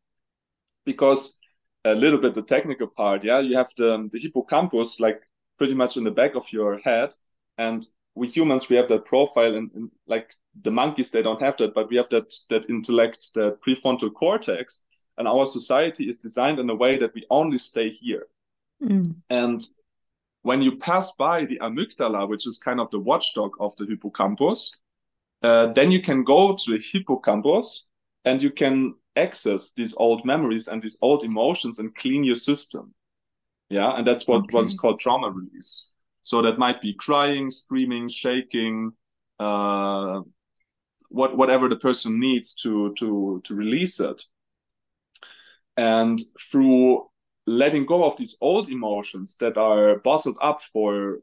Because 0.85 1.39
a 1.85 1.95
little 1.95 2.21
bit 2.21 2.35
the 2.35 2.43
technical 2.43 2.89
part, 2.89 3.25
yeah, 3.25 3.41
you 3.41 3.57
have 3.57 3.71
the, 3.77 4.09
the 4.11 4.19
hippocampus 4.19 4.99
like 4.99 5.21
pretty 5.57 5.75
much 5.75 5.97
in 5.97 6.05
the 6.05 6.11
back 6.11 6.35
of 6.35 6.53
your 6.53 6.79
head. 6.79 7.15
And 7.59 7.87
we 8.15 8.27
humans, 8.27 8.69
we 8.69 8.77
have 8.77 8.89
that 8.89 9.05
profile 9.05 9.55
and, 9.55 9.71
and 9.75 9.91
like 10.07 10.35
the 10.63 10.71
monkeys, 10.71 11.11
they 11.11 11.23
don't 11.23 11.41
have 11.41 11.57
that, 11.59 11.75
but 11.75 11.89
we 11.89 11.97
have 11.97 12.09
that, 12.09 12.33
that 12.49 12.69
intellect, 12.69 13.35
that 13.35 13.63
prefrontal 13.63 14.13
cortex 14.13 14.83
and 15.21 15.29
our 15.29 15.45
society 15.45 16.09
is 16.09 16.17
designed 16.17 16.59
in 16.59 16.71
a 16.71 16.75
way 16.75 16.97
that 16.97 17.13
we 17.15 17.27
only 17.29 17.59
stay 17.59 17.91
here. 17.91 18.27
Mm. 18.83 19.17
And 19.29 19.61
when 20.41 20.63
you 20.63 20.79
pass 20.79 21.13
by 21.13 21.45
the 21.45 21.59
amygdala, 21.59 22.27
which 22.27 22.47
is 22.47 22.57
kind 22.57 22.81
of 22.81 22.91
the 22.91 23.01
watchdog 23.01 23.53
of 23.61 23.77
the 23.77 23.85
hippocampus, 23.85 24.79
uh, 25.43 25.67
then 25.75 25.91
you 25.91 26.01
can 26.01 26.25
go 26.25 26.57
to 26.57 26.71
the 26.73 26.83
hippocampus 26.83 27.89
and 28.25 28.43
you 28.43 28.51
can 28.51 28.95
access 29.15 29.73
these 29.73 29.95
old 29.99 30.25
memories 30.25 30.69
and 30.69 30.81
these 30.81 30.97
old 31.03 31.23
emotions 31.23 31.79
and 31.79 31.95
clean 31.95 32.25
your 32.25 32.41
system. 32.51 32.95
Yeah, 33.69 33.91
and 33.91 34.07
that's 34.07 34.27
what 34.27 34.45
okay. 34.45 34.55
what's 34.55 34.75
called 34.75 35.01
trauma 35.01 35.31
release. 35.31 35.93
So 36.23 36.41
that 36.41 36.59
might 36.59 36.81
be 36.81 36.95
crying, 36.95 37.51
screaming, 37.51 38.09
shaking, 38.09 38.93
uh, 39.39 40.23
what 41.11 41.37
whatever 41.37 41.69
the 41.69 41.77
person 41.77 42.19
needs 42.19 42.55
to 42.63 42.95
to 42.95 43.43
to 43.45 43.55
release 43.55 44.01
it. 44.01 44.23
And 45.77 46.21
through 46.51 47.09
letting 47.47 47.87
go 47.87 48.05
of 48.05 48.17
these 48.17 48.37
old 48.41 48.69
emotions 48.69 49.37
that 49.37 49.57
are 49.57 49.99
bottled 49.99 50.39
up 50.41 50.61
for 50.61 51.21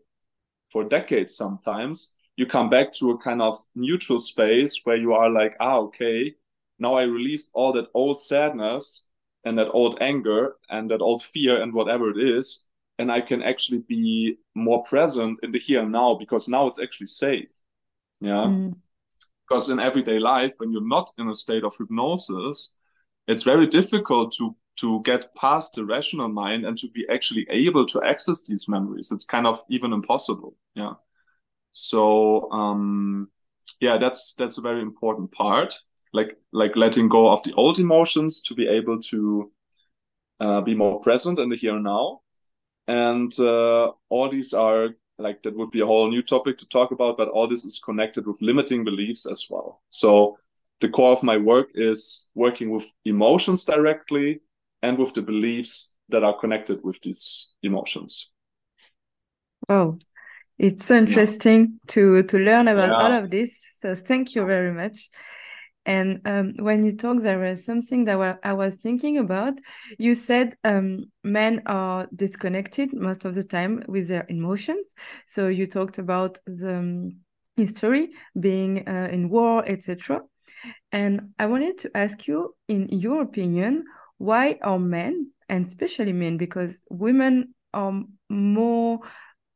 for 0.71 0.83
decades 0.83 1.35
sometimes, 1.35 2.13
you 2.35 2.45
come 2.45 2.69
back 2.69 2.91
to 2.93 3.11
a 3.11 3.17
kind 3.17 3.41
of 3.41 3.57
neutral 3.75 4.19
space 4.19 4.81
where 4.83 4.97
you 4.97 5.13
are 5.13 5.29
like, 5.29 5.55
ah, 5.59 5.77
okay, 5.77 6.35
now 6.79 6.95
I 6.95 7.03
released 7.03 7.49
all 7.53 7.71
that 7.73 7.87
old 7.93 8.19
sadness 8.19 9.07
and 9.43 9.57
that 9.57 9.69
old 9.71 9.97
anger 10.01 10.55
and 10.69 10.91
that 10.91 11.01
old 11.01 11.23
fear 11.23 11.61
and 11.61 11.73
whatever 11.73 12.09
it 12.09 12.19
is. 12.19 12.67
And 12.99 13.11
I 13.11 13.21
can 13.21 13.41
actually 13.43 13.83
be 13.87 14.37
more 14.55 14.83
present 14.83 15.39
in 15.43 15.51
the 15.51 15.59
here 15.59 15.81
and 15.81 15.91
now 15.91 16.15
because 16.15 16.47
now 16.47 16.67
it's 16.67 16.81
actually 16.81 17.07
safe. 17.07 17.49
Yeah. 18.19 18.45
Mm. 18.45 18.75
Because 19.47 19.69
in 19.69 19.79
everyday 19.79 20.19
life, 20.19 20.53
when 20.57 20.71
you're 20.71 20.87
not 20.87 21.09
in 21.17 21.29
a 21.29 21.35
state 21.35 21.63
of 21.63 21.73
hypnosis, 21.77 22.77
it's 23.27 23.43
very 23.43 23.67
difficult 23.67 24.33
to 24.37 24.55
to 24.77 25.01
get 25.01 25.33
past 25.35 25.73
the 25.73 25.83
rational 25.83 26.27
mind 26.27 26.63
and 26.65 26.77
to 26.77 26.87
be 26.93 27.05
actually 27.09 27.47
able 27.49 27.83
to 27.83 28.03
access 28.03 28.43
these 28.43 28.69
memories. 28.69 29.11
It's 29.11 29.25
kind 29.25 29.47
of 29.47 29.59
even 29.69 29.91
impossible 29.93 30.55
yeah. 30.75 30.93
So 31.71 32.51
um 32.51 33.29
yeah 33.81 33.97
that's 33.97 34.33
that's 34.35 34.57
a 34.57 34.61
very 34.61 34.81
important 34.81 35.31
part. 35.31 35.73
Like 36.13 36.37
like 36.51 36.75
letting 36.75 37.09
go 37.09 37.31
of 37.31 37.43
the 37.43 37.53
old 37.53 37.79
emotions 37.79 38.41
to 38.43 38.55
be 38.55 38.67
able 38.67 38.99
to 39.11 39.51
uh, 40.39 40.61
be 40.61 40.75
more 40.75 40.99
present 40.99 41.39
in 41.39 41.49
the 41.49 41.55
here 41.55 41.73
and 41.73 41.83
now. 41.83 42.21
And 42.87 43.37
uh, 43.39 43.91
all 44.09 44.29
these 44.29 44.53
are 44.53 44.89
like 45.17 45.41
that 45.43 45.57
would 45.57 45.71
be 45.71 45.81
a 45.81 45.85
whole 45.85 46.09
new 46.09 46.21
topic 46.21 46.59
to 46.59 46.67
talk 46.69 46.91
about 46.91 47.17
but 47.17 47.27
all 47.29 47.47
this 47.47 47.65
is 47.65 47.81
connected 47.83 48.27
with 48.27 48.41
limiting 48.41 48.83
beliefs 48.83 49.25
as 49.25 49.47
well. 49.49 49.81
So 49.89 50.37
the 50.81 50.89
core 50.89 51.11
of 51.11 51.23
my 51.23 51.37
work 51.37 51.69
is 51.73 52.29
working 52.35 52.69
with 52.69 52.85
emotions 53.05 53.63
directly 53.65 54.41
and 54.81 54.97
with 54.97 55.13
the 55.13 55.21
beliefs 55.21 55.95
that 56.09 56.23
are 56.23 56.37
connected 56.37 56.83
with 56.83 57.01
these 57.01 57.55
emotions. 57.63 58.31
Oh, 59.69 59.97
it's 60.57 60.85
so 60.85 60.97
interesting 60.97 61.59
yeah. 61.61 61.93
to 61.93 62.23
to 62.23 62.37
learn 62.37 62.67
about 62.67 62.89
yeah. 62.89 62.95
all 62.95 63.11
of 63.11 63.29
this. 63.29 63.51
So 63.79 63.95
thank 63.95 64.35
you 64.35 64.45
very 64.45 64.71
much. 64.71 65.09
And 65.85 66.19
um, 66.25 66.53
when 66.59 66.83
you 66.83 66.97
talk, 66.97 67.21
there 67.21 67.39
was 67.39 67.63
something 67.63 68.03
that 68.05 68.39
I 68.43 68.53
was 68.53 68.75
thinking 68.75 69.19
about. 69.19 69.53
You 69.97 70.15
said 70.15 70.57
um, 70.65 71.05
men 71.23 71.61
are 71.65 72.07
disconnected 72.13 72.93
most 72.93 73.23
of 73.23 73.35
the 73.35 73.43
time 73.43 73.83
with 73.87 74.09
their 74.09 74.25
emotions. 74.27 74.85
So 75.27 75.47
you 75.47 75.65
talked 75.65 75.97
about 75.97 76.39
the 76.45 76.75
um, 76.75 77.21
history 77.55 78.09
being 78.37 78.85
uh, 78.85 79.07
in 79.11 79.29
war, 79.29 79.63
etc. 79.65 80.23
And 80.91 81.33
I 81.37 81.45
wanted 81.45 81.79
to 81.79 81.91
ask 81.95 82.27
you, 82.27 82.55
in 82.67 82.89
your 82.89 83.21
opinion, 83.21 83.85
why 84.17 84.57
are 84.61 84.79
men, 84.79 85.31
and 85.49 85.65
especially 85.65 86.13
men, 86.13 86.37
because 86.37 86.79
women 86.89 87.53
are 87.73 88.03
more 88.29 88.99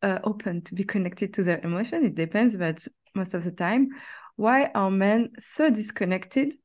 uh, 0.01 0.19
open 0.23 0.62
to 0.63 0.75
be 0.75 0.84
connected 0.84 1.34
to 1.36 1.43
their 1.43 1.60
emotion, 1.60 2.06
it 2.06 2.15
depends, 2.15 2.58
but 2.58 2.86
most 3.15 3.34
of 3.34 3.43
the 3.43 3.51
time, 3.51 3.89
why 4.36 4.71
are 4.73 4.91
men 4.91 5.30
so 5.39 5.69
disconnected 5.69 6.56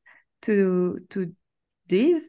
to 0.43 0.99
to 1.11 1.33
this? 1.89 2.29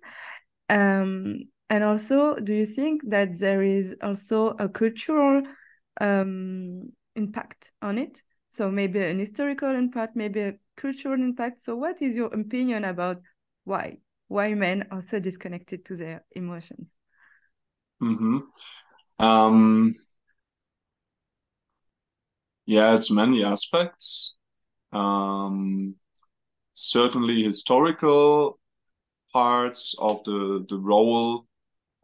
Um, 0.70 1.50
and 1.70 1.84
also, 1.84 2.36
do 2.36 2.54
you 2.54 2.66
think 2.66 3.10
that 3.10 3.38
there 3.40 3.62
is 3.62 3.96
also 4.02 4.56
a 4.60 4.70
cultural 4.70 5.44
um, 6.00 6.94
impact 7.16 7.72
on 7.82 7.98
it? 7.98 8.22
So 8.50 8.72
maybe 8.72 9.02
an 9.04 9.20
historical 9.20 9.70
impact, 9.76 10.16
maybe 10.16 10.40
a 10.42 10.54
cultural 10.78 11.22
impact. 11.22 11.62
So, 11.62 11.76
what 11.76 12.02
is 12.02 12.16
your 12.16 12.34
opinion 12.34 12.86
about 12.86 13.22
why 13.66 13.98
why 14.28 14.54
men 14.54 14.88
are 14.92 15.02
so 15.02 15.20
disconnected 15.20 15.86
to 15.86 15.98
their 15.98 16.24
emotions? 16.36 16.94
Mm-hmm. 18.02 18.40
Um, 19.20 19.94
yeah, 22.66 22.94
it's 22.94 23.12
many 23.12 23.44
aspects. 23.44 24.38
Um, 24.92 25.96
certainly 26.74 27.44
historical 27.44 28.60
parts 29.34 29.96
of 30.00 30.24
the 30.24 30.66
the 30.70 30.78
role 30.78 31.46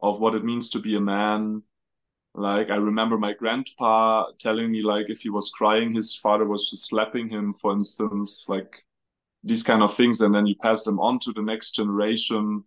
of 0.00 0.20
what 0.20 0.34
it 0.34 0.44
means 0.44 0.68
to 0.70 0.78
be 0.78 0.96
a 0.96 1.00
man 1.00 1.62
like 2.34 2.70
I 2.70 2.76
remember 2.76 3.16
my 3.16 3.32
grandpa 3.32 4.26
telling 4.38 4.72
me 4.72 4.82
like 4.82 5.08
if 5.08 5.20
he 5.20 5.30
was 5.30 5.50
crying, 5.50 5.92
his 5.92 6.16
father 6.16 6.46
was 6.46 6.68
just 6.70 6.88
slapping 6.88 7.28
him, 7.28 7.52
for 7.52 7.72
instance, 7.72 8.46
like 8.48 8.84
these 9.44 9.62
kind 9.62 9.82
of 9.82 9.94
things, 9.94 10.20
and 10.20 10.34
then 10.34 10.46
you 10.46 10.56
pass 10.56 10.82
them 10.82 10.98
on 10.98 11.18
to 11.20 11.32
the 11.32 11.42
next 11.42 11.72
generation. 11.72 12.64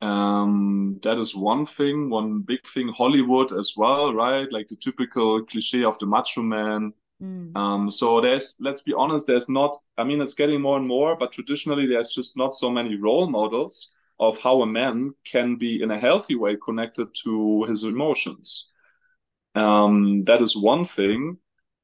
Um, 0.00 0.98
that 1.02 1.18
is 1.18 1.34
one 1.34 1.66
thing, 1.66 2.10
one 2.10 2.40
big 2.40 2.66
thing. 2.68 2.88
Hollywood 2.88 3.52
as 3.52 3.74
well, 3.76 4.12
right? 4.14 4.50
Like 4.52 4.68
the 4.68 4.76
typical 4.76 5.42
cliche 5.44 5.84
of 5.84 5.98
the 5.98 6.06
macho 6.06 6.42
man. 6.42 6.92
Mm. 7.20 7.56
Um, 7.56 7.90
so 7.90 8.20
there's, 8.20 8.56
let's 8.60 8.82
be 8.82 8.94
honest, 8.94 9.26
there's 9.26 9.48
not. 9.48 9.76
I 9.96 10.04
mean, 10.04 10.20
it's 10.20 10.34
getting 10.34 10.60
more 10.60 10.76
and 10.76 10.86
more, 10.86 11.16
but 11.16 11.32
traditionally 11.32 11.86
there's 11.86 12.10
just 12.10 12.36
not 12.36 12.54
so 12.54 12.70
many 12.70 12.96
role 12.96 13.28
models 13.28 13.92
of 14.22 14.38
how 14.38 14.62
a 14.62 14.66
man 14.66 15.10
can 15.24 15.56
be 15.56 15.82
in 15.82 15.90
a 15.90 15.98
healthy 15.98 16.36
way 16.36 16.56
connected 16.56 17.08
to 17.24 17.64
his 17.64 17.82
emotions. 17.82 18.70
Um, 19.56 20.22
that 20.24 20.40
is 20.40 20.56
one 20.56 20.84
thing. 20.84 21.38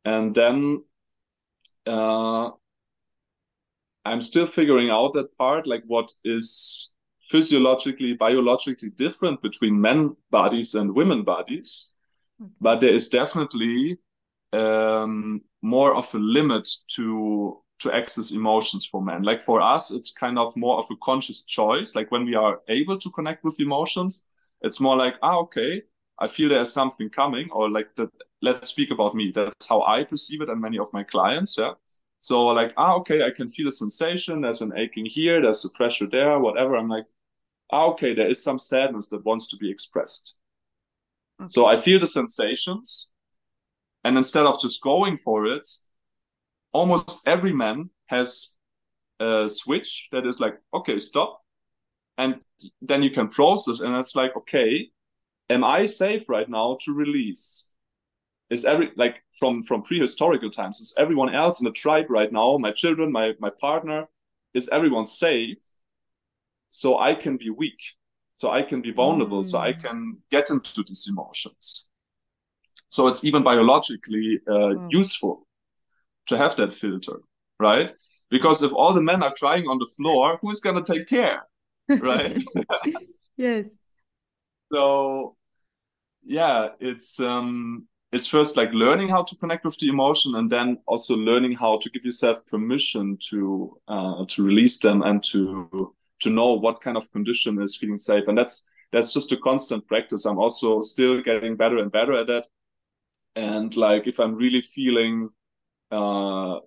And 0.05 0.33
then 0.33 0.85
uh, 1.85 2.51
I'm 4.05 4.21
still 4.21 4.47
figuring 4.47 4.89
out 4.89 5.15
that 5.15 5.37
part, 5.37 5.67
like 5.67 5.83
what 5.89 6.13
is 6.25 6.95
physiologically, 7.29 8.15
biologically 8.15 8.91
different 8.91 9.43
between 9.43 9.81
men 9.81 10.17
bodies 10.31 10.77
and 10.77 10.95
women 10.95 11.25
bodies. 11.25 11.93
But 12.61 12.81
there 12.81 12.95
is 12.95 13.09
definitely 13.09 13.99
um, 14.53 15.43
more 15.61 15.97
of 15.97 16.15
a 16.15 16.19
limit 16.19 16.69
to 16.95 17.61
to 17.81 17.93
access 17.93 18.33
emotions 18.33 18.87
for 18.87 19.03
men. 19.03 19.23
Like 19.23 19.43
for 19.43 19.61
us, 19.61 19.91
it's 19.93 20.13
kind 20.13 20.39
of 20.39 20.57
more 20.57 20.79
of 20.79 20.87
a 20.91 20.97
conscious 21.03 21.45
choice. 21.45 21.95
Like 21.95 22.11
when 22.11 22.25
we 22.25 22.35
are 22.35 22.61
able 22.69 22.99
to 22.99 23.11
connect 23.11 23.45
with 23.45 23.61
emotions, 23.61 24.27
it's 24.63 24.81
more 24.81 24.97
like, 24.97 25.17
ah, 25.23 25.37
okay, 25.39 25.83
I 26.19 26.27
feel 26.27 26.49
there's 26.49 26.73
something 26.73 27.11
coming, 27.11 27.49
or 27.53 27.71
like 27.71 27.95
that. 27.97 28.11
Let's 28.41 28.69
speak 28.69 28.91
about 28.91 29.15
me. 29.15 29.33
That's 29.33 29.69
how 29.69 29.83
I 29.83 30.05
perceive 30.05 30.43
it, 30.43 30.49
and 30.49 30.61
many 30.61 30.79
of 30.79 30.93
my 30.93 31.03
clients. 31.05 31.57
Yeah. 31.59 31.73
So 32.19 32.47
like, 32.47 32.73
ah, 32.77 32.95
okay, 32.97 33.25
I 33.25 33.31
can 33.31 33.49
feel 33.49 33.69
a 33.69 33.73
sensation. 33.73 34.41
There's 34.41 34.61
an 34.61 34.73
aching 34.77 35.07
here. 35.07 35.41
There's 35.41 35.65
a 35.65 35.71
pressure 35.71 36.09
there. 36.11 36.39
Whatever. 36.39 36.77
I'm 36.77 36.89
like, 36.89 37.07
ah, 37.71 37.87
okay, 37.87 38.15
there 38.15 38.29
is 38.29 38.43
some 38.43 38.59
sadness 38.59 39.09
that 39.09 39.25
wants 39.25 39.49
to 39.49 39.57
be 39.57 39.71
expressed. 39.71 40.37
Okay. 41.41 41.49
So 41.49 41.67
I 41.67 41.77
feel 41.77 42.01
the 42.01 42.07
sensations, 42.09 43.11
and 44.03 44.17
instead 44.17 44.47
of 44.47 44.61
just 44.61 44.83
going 44.83 45.17
for 45.17 45.47
it, 45.47 45.69
almost 46.73 47.27
every 47.27 47.53
man 47.53 47.91
has 48.07 48.57
a 49.21 49.49
switch 49.49 50.09
that 50.13 50.27
is 50.27 50.41
like, 50.41 50.59
okay, 50.75 50.99
stop. 50.99 51.41
And 52.17 52.41
then 52.83 53.03
you 53.03 53.11
can 53.11 53.29
process, 53.29 53.81
and 53.81 53.95
it's 53.95 54.17
like, 54.17 54.37
okay, 54.37 54.91
am 55.49 55.63
I 55.63 55.87
safe 55.87 56.29
right 56.29 56.49
now 56.49 56.79
to 56.85 56.93
release? 56.93 57.69
is 58.51 58.65
every 58.65 58.91
like 58.97 59.23
from 59.39 59.63
from 59.63 59.83
prehistorical 59.83 60.51
times 60.51 60.81
is 60.81 60.95
everyone 60.99 61.35
else 61.35 61.61
in 61.61 61.65
the 61.65 61.73
tribe 61.73 62.07
right 62.09 62.33
now 62.33 62.57
my 62.59 62.73
children 62.73 63.13
my 63.13 63.35
my 63.39 63.51
partner 63.61 64.07
is 64.55 64.69
everyone 64.69 65.07
safe 65.07 65.63
so 66.69 66.99
i 66.99 67.15
can 67.15 67.37
be 67.37 67.51
weak 67.51 67.81
so 68.33 68.51
i 68.51 68.63
can 68.63 68.81
be 68.81 68.91
vulnerable 68.91 69.43
mm. 69.43 69.47
so 69.47 69.59
i 69.59 69.73
mm. 69.73 69.83
can 69.83 70.17
get 70.31 70.51
into 70.51 70.83
these 70.87 71.07
emotions 71.09 71.91
so 72.89 73.07
it's 73.07 73.25
even 73.25 73.43
biologically 73.43 74.41
uh, 74.49 74.75
mm. 74.75 74.87
useful 74.91 75.47
to 76.29 76.37
have 76.37 76.57
that 76.57 76.73
filter 76.73 77.21
right? 77.61 77.93
Because 78.31 78.63
if 78.63 78.73
all 78.73 78.93
the 78.93 79.03
men 79.03 79.23
are 79.23 79.35
crying 79.35 79.67
on 79.67 79.79
the 79.79 79.91
floor 79.97 80.39
who's 80.43 80.61
going 80.61 80.83
to 80.83 80.93
take 80.95 81.09
care 81.09 81.43
right? 81.89 82.39
Yes. 83.37 83.67
So 84.73 85.37
yeah 86.25 86.69
it's 86.79 87.21
um 87.21 87.87
it's 88.13 88.27
first 88.27 88.57
like 88.57 88.73
learning 88.73 89.09
how 89.09 89.23
to 89.23 89.37
connect 89.37 89.65
with 89.65 89.79
the 89.79 89.89
emotion 89.89 90.35
and 90.35 90.51
then 90.51 90.79
also 90.87 91.17
learning 91.17 91.53
how 91.53 91.79
to 91.79 91.91
give 91.91 92.05
yourself 92.05 92.47
permission 92.47 93.19
to 93.31 93.79
uh, 93.89 94.25
to 94.27 94.43
release 94.45 94.79
them 94.79 95.03
and 95.03 95.23
to 95.25 95.95
to 96.21 96.31
know 96.31 96.55
what 96.55 96.81
kind 96.81 96.97
of 96.97 97.11
condition 97.13 97.61
is 97.63 97.77
feeling 97.77 97.97
safe. 97.97 98.29
And 98.29 98.37
that's 98.37 98.69
that's 98.93 99.13
just 99.13 99.33
a 99.33 99.37
constant 99.37 99.87
practice. 99.87 100.25
I'm 100.25 100.39
also 100.39 100.81
still 100.83 101.21
getting 101.23 101.57
better 101.57 101.79
and 101.79 101.93
better 101.93 102.15
at 102.15 102.27
that. 102.29 102.47
And 103.37 103.77
like 103.77 104.07
if 104.07 104.19
i'm 104.19 104.35
really 104.35 104.61
feeling 104.61 105.31
uh 105.91 106.61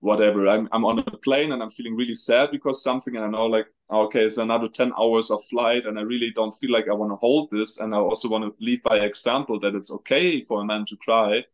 whatever. 0.00 0.46
I'm 0.48 0.68
I'm 0.72 0.84
on 0.84 0.98
a 0.98 1.02
plane 1.02 1.52
and 1.52 1.62
I'm 1.62 1.70
feeling 1.70 1.96
really 1.96 2.14
sad 2.14 2.50
because 2.50 2.82
something, 2.82 3.16
and 3.16 3.24
I 3.24 3.28
know 3.28 3.46
like 3.46 3.66
okay, 3.90 4.24
it's 4.24 4.38
another 4.38 4.68
ten 4.68 4.92
hours 4.98 5.30
of 5.30 5.44
flight, 5.44 5.86
and 5.86 5.98
I 5.98 6.02
really 6.02 6.30
don't 6.32 6.52
feel 6.52 6.72
like 6.72 6.88
I 6.88 6.94
want 6.94 7.12
to 7.12 7.16
hold 7.16 7.50
this, 7.50 7.78
and 7.80 7.94
I 7.94 7.98
also 7.98 8.28
want 8.28 8.44
to 8.44 8.54
lead 8.64 8.82
by 8.82 8.98
example 8.98 9.58
that 9.60 9.74
it's 9.74 9.90
okay 9.90 10.42
for 10.42 10.60
a 10.60 10.64
man 10.64 10.84
to 10.86 10.96
cry. 10.96 11.44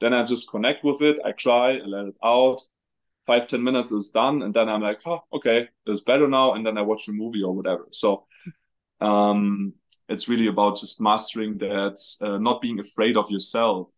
Then 0.00 0.14
I 0.14 0.24
just 0.24 0.50
connect 0.50 0.84
with 0.84 1.02
it. 1.02 1.18
I 1.24 1.32
cry, 1.32 1.72
I 1.72 1.86
let 1.86 2.06
it 2.06 2.16
out. 2.24 2.60
Five 3.26 3.46
ten 3.46 3.62
minutes 3.62 3.92
is 3.92 4.10
done, 4.10 4.42
and 4.42 4.54
then 4.54 4.68
I'm 4.68 4.80
like, 4.80 5.00
oh, 5.06 5.20
okay, 5.32 5.68
it's 5.86 6.00
better 6.00 6.26
now, 6.28 6.54
and 6.54 6.64
then 6.64 6.78
I 6.78 6.82
watch 6.82 7.08
a 7.08 7.12
movie 7.12 7.42
or 7.42 7.54
whatever. 7.54 7.88
So. 7.92 8.26
Um, 9.00 9.72
it's 10.10 10.28
really 10.28 10.48
about 10.48 10.76
just 10.76 11.00
mastering 11.00 11.56
that, 11.58 11.96
uh, 12.20 12.36
not 12.36 12.60
being 12.60 12.80
afraid 12.80 13.16
of 13.16 13.30
yourself, 13.30 13.88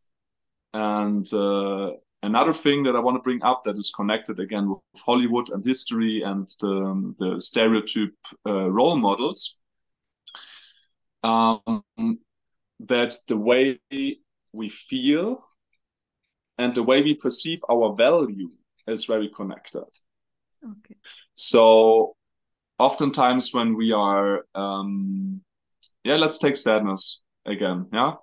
and 0.73 1.27
uh, 1.33 1.93
another 2.23 2.53
thing 2.53 2.85
that 2.85 2.97
I 2.97 3.01
want 3.01 3.17
to 3.17 3.23
bring 3.23 3.43
up 3.43 3.65
that 3.65 3.79
is 3.79 3.93
connected 3.95 4.39
again 4.39 4.69
with 4.69 4.81
Hollywood 5.05 5.51
and 5.51 5.65
history 5.65 6.23
and 6.23 6.49
the, 6.61 7.15
the 7.19 7.41
stereotype 7.41 8.15
uh, 8.47 8.71
role 8.71 8.97
models, 8.97 9.63
um, 11.23 11.85
that 12.81 13.15
the 13.29 13.37
way 13.37 13.81
we 14.53 14.69
feel 14.69 15.45
and 16.59 16.75
the 16.75 16.83
way 16.83 17.03
we 17.03 17.15
perceive 17.15 17.61
our 17.71 17.95
value 17.95 18.51
is 18.87 19.05
very 19.05 19.29
connected. 19.29 19.85
Okay. 20.65 20.97
So 21.35 22.15
oftentimes 22.79 23.53
when 23.53 23.75
we 23.77 23.93
are, 23.93 24.45
um, 24.55 25.41
yeah, 26.05 26.17
let's 26.17 26.39
take 26.39 26.57
sadness 26.57 27.23
again. 27.47 27.87
Yeah. 27.93 28.15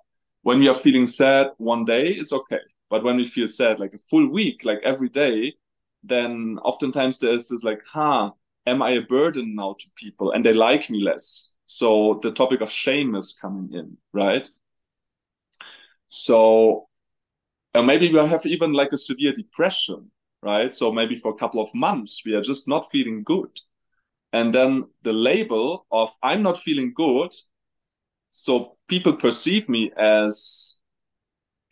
When 0.42 0.60
we 0.60 0.68
are 0.68 0.74
feeling 0.74 1.06
sad 1.06 1.48
one 1.58 1.84
day, 1.84 2.08
it's 2.08 2.32
okay 2.32 2.60
but 2.90 3.04
when 3.04 3.16
we 3.16 3.24
feel 3.24 3.48
sad, 3.48 3.80
like 3.80 3.94
a 3.94 3.98
full 3.98 4.28
week, 4.30 4.64
like 4.64 4.80
every 4.84 5.08
day, 5.08 5.54
then 6.02 6.58
oftentimes 6.64 7.18
there's 7.18 7.48
this 7.48 7.62
like, 7.62 7.80
huh, 7.90 8.32
am 8.66 8.82
I 8.82 8.90
a 8.90 9.02
burden 9.02 9.54
now 9.54 9.76
to 9.78 9.86
people 9.96 10.32
and 10.32 10.44
they 10.44 10.52
like 10.52 10.90
me 10.90 11.02
less? 11.02 11.54
So 11.66 12.18
the 12.22 12.32
topic 12.32 12.60
of 12.60 12.70
shame 12.70 13.14
is 13.14 13.32
coming 13.40 13.72
in, 13.72 13.96
right? 14.12 14.48
So 16.08 16.88
uh, 17.74 17.82
maybe 17.82 18.12
we 18.12 18.18
have 18.18 18.44
even 18.46 18.72
like 18.72 18.92
a 18.92 18.98
severe 18.98 19.32
depression, 19.32 20.10
right? 20.42 20.72
So 20.72 20.92
maybe 20.92 21.14
for 21.14 21.30
a 21.30 21.36
couple 21.36 21.62
of 21.62 21.72
months 21.74 22.22
we 22.26 22.34
are 22.34 22.42
just 22.42 22.66
not 22.68 22.90
feeling 22.90 23.22
good. 23.22 23.50
And 24.32 24.52
then 24.52 24.88
the 25.02 25.12
label 25.12 25.86
of 25.90 26.10
I'm 26.22 26.42
not 26.42 26.56
feeling 26.56 26.92
good, 26.94 27.32
so 28.30 28.76
people 28.88 29.14
perceive 29.14 29.68
me 29.68 29.92
as 29.96 30.79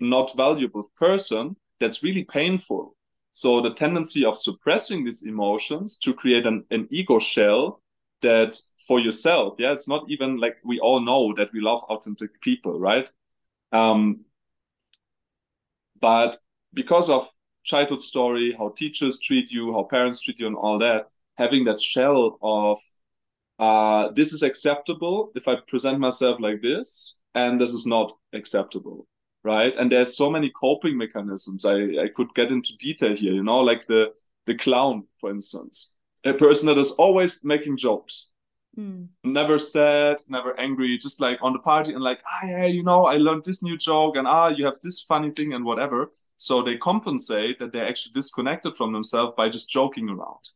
not 0.00 0.36
valuable 0.36 0.88
person, 0.96 1.56
that's 1.80 2.02
really 2.02 2.24
painful. 2.24 2.96
So 3.30 3.60
the 3.60 3.74
tendency 3.74 4.24
of 4.24 4.38
suppressing 4.38 5.04
these 5.04 5.24
emotions 5.24 5.96
to 5.98 6.14
create 6.14 6.46
an, 6.46 6.64
an 6.70 6.88
ego 6.90 7.18
shell 7.18 7.82
that 8.22 8.60
for 8.86 8.98
yourself, 8.98 9.54
yeah, 9.58 9.72
it's 9.72 9.88
not 9.88 10.04
even 10.08 10.38
like 10.38 10.56
we 10.64 10.80
all 10.80 11.00
know 11.00 11.32
that 11.36 11.52
we 11.52 11.60
love 11.60 11.82
authentic 11.84 12.40
people, 12.40 12.80
right? 12.80 13.10
Um, 13.70 14.24
but 16.00 16.36
because 16.74 17.10
of 17.10 17.28
childhood 17.64 18.00
story, 18.00 18.54
how 18.56 18.70
teachers 18.70 19.20
treat 19.20 19.52
you, 19.52 19.72
how 19.72 19.84
parents 19.84 20.20
treat 20.20 20.40
you, 20.40 20.46
and 20.46 20.56
all 20.56 20.78
that, 20.78 21.08
having 21.36 21.64
that 21.66 21.80
shell 21.80 22.38
of 22.42 22.78
uh, 23.58 24.10
this 24.12 24.32
is 24.32 24.42
acceptable 24.42 25.32
if 25.34 25.48
I 25.48 25.56
present 25.66 25.98
myself 25.98 26.40
like 26.40 26.62
this, 26.62 27.18
and 27.34 27.60
this 27.60 27.72
is 27.72 27.86
not 27.86 28.12
acceptable 28.32 29.06
right? 29.44 29.74
And 29.76 29.90
there's 29.90 30.16
so 30.16 30.30
many 30.30 30.50
coping 30.50 30.96
mechanisms. 30.96 31.64
I, 31.64 31.74
I 31.74 32.08
could 32.14 32.34
get 32.34 32.50
into 32.50 32.76
detail 32.78 33.14
here, 33.14 33.32
you 33.32 33.42
know, 33.42 33.60
like 33.60 33.86
the 33.86 34.12
the 34.46 34.54
clown, 34.54 35.06
for 35.20 35.30
instance, 35.30 35.94
a 36.24 36.32
person 36.32 36.66
that 36.68 36.78
is 36.78 36.92
always 36.92 37.44
making 37.44 37.76
jokes, 37.76 38.30
mm. 38.78 39.06
never 39.24 39.58
sad, 39.58 40.16
never 40.28 40.58
angry, 40.58 40.96
just 40.96 41.20
like 41.20 41.38
on 41.42 41.52
the 41.52 41.58
party 41.58 41.92
and 41.92 42.02
like, 42.02 42.22
ah, 42.26 42.46
yeah, 42.46 42.64
you 42.64 42.82
know, 42.82 43.06
I 43.06 43.18
learned 43.18 43.44
this 43.44 43.62
new 43.62 43.76
joke 43.76 44.16
and 44.16 44.26
ah, 44.26 44.48
you 44.48 44.64
have 44.64 44.80
this 44.82 45.02
funny 45.02 45.30
thing 45.30 45.52
and 45.52 45.64
whatever. 45.64 46.12
So 46.36 46.62
they 46.62 46.76
compensate 46.76 47.58
that 47.58 47.72
they're 47.72 47.88
actually 47.88 48.12
disconnected 48.12 48.74
from 48.74 48.92
themselves 48.92 49.34
by 49.36 49.48
just 49.48 49.68
joking 49.68 50.08
around. 50.08 50.48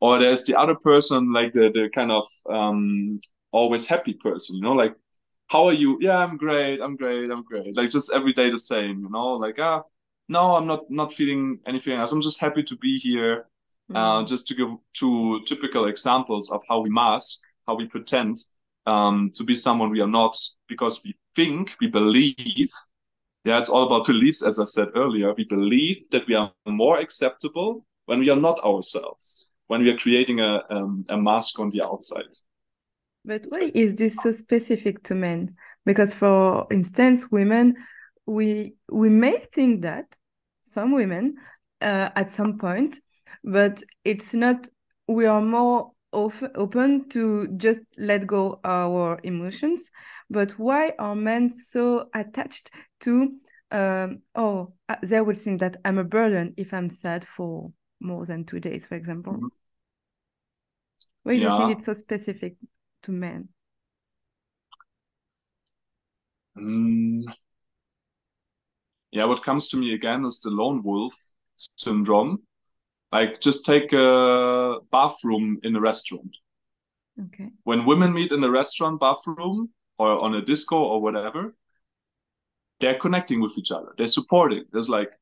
Or 0.00 0.18
there's 0.18 0.44
the 0.44 0.58
other 0.58 0.74
person, 0.74 1.32
like 1.32 1.54
the 1.54 1.70
the 1.70 1.88
kind 1.88 2.12
of 2.12 2.26
um, 2.50 3.20
always 3.50 3.86
happy 3.86 4.12
person, 4.14 4.56
you 4.56 4.62
know, 4.62 4.74
like 4.74 4.94
how 5.48 5.66
are 5.66 5.72
you? 5.72 5.98
Yeah, 6.00 6.18
I'm 6.18 6.36
great. 6.36 6.80
I'm 6.80 6.96
great. 6.96 7.30
I'm 7.30 7.42
great. 7.42 7.76
Like 7.76 7.90
just 7.90 8.12
every 8.12 8.32
day 8.32 8.50
the 8.50 8.58
same, 8.58 9.00
you 9.00 9.10
know, 9.10 9.32
like, 9.32 9.58
ah, 9.58 9.82
no, 10.28 10.56
I'm 10.56 10.66
not, 10.66 10.90
not 10.90 11.12
feeling 11.12 11.60
anything 11.66 11.98
else. 11.98 12.12
I'm 12.12 12.22
just 12.22 12.40
happy 12.40 12.62
to 12.64 12.76
be 12.76 12.98
here. 12.98 13.46
Mm. 13.90 13.96
Uh, 13.96 14.24
just 14.24 14.48
to 14.48 14.54
give 14.54 14.70
two 14.94 15.40
typical 15.46 15.86
examples 15.86 16.50
of 16.50 16.60
how 16.68 16.80
we 16.80 16.90
mask, 16.90 17.38
how 17.68 17.76
we 17.76 17.86
pretend 17.86 18.38
um, 18.86 19.30
to 19.36 19.44
be 19.44 19.54
someone 19.54 19.90
we 19.90 20.00
are 20.00 20.08
not 20.08 20.36
because 20.68 21.02
we 21.04 21.14
think, 21.36 21.70
we 21.80 21.86
believe. 21.86 22.70
Yeah, 23.44 23.58
it's 23.58 23.68
all 23.68 23.84
about 23.84 24.06
beliefs, 24.06 24.42
as 24.42 24.58
I 24.58 24.64
said 24.64 24.88
earlier. 24.96 25.32
We 25.34 25.44
believe 25.44 26.10
that 26.10 26.26
we 26.26 26.34
are 26.34 26.52
more 26.66 26.98
acceptable 26.98 27.86
when 28.06 28.18
we 28.18 28.30
are 28.30 28.36
not 28.36 28.58
ourselves, 28.64 29.52
when 29.68 29.82
we 29.82 29.90
are 29.90 29.96
creating 29.96 30.40
a, 30.40 30.64
um, 30.70 31.04
a 31.08 31.16
mask 31.16 31.60
on 31.60 31.70
the 31.70 31.82
outside. 31.84 32.34
But 33.26 33.44
why 33.48 33.72
is 33.74 33.96
this 33.96 34.14
so 34.22 34.30
specific 34.30 35.02
to 35.04 35.14
men? 35.16 35.56
Because, 35.84 36.14
for 36.14 36.66
instance, 36.70 37.30
women, 37.32 37.74
we 38.24 38.74
we 38.90 39.08
may 39.08 39.38
think 39.52 39.82
that 39.82 40.06
some 40.62 40.92
women 40.92 41.34
uh, 41.80 42.10
at 42.14 42.30
some 42.30 42.56
point, 42.58 43.00
but 43.42 43.82
it's 44.04 44.32
not. 44.32 44.68
We 45.08 45.26
are 45.26 45.42
more 45.42 45.92
open 46.12 47.08
to 47.10 47.48
just 47.56 47.80
let 47.98 48.26
go 48.26 48.60
our 48.64 49.18
emotions. 49.24 49.90
But 50.30 50.52
why 50.52 50.92
are 50.98 51.16
men 51.16 51.50
so 51.52 52.08
attached 52.14 52.70
to? 53.00 53.32
Um, 53.72 54.22
oh, 54.36 54.74
uh, 54.88 54.96
they 55.02 55.20
will 55.20 55.34
think 55.34 55.60
that 55.60 55.78
I'm 55.84 55.98
a 55.98 56.04
burden 56.04 56.54
if 56.56 56.72
I'm 56.72 56.90
sad 56.90 57.26
for 57.26 57.72
more 58.00 58.24
than 58.24 58.44
two 58.44 58.60
days, 58.60 58.86
for 58.86 58.94
example. 58.94 59.32
Mm 59.32 59.40
-hmm. 59.40 59.50
Why 61.24 61.36
do 61.36 61.42
you 61.42 61.56
think 61.58 61.78
it's 61.78 61.86
so 61.86 61.94
specific 61.94 62.56
to 63.06 63.12
men? 63.12 63.48
Mm. 66.58 67.22
Yeah, 69.10 69.24
what 69.24 69.42
comes 69.42 69.68
to 69.68 69.76
me 69.76 69.94
again 69.94 70.24
is 70.24 70.40
the 70.40 70.50
lone 70.50 70.82
wolf 70.84 71.14
syndrome. 71.76 72.42
Like, 73.12 73.40
just 73.40 73.64
take 73.64 73.92
a 73.92 74.78
bathroom 74.92 75.58
in 75.62 75.76
a 75.76 75.80
restaurant. 75.80 76.36
Okay. 77.26 77.50
When 77.64 77.86
women 77.86 78.12
meet 78.12 78.32
in 78.32 78.44
a 78.44 78.50
restaurant 78.50 79.00
bathroom 79.00 79.70
or 79.98 80.18
on 80.20 80.34
a 80.34 80.42
disco 80.42 80.76
or 80.76 81.00
whatever, 81.00 81.54
they're 82.80 82.98
connecting 82.98 83.40
with 83.40 83.56
each 83.56 83.70
other. 83.70 83.94
They're 83.96 84.06
supporting. 84.06 84.64
There's 84.70 84.90
like 84.90 85.12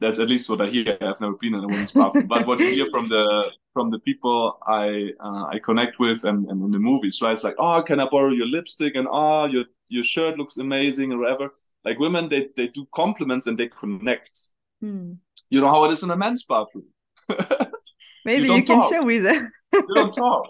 that's 0.00 0.18
at 0.18 0.28
least 0.28 0.48
what 0.48 0.60
I 0.60 0.66
hear. 0.66 0.98
I've 1.00 1.20
never 1.20 1.36
been 1.36 1.54
in 1.54 1.62
a 1.62 1.68
women's 1.68 1.92
bathroom, 1.92 2.26
but 2.26 2.46
what 2.46 2.58
you 2.58 2.70
hear 2.70 2.88
from 2.90 3.08
the 3.08 3.50
from 3.76 3.90
the 3.90 3.98
people 3.98 4.58
I 4.66 5.12
uh, 5.20 5.44
I 5.54 5.58
connect 5.68 5.98
with 5.98 6.24
and, 6.24 6.38
and 6.50 6.58
in 6.66 6.70
the 6.70 6.78
movies, 6.78 7.20
right? 7.22 7.34
It's 7.34 7.44
like, 7.44 7.58
oh, 7.58 7.82
can 7.82 8.00
I 8.00 8.06
borrow 8.08 8.32
your 8.40 8.46
lipstick? 8.46 8.94
And 8.96 9.06
oh, 9.10 9.44
your 9.44 9.64
your 9.88 10.02
shirt 10.02 10.38
looks 10.38 10.56
amazing, 10.56 11.12
or 11.12 11.18
whatever. 11.18 11.50
Like 11.84 11.98
women, 11.98 12.30
they 12.30 12.48
they 12.56 12.68
do 12.68 12.86
compliments 12.94 13.46
and 13.48 13.58
they 13.58 13.68
connect. 13.68 14.34
Hmm. 14.80 15.12
You 15.50 15.60
know 15.60 15.68
how 15.68 15.84
it 15.84 15.90
is 15.90 16.02
in 16.02 16.10
a 16.10 16.16
men's 16.16 16.44
bathroom. 16.44 16.88
Maybe 18.24 18.48
you, 18.48 18.54
you 18.54 18.62
can 18.62 18.88
share 18.88 19.04
with 19.04 19.24
them. 19.24 19.52
you 19.74 19.94
don't 19.94 20.14
talk. 20.24 20.48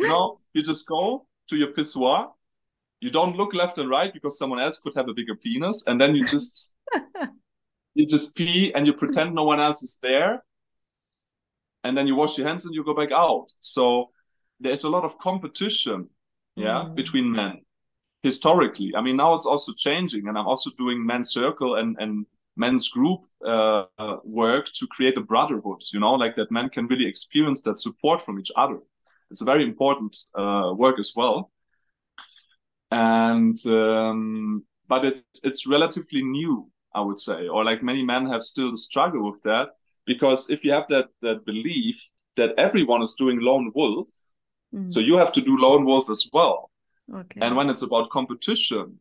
You 0.00 0.08
know, 0.08 0.40
you 0.52 0.62
just 0.62 0.88
go 0.88 1.26
to 1.48 1.56
your 1.56 1.68
pissoir, 1.68 2.30
you 3.00 3.10
don't 3.10 3.36
look 3.36 3.54
left 3.54 3.78
and 3.78 3.88
right 3.88 4.12
because 4.12 4.38
someone 4.38 4.58
else 4.58 4.80
could 4.80 4.94
have 4.94 5.08
a 5.08 5.14
bigger 5.14 5.36
penis 5.36 5.86
and 5.86 6.00
then 6.00 6.16
you 6.16 6.24
just 6.26 6.74
you 7.94 8.06
just 8.06 8.36
pee 8.36 8.74
and 8.74 8.86
you 8.86 8.92
pretend 8.92 9.34
no 9.34 9.44
one 9.44 9.60
else 9.60 9.82
is 9.82 9.98
there 10.02 10.42
and 11.86 11.96
then 11.96 12.06
you 12.06 12.16
wash 12.16 12.36
your 12.38 12.46
hands 12.46 12.66
and 12.66 12.74
you 12.74 12.84
go 12.84 12.94
back 12.94 13.12
out. 13.12 13.46
So 13.60 14.10
there's 14.60 14.84
a 14.84 14.90
lot 14.90 15.04
of 15.04 15.18
competition 15.18 16.08
yeah 16.56 16.84
mm. 16.84 16.94
between 16.94 17.30
men 17.30 17.60
historically. 18.22 18.92
I 18.96 19.00
mean 19.02 19.16
now 19.16 19.34
it's 19.34 19.46
also 19.46 19.72
changing 19.72 20.28
and 20.28 20.36
i'm 20.38 20.46
also 20.46 20.70
doing 20.78 21.04
men's 21.04 21.30
circle 21.32 21.74
and 21.76 21.96
and 22.00 22.26
men's 22.56 22.88
group 22.88 23.20
uh, 23.44 23.84
work 24.24 24.66
to 24.78 24.86
create 24.86 25.18
a 25.18 25.20
brotherhood 25.20 25.80
you 25.92 26.00
know 26.00 26.14
like 26.14 26.34
that 26.36 26.50
men 26.50 26.70
can 26.70 26.86
really 26.86 27.06
experience 27.06 27.60
that 27.62 27.78
support 27.78 28.20
from 28.20 28.38
each 28.38 28.52
other. 28.56 28.78
It's 29.30 29.42
a 29.42 29.44
very 29.52 29.64
important 29.64 30.16
uh, 30.34 30.72
work 30.74 30.98
as 30.98 31.12
well. 31.16 31.50
And 32.90 33.58
um, 33.66 34.64
but 34.88 35.04
it's 35.04 35.24
it's 35.42 35.66
relatively 35.66 36.22
new 36.22 36.70
i 36.94 37.00
would 37.00 37.18
say 37.18 37.48
or 37.48 37.64
like 37.64 37.82
many 37.82 38.02
men 38.02 38.26
have 38.26 38.42
still 38.42 38.70
the 38.70 38.78
struggle 38.78 39.30
with 39.30 39.40
that 39.42 39.70
because 40.06 40.48
if 40.50 40.64
you 40.64 40.72
have 40.72 40.86
that 40.88 41.08
that 41.20 41.44
belief 41.44 42.00
that 42.36 42.54
everyone 42.58 43.02
is 43.02 43.14
doing 43.14 43.40
lone 43.40 43.72
wolf 43.74 44.08
mm. 44.74 44.88
so 44.88 45.00
you 45.00 45.16
have 45.16 45.32
to 45.32 45.40
do 45.40 45.58
lone 45.58 45.84
wolf 45.84 46.08
as 46.10 46.28
well 46.32 46.70
okay. 47.12 47.40
and 47.42 47.56
when 47.56 47.68
it's 47.68 47.82
about 47.82 48.08
competition 48.10 48.98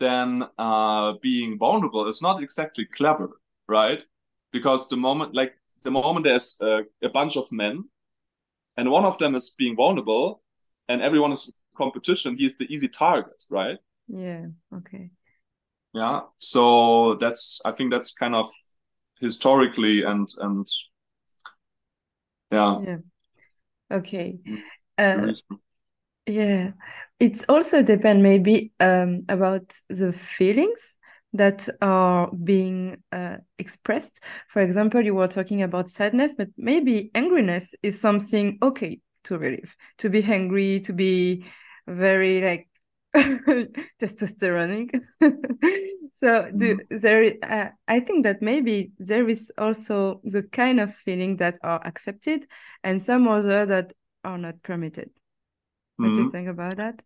then 0.00 0.44
uh, 0.58 1.14
being 1.20 1.58
vulnerable 1.58 2.06
is 2.06 2.22
not 2.22 2.42
exactly 2.42 2.86
clever 2.86 3.30
right 3.68 4.04
because 4.52 4.88
the 4.88 4.96
moment 4.96 5.34
like 5.34 5.54
the 5.82 5.90
moment 5.90 6.24
there's 6.24 6.56
a, 6.60 6.82
a 7.02 7.08
bunch 7.08 7.36
of 7.36 7.50
men 7.52 7.84
and 8.76 8.90
one 8.90 9.04
of 9.04 9.18
them 9.18 9.34
is 9.34 9.50
being 9.58 9.76
vulnerable 9.76 10.42
and 10.88 11.02
everyone 11.02 11.32
is 11.32 11.52
competition 11.76 12.36
he's 12.36 12.58
the 12.58 12.72
easy 12.72 12.88
target 12.88 13.44
right 13.50 13.80
yeah 14.08 14.46
okay 14.74 15.10
yeah 15.94 16.20
so 16.38 17.14
that's 17.14 17.60
i 17.64 17.70
think 17.70 17.92
that's 17.92 18.12
kind 18.14 18.34
of 18.34 18.46
historically 19.20 20.02
and 20.02 20.28
and 20.40 20.66
yeah. 22.50 22.80
Yeah. 22.80 22.96
Okay. 23.90 24.38
Mm, 24.46 24.62
uh, 24.98 25.32
yeah. 26.26 26.72
It's 27.20 27.44
also 27.48 27.82
depend 27.82 28.22
maybe 28.22 28.72
um, 28.80 29.24
about 29.28 29.74
the 29.88 30.12
feelings 30.12 30.96
that 31.34 31.68
are 31.82 32.30
being 32.32 33.02
uh, 33.12 33.36
expressed. 33.58 34.20
For 34.48 34.62
example 34.62 35.02
you 35.04 35.14
were 35.14 35.28
talking 35.28 35.62
about 35.62 35.90
sadness 35.90 36.32
but 36.36 36.48
maybe 36.56 37.10
angriness 37.14 37.74
is 37.82 38.00
something 38.00 38.58
okay 38.62 39.00
to 39.24 39.38
relieve. 39.38 39.76
To 39.98 40.08
be 40.10 40.22
angry 40.22 40.80
to 40.80 40.92
be 40.92 41.44
very 41.86 42.40
like 42.42 42.68
testosteronic 44.00 45.00
so 46.18 46.50
do 46.56 46.76
mm. 46.76 47.00
there 47.00 47.34
uh, 47.42 47.70
i 47.86 48.00
think 48.00 48.24
that 48.24 48.42
maybe 48.42 48.90
there 48.98 49.28
is 49.28 49.52
also 49.56 50.20
the 50.24 50.42
kind 50.42 50.80
of 50.80 50.94
feeling 50.94 51.36
that 51.36 51.58
are 51.62 51.80
accepted 51.86 52.46
and 52.82 53.04
some 53.04 53.28
other 53.28 53.64
that 53.66 53.92
are 54.24 54.38
not 54.38 54.60
permitted 54.62 55.10
what 55.96 56.08
mm. 56.08 56.10
do 56.10 56.14
you 56.14 56.22
mm-hmm. 56.22 56.30
think 56.30 56.48
about 56.48 56.76
that 56.76 57.00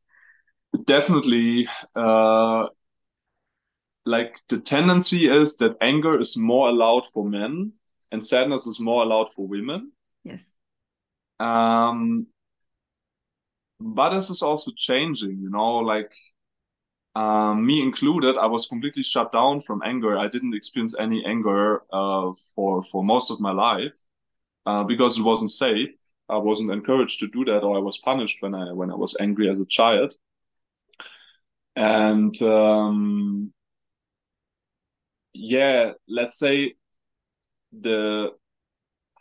definitely 0.87 1.69
uh 1.95 2.67
like 4.05 4.41
the 4.49 4.59
tendency 4.59 5.29
is 5.29 5.57
that 5.59 5.77
anger 5.81 6.19
is 6.19 6.37
more 6.37 6.69
allowed 6.69 7.07
for 7.07 7.29
men 7.29 7.73
and 8.11 8.25
sadness 8.25 8.67
is 8.67 8.81
more 8.81 9.03
allowed 9.03 9.31
for 9.31 9.47
women 9.47 9.93
yes 10.25 10.43
um 11.39 12.27
but 13.79 14.15
this 14.15 14.31
is 14.31 14.43
also 14.43 14.71
changing 14.75 15.39
you 15.39 15.51
know 15.51 15.77
like 15.77 16.11
um, 17.15 17.67
me 17.67 17.83
included 17.83 18.37
i 18.39 18.47
was 18.47 18.67
completely 18.67 19.03
shut 19.03 19.33
down 19.33 19.61
from 19.61 19.83
anger. 19.85 20.19
I 20.19 20.29
didn't 20.29 20.55
experience 20.55 20.95
any 20.99 21.25
anger 21.25 21.83
uh, 21.93 22.33
for 22.55 22.83
for 22.83 23.05
most 23.05 23.31
of 23.31 23.41
my 23.41 23.53
life 23.53 23.97
uh, 24.67 24.85
because 24.85 25.19
it 25.19 25.25
wasn't 25.25 25.51
safe. 25.51 25.95
I 26.29 26.39
wasn't 26.39 26.71
encouraged 26.73 27.21
to 27.21 27.29
do 27.29 27.45
that 27.47 27.63
or 27.65 27.77
i 27.77 27.81
was 27.81 27.99
punished 27.99 28.39
when 28.43 28.55
i 28.55 28.73
when 28.73 28.91
i 28.91 28.95
was 28.95 29.17
angry 29.21 29.49
as 29.51 29.61
a 29.61 29.67
child. 29.67 30.15
And 31.77 32.41
um, 32.43 33.53
yeah 35.35 35.93
let's 36.09 36.39
say 36.39 36.75
the 37.73 38.33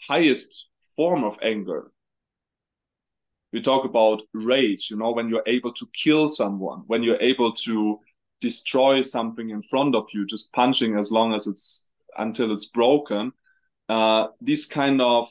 highest 0.07 0.67
form 0.95 1.23
of 1.23 1.37
anger 1.41 1.91
we 3.53 3.61
talk 3.61 3.85
about 3.85 4.21
rage 4.33 4.89
you 4.89 4.97
know 4.97 5.11
when 5.11 5.29
you're 5.29 5.43
able 5.47 5.71
to 5.73 5.87
kill 5.93 6.27
someone 6.29 6.83
when 6.87 7.03
you're 7.03 7.21
able 7.21 7.51
to 7.51 7.99
destroy 8.39 9.01
something 9.01 9.49
in 9.51 9.61
front 9.61 9.95
of 9.95 10.07
you 10.13 10.25
just 10.25 10.51
punching 10.53 10.97
as 10.97 11.11
long 11.11 11.33
as 11.33 11.47
it's 11.47 11.89
until 12.17 12.51
it's 12.51 12.65
broken 12.65 13.31
uh, 13.89 14.27
this 14.39 14.65
kind 14.65 15.01
of 15.01 15.27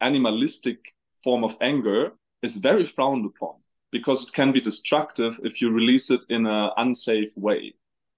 animalistic 0.00 0.78
form 1.24 1.42
of 1.42 1.56
anger 1.60 2.12
is 2.42 2.56
very 2.56 2.84
frowned 2.84 3.26
upon 3.26 3.54
because 3.90 4.22
it 4.22 4.32
can 4.32 4.52
be 4.52 4.60
destructive 4.60 5.40
if 5.42 5.60
you 5.60 5.70
release 5.70 6.10
it 6.10 6.24
in 6.28 6.46
an 6.46 6.70
unsafe 6.76 7.32
way. 7.36 7.74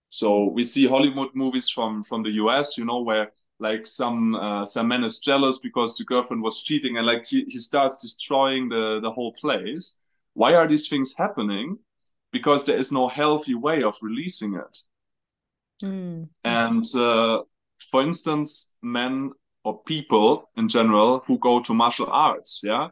So 0.09 0.45
we 0.47 0.65
see 0.65 0.87
hollywood 0.87 1.31
movies 1.35 1.69
from 1.71 2.03
from 2.03 2.23
the 2.25 2.33
us 2.33 2.77
you 2.77 2.85
know 2.85 3.01
where 3.01 3.33
like 3.61 3.87
some 3.87 4.35
uh, 4.35 4.65
some 4.65 4.89
man 4.89 5.05
is 5.05 5.21
jealous 5.21 5.59
because 5.59 5.97
the 5.97 6.05
girlfriend 6.05 6.43
was 6.43 6.63
cheating 6.63 6.97
and 6.97 7.07
like 7.07 7.27
he, 7.27 7.45
he 7.47 7.59
starts 7.59 8.01
destroying 8.03 8.69
the 8.69 9.01
the 9.01 9.11
whole 9.11 9.33
place 9.35 10.01
why 10.35 10.55
are 10.55 10.67
these 10.67 10.89
things 10.89 11.15
happening 11.17 11.79
because 12.33 12.65
there 12.65 12.79
is 12.79 12.91
no 12.91 13.07
healthy 13.07 13.55
way 13.55 13.83
of 13.83 13.95
releasing 14.03 14.55
it 14.55 14.79
mm. 15.83 16.29
and 16.45 16.85
uh, 16.97 17.41
for 17.91 18.03
instance 18.03 18.73
men 18.83 19.31
or 19.65 19.83
people 19.85 20.49
in 20.57 20.67
general 20.67 21.23
who 21.27 21.39
go 21.39 21.61
to 21.61 21.75
martial 21.75 22.09
arts 22.11 22.63
yeah 22.65 22.89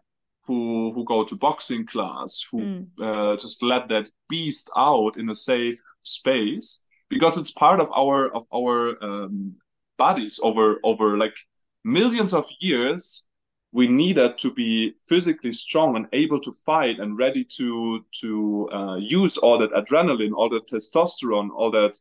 who 0.47 0.93
who 0.93 1.05
go 1.05 1.25
to 1.25 1.37
boxing 1.37 1.87
class 1.87 2.45
who 2.51 2.61
mm. 2.61 2.87
uh, 3.01 3.37
just 3.37 3.63
let 3.63 3.89
that 3.89 4.09
beast 4.29 4.71
out 4.77 5.17
in 5.17 5.31
a 5.31 5.35
safe 5.35 5.81
space 6.03 6.85
because 7.09 7.39
it's 7.39 7.53
part 7.53 7.81
of 7.81 7.91
our 7.93 8.29
of 8.35 8.45
our 8.55 9.03
um, 9.03 9.57
bodies 9.99 10.41
over 10.43 10.79
over 10.85 11.19
like 11.19 11.37
millions 11.85 12.33
of 12.33 12.47
years 12.61 13.29
we 13.73 13.87
needed 13.87 14.39
to 14.39 14.53
be 14.53 14.95
physically 15.07 15.53
strong 15.53 15.95
and 15.97 16.07
able 16.13 16.41
to 16.41 16.53
fight 16.53 16.99
and 16.99 17.19
ready 17.19 17.45
to 17.45 18.05
to 18.21 18.69
uh, 18.73 18.97
use 18.97 19.37
all 19.37 19.59
that 19.59 19.73
adrenaline 19.73 20.33
all 20.35 20.49
that 20.49 20.67
testosterone 20.67 21.51
all 21.51 21.71
that 21.71 21.99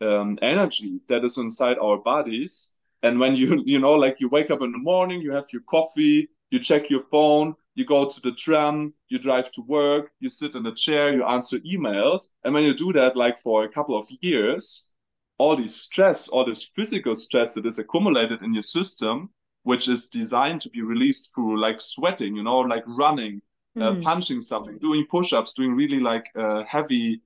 um, 0.00 0.38
energy 0.42 1.00
that 1.08 1.24
is 1.24 1.38
inside 1.38 1.78
our 1.78 1.98
bodies. 1.98 2.72
And 3.02 3.20
when 3.20 3.36
you 3.36 3.62
you 3.66 3.78
know 3.78 3.92
like 3.92 4.20
you 4.20 4.28
wake 4.28 4.50
up 4.50 4.62
in 4.62 4.72
the 4.72 4.78
morning 4.78 5.20
you 5.20 5.32
have 5.32 5.46
your 5.52 5.62
coffee 5.62 6.28
you 6.50 6.58
check 6.58 6.90
your 6.90 7.00
phone 7.00 7.54
you 7.74 7.84
go 7.84 8.08
to 8.08 8.20
the 8.20 8.32
tram 8.32 8.94
you 9.08 9.18
drive 9.18 9.50
to 9.52 9.62
work 9.62 10.12
you 10.20 10.28
sit 10.28 10.54
in 10.54 10.66
a 10.66 10.74
chair 10.74 11.12
you 11.12 11.24
answer 11.24 11.58
emails. 11.60 12.28
And 12.44 12.54
when 12.54 12.64
you 12.64 12.74
do 12.74 12.92
that 12.92 13.16
like 13.16 13.38
for 13.38 13.64
a 13.64 13.68
couple 13.68 13.96
of 13.98 14.06
years 14.20 14.92
all 15.38 15.56
this 15.56 15.74
stress, 15.74 16.28
all 16.28 16.44
this 16.44 16.64
physical 16.76 17.14
stress 17.14 17.54
that 17.54 17.66
is 17.66 17.78
accumulated 17.78 18.42
in 18.42 18.52
your 18.52 18.62
system, 18.62 19.30
which 19.64 19.88
is 19.88 20.10
designed 20.10 20.60
to 20.60 20.70
be 20.70 20.82
released 20.82 21.34
through 21.34 21.60
like 21.60 21.80
sweating, 21.80 22.36
you 22.36 22.42
know, 22.42 22.58
like 22.58 22.84
running, 22.86 23.40
mm. 23.76 23.82
uh, 23.82 23.94
hmm. 23.94 24.00
punching 24.00 24.40
something, 24.40 24.78
doing 24.78 25.06
push-ups, 25.10 25.54
doing 25.54 25.74
really 25.74 26.00
like 26.00 26.26
uh, 26.36 26.62
heavy, 26.64 27.22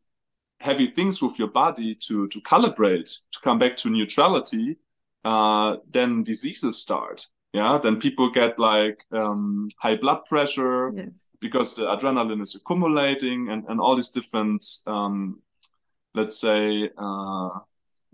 heavy 0.61 0.86
things 0.86 1.20
with 1.20 1.38
your 1.38 1.48
body 1.48 1.94
to 1.94 2.28
to 2.28 2.40
calibrate, 2.42 3.11
to 3.32 3.40
come 3.42 3.59
back 3.59 3.76
to 3.76 3.90
neutrality. 3.90 4.76
Uh, 5.24 5.76
then 5.90 6.22
diseases 6.22 6.80
start. 6.80 7.26
Yeah, 7.52 7.78
then 7.82 7.98
people 7.98 8.30
get 8.30 8.59
like 8.59 9.04
um, 9.11 9.68
high 9.80 9.96
blood 9.96 10.24
pressure 10.26 10.92
yes. 10.94 11.24
because 11.40 11.74
the 11.74 11.82
adrenaline 11.82 12.42
is 12.42 12.54
accumulating, 12.54 13.48
and 13.50 13.64
and 13.68 13.80
all 13.80 13.96
these 13.96 14.11
different, 14.11 14.64
um, 14.86 15.40
let's 16.14 16.40
say, 16.40 16.88
uh, 16.96 17.48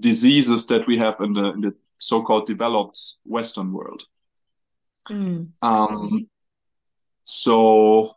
diseases 0.01 0.66
that 0.66 0.86
we 0.86 0.99
have 0.99 1.20
in 1.20 1.32
the, 1.32 1.51
in 1.53 1.61
the 1.61 1.72
so-called 1.99 2.47
developed 2.47 3.01
Western 3.24 3.72
world. 3.72 4.03
Mm. 5.09 5.51
Um, 5.62 6.18
so 7.24 8.14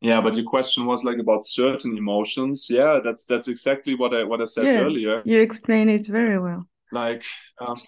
yeah, 0.00 0.20
but 0.20 0.34
your 0.34 0.44
question 0.44 0.86
was 0.86 1.04
like 1.04 1.18
about 1.18 1.44
certain 1.44 1.96
emotions. 1.96 2.68
Yeah, 2.70 3.00
that's 3.04 3.26
that's 3.26 3.48
exactly 3.48 3.94
what 3.94 4.14
I 4.14 4.24
what 4.24 4.40
I 4.40 4.44
said 4.44 4.66
yeah, 4.66 4.80
earlier. 4.80 5.22
You 5.24 5.40
explain 5.40 5.88
it 5.88 6.06
very 6.06 6.38
well. 6.38 6.68
Like, 6.92 7.24
um, 7.60 7.80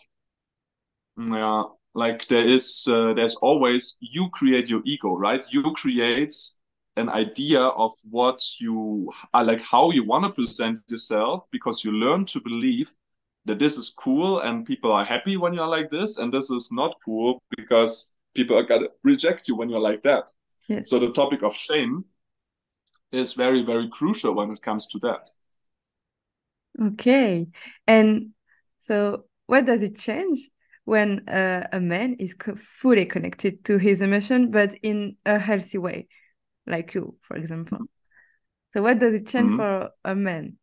yeah, 1.16 1.62
like 1.94 2.26
there 2.26 2.46
is 2.46 2.86
uh, 2.90 3.14
there's 3.14 3.36
always 3.36 3.96
you 4.00 4.28
create 4.32 4.68
your 4.68 4.82
ego, 4.84 5.16
right? 5.16 5.44
You 5.50 5.62
create 5.74 6.34
an 7.00 7.08
idea 7.08 7.60
of 7.60 7.90
what 8.10 8.40
you 8.60 9.12
are 9.34 9.44
like 9.44 9.62
how 9.62 9.90
you 9.90 10.06
want 10.06 10.24
to 10.24 10.30
present 10.30 10.78
yourself 10.88 11.46
because 11.50 11.84
you 11.84 11.92
learn 11.92 12.24
to 12.24 12.40
believe 12.40 12.90
that 13.46 13.58
this 13.58 13.76
is 13.76 13.90
cool 13.90 14.40
and 14.40 14.66
people 14.66 14.92
are 14.92 15.04
happy 15.04 15.36
when 15.36 15.54
you're 15.54 15.66
like 15.66 15.90
this 15.90 16.18
and 16.18 16.32
this 16.32 16.50
is 16.50 16.70
not 16.70 16.94
cool 17.04 17.42
because 17.56 18.14
people 18.34 18.56
are 18.56 18.66
gonna 18.70 18.88
reject 19.02 19.48
you 19.48 19.56
when 19.56 19.68
you're 19.68 19.88
like 19.90 20.02
that 20.02 20.30
yes. 20.68 20.88
so 20.88 20.98
the 20.98 21.10
topic 21.12 21.42
of 21.42 21.54
shame 21.54 22.04
is 23.12 23.34
very, 23.34 23.62
very 23.62 23.88
crucial 23.88 24.34
when 24.34 24.50
it 24.50 24.62
comes 24.62 24.86
to 24.88 24.98
that. 25.00 25.30
Okay. 26.80 27.48
And 27.86 28.30
so, 28.78 29.24
what 29.46 29.66
does 29.66 29.82
it 29.82 29.98
change 29.98 30.48
when 30.84 31.28
uh, 31.28 31.68
a 31.72 31.80
man 31.80 32.16
is 32.18 32.34
co 32.34 32.54
fully 32.56 33.06
connected 33.06 33.64
to 33.64 33.78
his 33.78 34.00
emotion, 34.00 34.50
but 34.50 34.74
in 34.82 35.16
a 35.26 35.38
healthy 35.38 35.78
way, 35.78 36.08
like 36.70 36.94
you, 36.94 37.16
for 37.22 37.36
example? 37.36 37.78
So, 38.72 38.82
what 38.82 38.98
does 38.98 39.14
it 39.14 39.28
change 39.28 39.50
mm 39.50 39.58
-hmm. 39.58 39.82
for 39.82 39.90
a 40.04 40.14
man? 40.14 40.58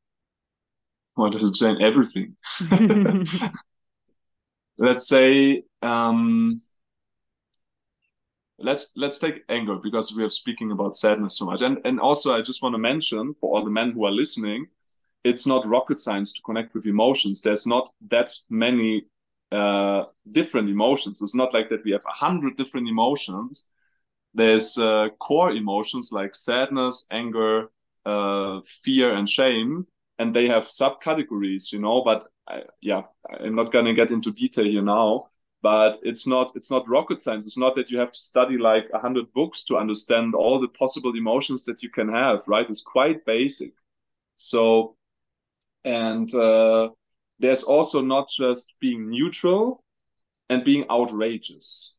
What 1.14 1.32
does 1.34 1.44
it 1.50 1.56
change? 1.56 1.82
Everything. 1.82 2.36
Let's 4.78 5.08
say, 5.08 5.64
um, 5.82 6.62
let's 8.60 8.94
let's 8.96 9.20
take 9.20 9.44
anger 9.50 9.80
because 9.82 10.16
we 10.16 10.24
are 10.24 10.30
speaking 10.30 10.72
about 10.72 10.96
sadness 10.96 11.38
so 11.38 11.46
much, 11.46 11.62
and 11.62 11.78
and 11.86 12.00
also 12.00 12.36
I 12.38 12.42
just 12.42 12.62
want 12.62 12.76
to 12.76 12.80
mention 12.80 13.34
for 13.34 13.56
all 13.56 13.64
the 13.64 13.72
men 13.72 13.92
who 13.92 14.06
are 14.06 14.12
listening, 14.12 14.68
it's 15.24 15.46
not 15.46 15.66
rocket 15.66 16.00
science 16.00 16.34
to 16.34 16.42
connect 16.42 16.74
with 16.74 16.86
emotions. 16.86 17.42
There's 17.42 17.66
not 17.66 17.90
that 18.10 18.32
many 18.50 19.08
uh, 19.52 20.06
different 20.32 20.70
emotions. 20.70 21.22
It's 21.22 21.36
not 21.36 21.54
like 21.54 21.70
that 21.70 21.84
we 21.84 21.92
have 21.92 22.06
a 22.08 22.14
hundred 22.26 22.56
different 22.56 22.88
emotions. 22.88 23.70
There's 24.34 24.78
uh, 24.78 25.10
core 25.20 25.52
emotions 25.52 26.12
like 26.12 26.36
sadness, 26.36 27.08
anger, 27.12 27.72
uh, 28.06 28.62
fear, 28.66 29.14
and 29.14 29.28
shame, 29.28 29.88
and 30.20 30.34
they 30.36 30.48
have 30.48 30.66
subcategories, 30.66 31.72
you 31.72 31.80
know. 31.80 32.04
But 32.04 32.30
I, 32.48 32.64
yeah, 32.82 33.04
I'm 33.40 33.56
not 33.56 33.72
gonna 33.72 33.94
get 33.94 34.12
into 34.12 34.32
detail 34.32 34.66
here 34.66 34.82
now. 34.84 35.30
But 35.64 35.98
it's 36.04 36.28
not 36.28 36.52
it's 36.56 36.70
not 36.72 36.88
rocket 36.88 37.20
science. 37.20 37.46
It's 37.48 37.58
not 37.58 37.76
that 37.76 37.90
you 37.90 37.98
have 38.00 38.12
to 38.12 38.20
study 38.20 38.58
like 38.58 38.92
hundred 38.94 39.34
books 39.34 39.64
to 39.66 39.78
understand 39.78 40.36
all 40.36 40.60
the 40.60 40.68
possible 40.70 41.16
emotions 41.16 41.66
that 41.66 41.82
you 41.82 41.90
can 41.90 42.10
have. 42.10 42.48
Right? 42.48 42.70
It's 42.70 42.82
quite 42.84 43.26
basic. 43.26 43.74
So, 44.36 44.96
and 45.84 46.34
uh, 46.36 46.92
there's 47.40 47.64
also 47.64 48.02
not 48.02 48.30
just 48.30 48.76
being 48.80 49.10
neutral 49.10 49.84
and 50.50 50.64
being 50.64 50.86
outrageous. 50.90 51.97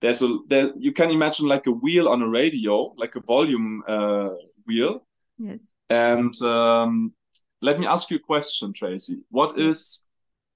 There's 0.00 0.22
a 0.22 0.38
there 0.48 0.72
you 0.78 0.92
can 0.92 1.10
imagine 1.10 1.46
like 1.46 1.66
a 1.66 1.72
wheel 1.72 2.08
on 2.08 2.22
a 2.22 2.28
radio, 2.28 2.94
like 2.96 3.16
a 3.16 3.20
volume 3.20 3.82
uh, 3.88 4.30
wheel. 4.66 5.06
Yes. 5.38 5.60
And 5.90 6.34
um, 6.42 7.12
let 7.60 7.80
me 7.80 7.86
ask 7.86 8.10
you 8.10 8.18
a 8.18 8.20
question, 8.20 8.72
Tracy. 8.72 9.22
What 9.30 9.58
is 9.58 10.06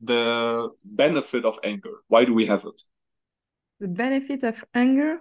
the 0.00 0.70
benefit 0.84 1.44
of 1.44 1.58
anger? 1.64 2.02
Why 2.08 2.24
do 2.24 2.34
we 2.34 2.46
have 2.46 2.64
it? 2.64 2.82
The 3.80 3.88
benefit 3.88 4.44
of 4.44 4.64
anger? 4.74 5.18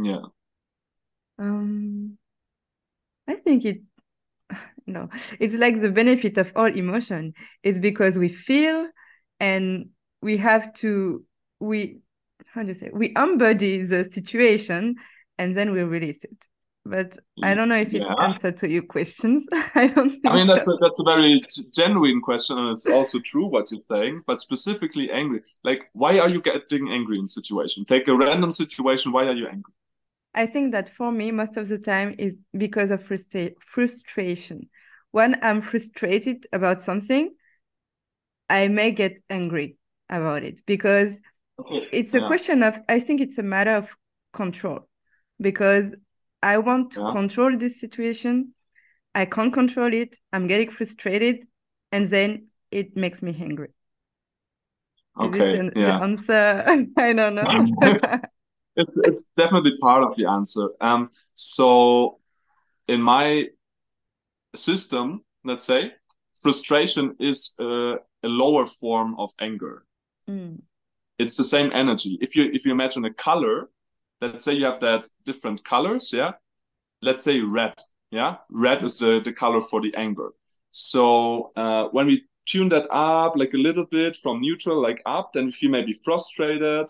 Yeah. 0.00 0.22
Um, 1.38 2.18
I 3.26 3.34
think 3.34 3.64
it 3.64 3.82
no 4.86 5.08
it's 5.38 5.54
like 5.54 5.80
the 5.80 5.90
benefit 5.90 6.38
of 6.38 6.52
all 6.56 6.66
emotion 6.66 7.34
it's 7.62 7.78
because 7.78 8.18
we 8.18 8.28
feel 8.28 8.88
and 9.38 9.90
we 10.20 10.36
have 10.36 10.72
to 10.74 11.24
we 11.60 12.00
how 12.52 12.62
do 12.62 12.68
you 12.68 12.74
say 12.74 12.90
we 12.92 13.12
embody 13.16 13.82
the 13.82 14.04
situation 14.10 14.96
and 15.38 15.56
then 15.56 15.72
we 15.72 15.82
release 15.82 16.24
it 16.24 16.46
but 16.84 17.18
I 17.42 17.54
don't 17.54 17.68
know 17.68 17.76
if 17.76 17.92
yeah. 17.92 18.10
it 18.10 18.18
answered 18.20 18.56
to 18.58 18.68
your 18.68 18.82
questions. 18.82 19.46
I 19.52 19.88
don't 19.88 20.12
I 20.26 20.34
mean, 20.34 20.46
so. 20.46 20.54
that's 20.54 20.68
a, 20.68 20.76
that's 20.80 20.98
a 20.98 21.04
very 21.04 21.42
genuine 21.74 22.20
question, 22.20 22.58
and 22.58 22.70
it's 22.70 22.86
also 22.86 23.18
true 23.20 23.46
what 23.46 23.70
you're 23.70 23.80
saying. 23.80 24.22
But 24.26 24.40
specifically, 24.40 25.10
angry. 25.10 25.42
Like, 25.62 25.90
why 25.92 26.18
are 26.18 26.28
you 26.28 26.40
getting 26.40 26.90
angry 26.90 27.18
in 27.18 27.28
situation? 27.28 27.84
Take 27.84 28.08
a 28.08 28.16
random 28.16 28.50
situation. 28.50 29.12
Why 29.12 29.26
are 29.26 29.34
you 29.34 29.46
angry? 29.46 29.72
I 30.34 30.46
think 30.46 30.72
that 30.72 30.88
for 30.88 31.12
me, 31.12 31.32
most 31.32 31.56
of 31.56 31.68
the 31.68 31.78
time 31.78 32.14
is 32.18 32.36
because 32.56 32.90
of 32.90 33.02
frustra- 33.02 33.50
frustration 33.60 34.68
when 35.10 35.38
I'm 35.42 35.60
frustrated 35.60 36.46
about 36.52 36.84
something, 36.84 37.34
I 38.48 38.68
may 38.68 38.92
get 38.92 39.20
angry 39.28 39.76
about 40.08 40.44
it 40.44 40.62
because. 40.66 41.20
It's 41.92 42.14
a 42.14 42.20
yeah. 42.20 42.26
question 42.26 42.62
of, 42.62 42.78
I 42.88 43.00
think 43.00 43.20
it's 43.20 43.38
a 43.38 43.42
matter 43.42 43.72
of 43.72 43.96
control 44.32 44.88
because 45.40 45.94
I 46.42 46.58
want 46.58 46.92
to 46.92 47.00
yeah. 47.00 47.12
control 47.12 47.56
this 47.56 47.80
situation. 47.80 48.54
I 49.14 49.26
can't 49.26 49.52
control 49.52 49.92
it. 49.92 50.16
I'm 50.32 50.46
getting 50.46 50.70
frustrated. 50.70 51.46
And 51.92 52.08
then 52.08 52.48
it 52.70 52.96
makes 52.96 53.22
me 53.22 53.36
angry. 53.40 53.70
Okay. 55.20 55.58
It 55.58 55.72
yeah. 55.76 55.98
the 55.98 56.04
answer? 56.04 56.64
I 56.96 57.12
don't 57.12 57.34
know. 57.34 57.44
it's, 58.76 58.92
it's 59.04 59.24
definitely 59.36 59.76
part 59.80 60.04
of 60.04 60.16
the 60.16 60.26
answer. 60.26 60.68
Um, 60.80 61.06
so 61.34 62.20
in 62.86 63.02
my 63.02 63.48
system, 64.54 65.24
let's 65.44 65.64
say, 65.64 65.92
frustration 66.36 67.16
is 67.20 67.54
a, 67.58 67.98
a 68.22 68.28
lower 68.28 68.66
form 68.66 69.16
of 69.18 69.30
anger. 69.40 69.84
Mm. 70.28 70.60
It's 71.20 71.36
the 71.36 71.44
same 71.44 71.70
energy. 71.74 72.16
If 72.22 72.34
you 72.34 72.50
if 72.52 72.64
you 72.64 72.72
imagine 72.72 73.04
a 73.04 73.12
color, 73.12 73.68
let's 74.22 74.42
say 74.42 74.54
you 74.54 74.64
have 74.64 74.80
that 74.80 75.06
different 75.26 75.62
colors, 75.64 76.12
yeah. 76.14 76.32
Let's 77.02 77.22
say 77.22 77.40
red, 77.40 77.74
yeah. 78.10 78.36
Red 78.48 78.82
is 78.82 78.98
the 78.98 79.20
the 79.20 79.32
color 79.32 79.60
for 79.60 79.82
the 79.82 79.94
anger. 79.96 80.30
So 80.70 81.52
uh, 81.56 81.88
when 81.92 82.06
we 82.06 82.24
tune 82.46 82.70
that 82.70 82.86
up 82.90 83.36
like 83.36 83.52
a 83.52 83.58
little 83.58 83.84
bit 83.84 84.16
from 84.16 84.40
neutral 84.40 84.80
like 84.80 85.02
up, 85.04 85.34
then 85.34 85.44
we 85.44 85.50
feel 85.50 85.70
maybe 85.70 85.92
frustrated, 85.92 86.86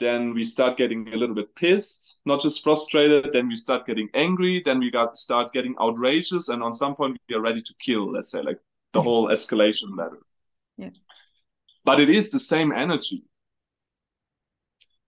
then 0.00 0.34
we 0.34 0.44
start 0.44 0.76
getting 0.76 1.12
a 1.12 1.16
little 1.16 1.36
bit 1.36 1.54
pissed, 1.54 2.18
not 2.26 2.40
just 2.40 2.64
frustrated. 2.64 3.32
Then 3.32 3.46
we 3.46 3.54
start 3.54 3.86
getting 3.86 4.08
angry. 4.12 4.60
Then 4.64 4.80
we 4.80 4.90
got 4.90 5.16
start 5.16 5.52
getting 5.52 5.76
outrageous, 5.80 6.48
and 6.48 6.64
on 6.64 6.72
some 6.72 6.96
point 6.96 7.16
we 7.28 7.36
are 7.36 7.40
ready 7.40 7.62
to 7.62 7.74
kill. 7.78 8.10
Let's 8.10 8.32
say 8.32 8.42
like 8.42 8.58
the 8.92 9.02
whole 9.02 9.28
escalation 9.28 9.96
ladder. 9.96 10.18
Yes. 10.76 11.04
But 11.84 12.00
it 12.00 12.08
is 12.08 12.30
the 12.30 12.40
same 12.40 12.72
energy. 12.72 13.22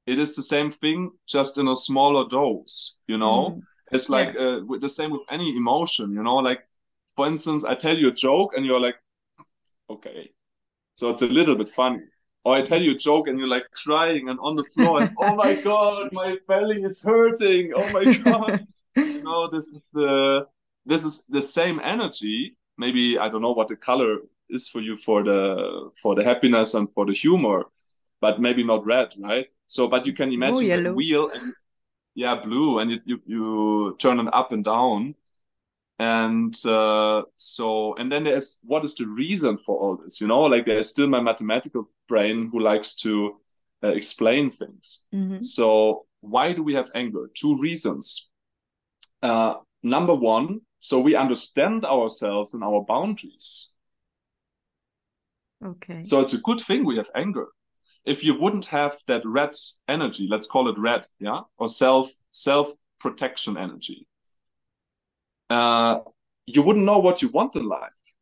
It 0.07 0.19
is 0.19 0.37
the 0.37 0.43
same 0.43 0.71
thing, 0.71 1.11
just 1.27 1.59
in 1.59 1.69
a 1.69 1.77
smaller 1.77 2.29
dose. 2.29 2.99
You 3.07 3.19
know, 3.19 3.51
mm. 3.51 3.61
it's 3.93 4.11
like 4.11 4.35
yeah. 4.35 4.61
uh, 4.71 4.79
the 4.81 4.89
same 4.89 5.11
with 5.11 5.23
any 5.31 5.57
emotion. 5.57 6.13
You 6.13 6.23
know, 6.23 6.37
like 6.37 6.61
for 7.17 7.27
instance, 7.27 7.65
I 7.65 7.75
tell 7.75 7.97
you 7.97 8.09
a 8.09 8.13
joke, 8.13 8.53
and 8.57 8.65
you're 8.65 8.81
like, 8.81 8.97
okay, 9.89 10.31
so 10.95 11.11
it's 11.11 11.23
a 11.23 11.27
little 11.27 11.57
bit 11.57 11.69
funny 11.69 12.03
or 12.45 12.55
I 12.55 12.63
tell 12.63 12.81
you 12.81 12.93
a 12.93 12.97
joke 12.97 13.27
and 13.27 13.39
you're 13.39 13.49
like 13.49 13.67
crying 13.71 14.29
and 14.29 14.39
on 14.41 14.55
the 14.55 14.65
floor 14.65 15.03
and 15.03 15.11
oh 15.19 15.35
my 15.35 15.55
god, 15.65 16.11
my 16.13 16.37
belly 16.47 16.83
is 16.83 17.03
hurting. 17.03 17.73
Oh 17.75 17.89
my 17.91 18.13
god. 18.13 18.67
you 18.97 19.23
know, 19.23 19.49
this 19.49 19.69
is 19.69 19.83
the 19.93 20.47
this 20.87 21.05
is 21.05 21.27
the 21.27 21.43
same 21.43 21.81
energy. 21.83 22.57
Maybe 22.77 23.19
I 23.19 23.29
don't 23.29 23.43
know 23.43 23.53
what 23.53 23.69
the 23.69 23.77
color 23.77 24.19
is 24.51 24.69
for 24.69 24.81
you 24.81 24.97
for 24.97 25.23
the 25.23 25.91
for 26.01 26.15
the 26.15 26.25
happiness 26.25 26.75
and 26.75 26.91
for 26.91 27.07
the 27.07 27.15
humor, 27.15 27.65
but 28.21 28.41
maybe 28.41 28.63
not 28.63 28.85
red, 28.85 29.15
right? 29.19 29.47
So, 29.67 29.89
but 29.89 30.07
you 30.07 30.13
can 30.13 30.33
imagine 30.33 30.71
oh, 30.71 30.83
the 30.83 30.95
wheel 30.95 31.31
and 31.33 31.53
yeah, 32.15 32.37
blue, 32.37 32.79
and 32.79 32.91
you, 32.91 33.01
you 33.05 33.21
you 33.27 33.97
turn 33.99 34.21
it 34.21 34.33
up 34.33 34.53
and 34.53 34.65
down, 34.65 35.15
and 35.99 36.55
uh, 36.67 37.23
so 37.37 37.95
and 37.97 38.11
then 38.11 38.25
there's 38.25 38.61
what 38.63 38.85
is 38.85 38.95
the 38.95 39.07
reason 39.07 39.59
for 39.59 39.77
all 39.79 39.97
this 39.97 40.21
you 40.21 40.27
know? 40.27 40.43
Like 40.43 40.67
there's 40.67 40.89
still 40.89 41.09
my 41.09 41.21
mathematical 41.21 41.91
brain 42.09 42.49
who 42.53 42.61
likes 42.61 42.95
to 42.97 43.37
uh, 43.83 43.89
explain 43.89 44.51
things. 44.51 45.05
Mm-hmm. 45.13 45.41
so 45.41 46.07
why 46.21 46.53
do 46.53 46.63
we 46.63 46.75
have 46.75 46.91
anger? 46.95 47.31
Two 47.35 47.59
reasons. 47.59 48.29
Uh, 49.23 49.57
number 49.83 50.15
one 50.15 50.61
so 50.85 51.01
we 51.01 51.17
understand 51.17 51.87
ourselves 51.87 52.53
and 52.53 52.63
our 52.63 52.85
boundaries. 52.85 53.71
Okay. 55.65 56.03
So 56.03 56.21
it's 56.21 56.35
a 56.35 56.43
good 56.43 56.61
thing 56.61 56.85
we 56.85 56.99
have 56.99 57.09
anger 57.15 57.47
if 58.05 58.23
you 58.25 58.35
wouldn't 58.39 58.67
have 58.67 58.95
that 59.07 59.23
red 59.25 59.51
energy 59.89 60.27
let's 60.31 60.47
call 60.47 60.69
it 60.69 60.79
red 60.79 61.07
yeah 61.19 61.41
or 61.59 61.69
self 61.69 62.13
self 62.33 62.71
protection 63.01 63.57
energy 63.57 64.07
uh, 65.51 66.01
you 66.47 66.63
wouldn't 66.63 66.85
know 66.85 66.99
what 66.99 67.23
you 67.23 67.29
want 67.29 67.57
in 67.57 67.67
life. 67.67 68.15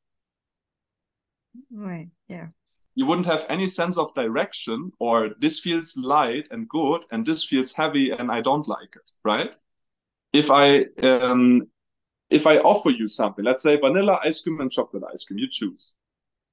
Right. 1.70 2.09
Yeah. 2.28 2.49
You 2.95 3.07
wouldn't 3.07 3.26
have 3.26 3.47
any 3.49 3.66
sense 3.66 3.97
of 3.99 4.14
direction, 4.14 4.93
or 4.99 5.30
this 5.39 5.61
feels 5.61 5.97
light 5.97 6.49
and 6.51 6.68
good, 6.68 7.05
and 7.11 7.24
this 7.24 7.45
feels 7.45 7.72
heavy, 7.72 8.11
and 8.11 8.30
I 8.30 8.43
don't 8.43 8.68
like 8.68 8.95
it. 8.95 9.11
Right? 9.24 9.57
If 10.33 10.51
I 10.51 10.87
um, 11.03 11.62
if 12.28 12.47
I 12.47 12.59
offer 12.59 12.91
you 12.91 13.09
something, 13.09 13.45
let's 13.45 13.62
say 13.62 13.76
vanilla 13.76 14.20
ice 14.24 14.41
cream 14.41 14.61
and 14.61 14.70
chocolate 14.70 15.05
ice 15.11 15.24
cream, 15.24 15.39
you 15.39 15.49
choose. 15.49 15.95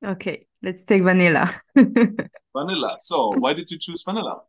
Okay, 0.06 0.47
let's 0.64 0.86
take 0.86 1.04
vanilla. 1.04 1.62
vanilla. 1.76 2.95
So, 2.97 3.34
why 3.38 3.54
did 3.54 3.70
you 3.70 3.78
choose 3.80 4.02
vanilla? 4.04 4.41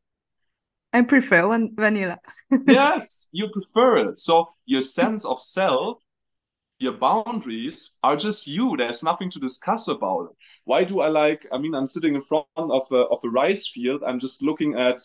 I 0.93 1.03
prefer 1.03 1.47
one 1.47 1.71
vanilla. 1.75 2.19
yes, 2.67 3.29
you 3.33 3.49
prefer 3.53 4.09
it. 4.09 4.19
So 4.19 4.49
your 4.67 4.81
sense 4.81 5.25
of 5.25 5.41
self 5.41 5.99
your 6.81 6.95
boundaries 6.95 7.99
are 8.03 8.17
just 8.17 8.47
you. 8.47 8.75
There's 8.77 9.03
nothing 9.05 9.31
to 9.31 9.39
discuss 9.39 9.87
about 9.89 10.31
it. 10.31 10.37
Why 10.65 10.83
do 10.83 11.01
I 11.03 11.09
like? 11.09 11.47
I 11.53 11.59
mean, 11.59 11.75
I'm 11.75 11.87
sitting 11.87 12.15
in 12.15 12.23
front 12.23 12.47
of 12.57 12.83
a 12.91 13.03
of 13.07 13.19
a 13.23 13.29
rice 13.29 13.69
field. 13.69 14.03
I'm 14.05 14.19
just 14.19 14.43
looking 14.43 14.75
at. 14.75 14.99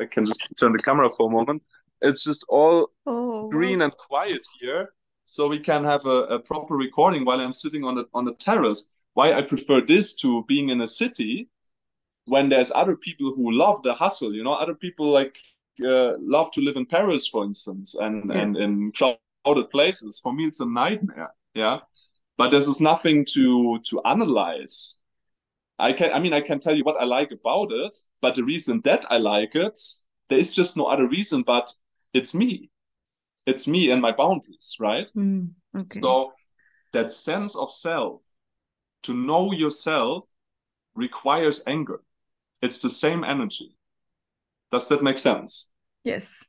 I 0.00 0.04
can 0.04 0.26
just 0.26 0.46
turn 0.58 0.72
the 0.72 0.78
camera 0.78 1.08
for 1.08 1.28
a 1.28 1.32
moment. 1.32 1.62
It's 2.02 2.22
just 2.22 2.44
all 2.48 2.90
oh, 3.06 3.48
green 3.48 3.78
wow. 3.78 3.86
and 3.86 3.96
quiet 3.96 4.46
here. 4.60 4.92
so 5.24 5.48
we 5.48 5.58
can 5.58 5.84
have 5.84 6.04
a, 6.06 6.36
a 6.36 6.38
proper 6.38 6.74
recording 6.76 7.24
while 7.24 7.40
I'm 7.40 7.52
sitting 7.52 7.84
on 7.84 7.94
the 7.94 8.04
on 8.12 8.26
the 8.26 8.34
terrace. 8.34 8.92
Why 9.14 9.32
I 9.32 9.42
prefer 9.42 9.80
this 9.80 10.14
to 10.16 10.44
being 10.48 10.70
in 10.70 10.80
a 10.80 10.88
city 10.88 11.48
when 12.26 12.48
there's 12.48 12.72
other 12.72 12.96
people 12.96 13.34
who 13.34 13.52
love 13.52 13.82
the 13.82 13.94
hustle, 13.94 14.34
you 14.34 14.44
know, 14.44 14.54
other 14.54 14.74
people 14.74 15.06
like 15.06 15.36
uh, 15.84 16.16
love 16.18 16.50
to 16.52 16.60
live 16.60 16.76
in 16.76 16.86
Paris, 16.86 17.26
for 17.26 17.44
instance, 17.44 17.94
and 17.94 18.30
and 18.30 18.56
in 18.56 18.92
crowded 18.92 19.70
places. 19.70 20.20
For 20.22 20.32
me, 20.32 20.46
it's 20.46 20.60
a 20.60 20.66
nightmare. 20.66 21.30
Yeah, 21.54 21.80
but 22.36 22.50
this 22.50 22.66
is 22.68 22.80
nothing 22.80 23.24
to 23.34 23.80
to 23.80 24.00
analyze. 24.04 24.98
I 25.78 25.92
can, 25.92 26.12
I 26.12 26.20
mean, 26.20 26.32
I 26.32 26.40
can 26.40 26.60
tell 26.60 26.76
you 26.76 26.84
what 26.84 27.00
I 27.00 27.04
like 27.04 27.32
about 27.32 27.72
it, 27.72 27.98
but 28.20 28.34
the 28.36 28.44
reason 28.44 28.82
that 28.84 29.04
I 29.10 29.18
like 29.18 29.56
it, 29.56 29.80
there 30.28 30.38
is 30.38 30.52
just 30.52 30.76
no 30.76 30.84
other 30.86 31.08
reason, 31.08 31.42
but 31.42 31.72
it's 32.14 32.34
me. 32.34 32.70
It's 33.46 33.66
me 33.66 33.90
and 33.90 34.00
my 34.00 34.12
boundaries, 34.12 34.76
right? 34.78 35.10
Mm, 35.16 35.50
okay. 35.74 36.00
So 36.00 36.32
that 36.92 37.10
sense 37.10 37.56
of 37.56 37.72
self, 37.72 38.20
to 39.02 39.14
know 39.14 39.52
yourself, 39.52 40.24
requires 40.94 41.62
anger. 41.66 42.00
It's 42.60 42.80
the 42.80 42.90
same 42.90 43.24
energy. 43.24 43.76
Does 44.70 44.88
that 44.88 45.02
make 45.02 45.18
sense? 45.18 45.70
Yes. 46.04 46.44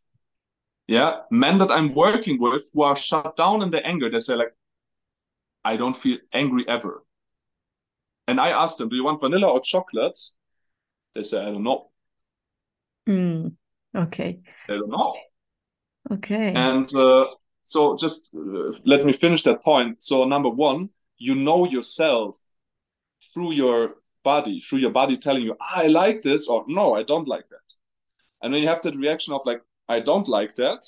Yeah. 0.88 1.22
Men 1.32 1.58
that 1.58 1.72
I'm 1.72 1.94
working 1.94 2.40
with 2.40 2.70
who 2.74 2.84
are 2.84 2.96
shut 2.96 3.36
down 3.36 3.62
in 3.62 3.70
their 3.70 3.86
anger, 3.86 4.10
they 4.10 4.20
say, 4.20 4.36
like, 4.36 4.54
I 5.66 5.78
don't 5.78 5.96
feel 5.96 6.18
angry 6.34 6.66
ever. 6.68 7.04
And 8.28 8.40
I 8.40 8.50
ask 8.50 8.78
them, 8.78 8.90
Do 8.90 8.96
you 8.96 9.06
want 9.06 9.22
vanilla 9.22 9.48
or 9.48 9.62
chocolate? 9.62 10.18
They 11.16 11.24
say, 11.24 11.42
I 11.42 11.52
don't 11.52 11.64
know. 11.64 11.90
Mm, 13.08 13.54
okay. 13.96 14.40
They 14.68 14.76
don't 14.76 14.90
know. 14.90 15.16
Okay. 16.12 16.54
And 16.54 16.94
uh, 16.96 17.26
so 17.64 17.96
just 17.98 18.36
uh, 18.36 18.74
let 18.86 19.06
me 19.06 19.14
finish 19.14 19.44
that 19.44 19.64
point. 19.64 20.04
So, 20.04 20.26
number 20.26 20.50
one, 20.50 20.90
you 21.24 21.36
know 21.36 21.66
yourself 21.66 22.38
through 23.34 23.54
your 23.54 23.96
body, 24.24 24.60
through 24.60 24.80
your 24.80 24.92
body 24.92 25.18
telling 25.18 25.44
you, 25.44 25.56
I 25.60 25.88
like 25.88 26.22
this, 26.22 26.48
or 26.48 26.66
no, 26.68 26.96
I 26.96 27.04
don't 27.04 27.28
like 27.28 27.48
that. 27.50 27.70
And 28.42 28.52
when 28.52 28.62
you 28.62 28.68
have 28.68 28.82
that 28.82 28.96
reaction 28.96 29.34
of 29.34 29.42
like, 29.46 29.62
I 29.88 30.02
don't 30.02 30.28
like 30.28 30.56
that, 30.56 30.84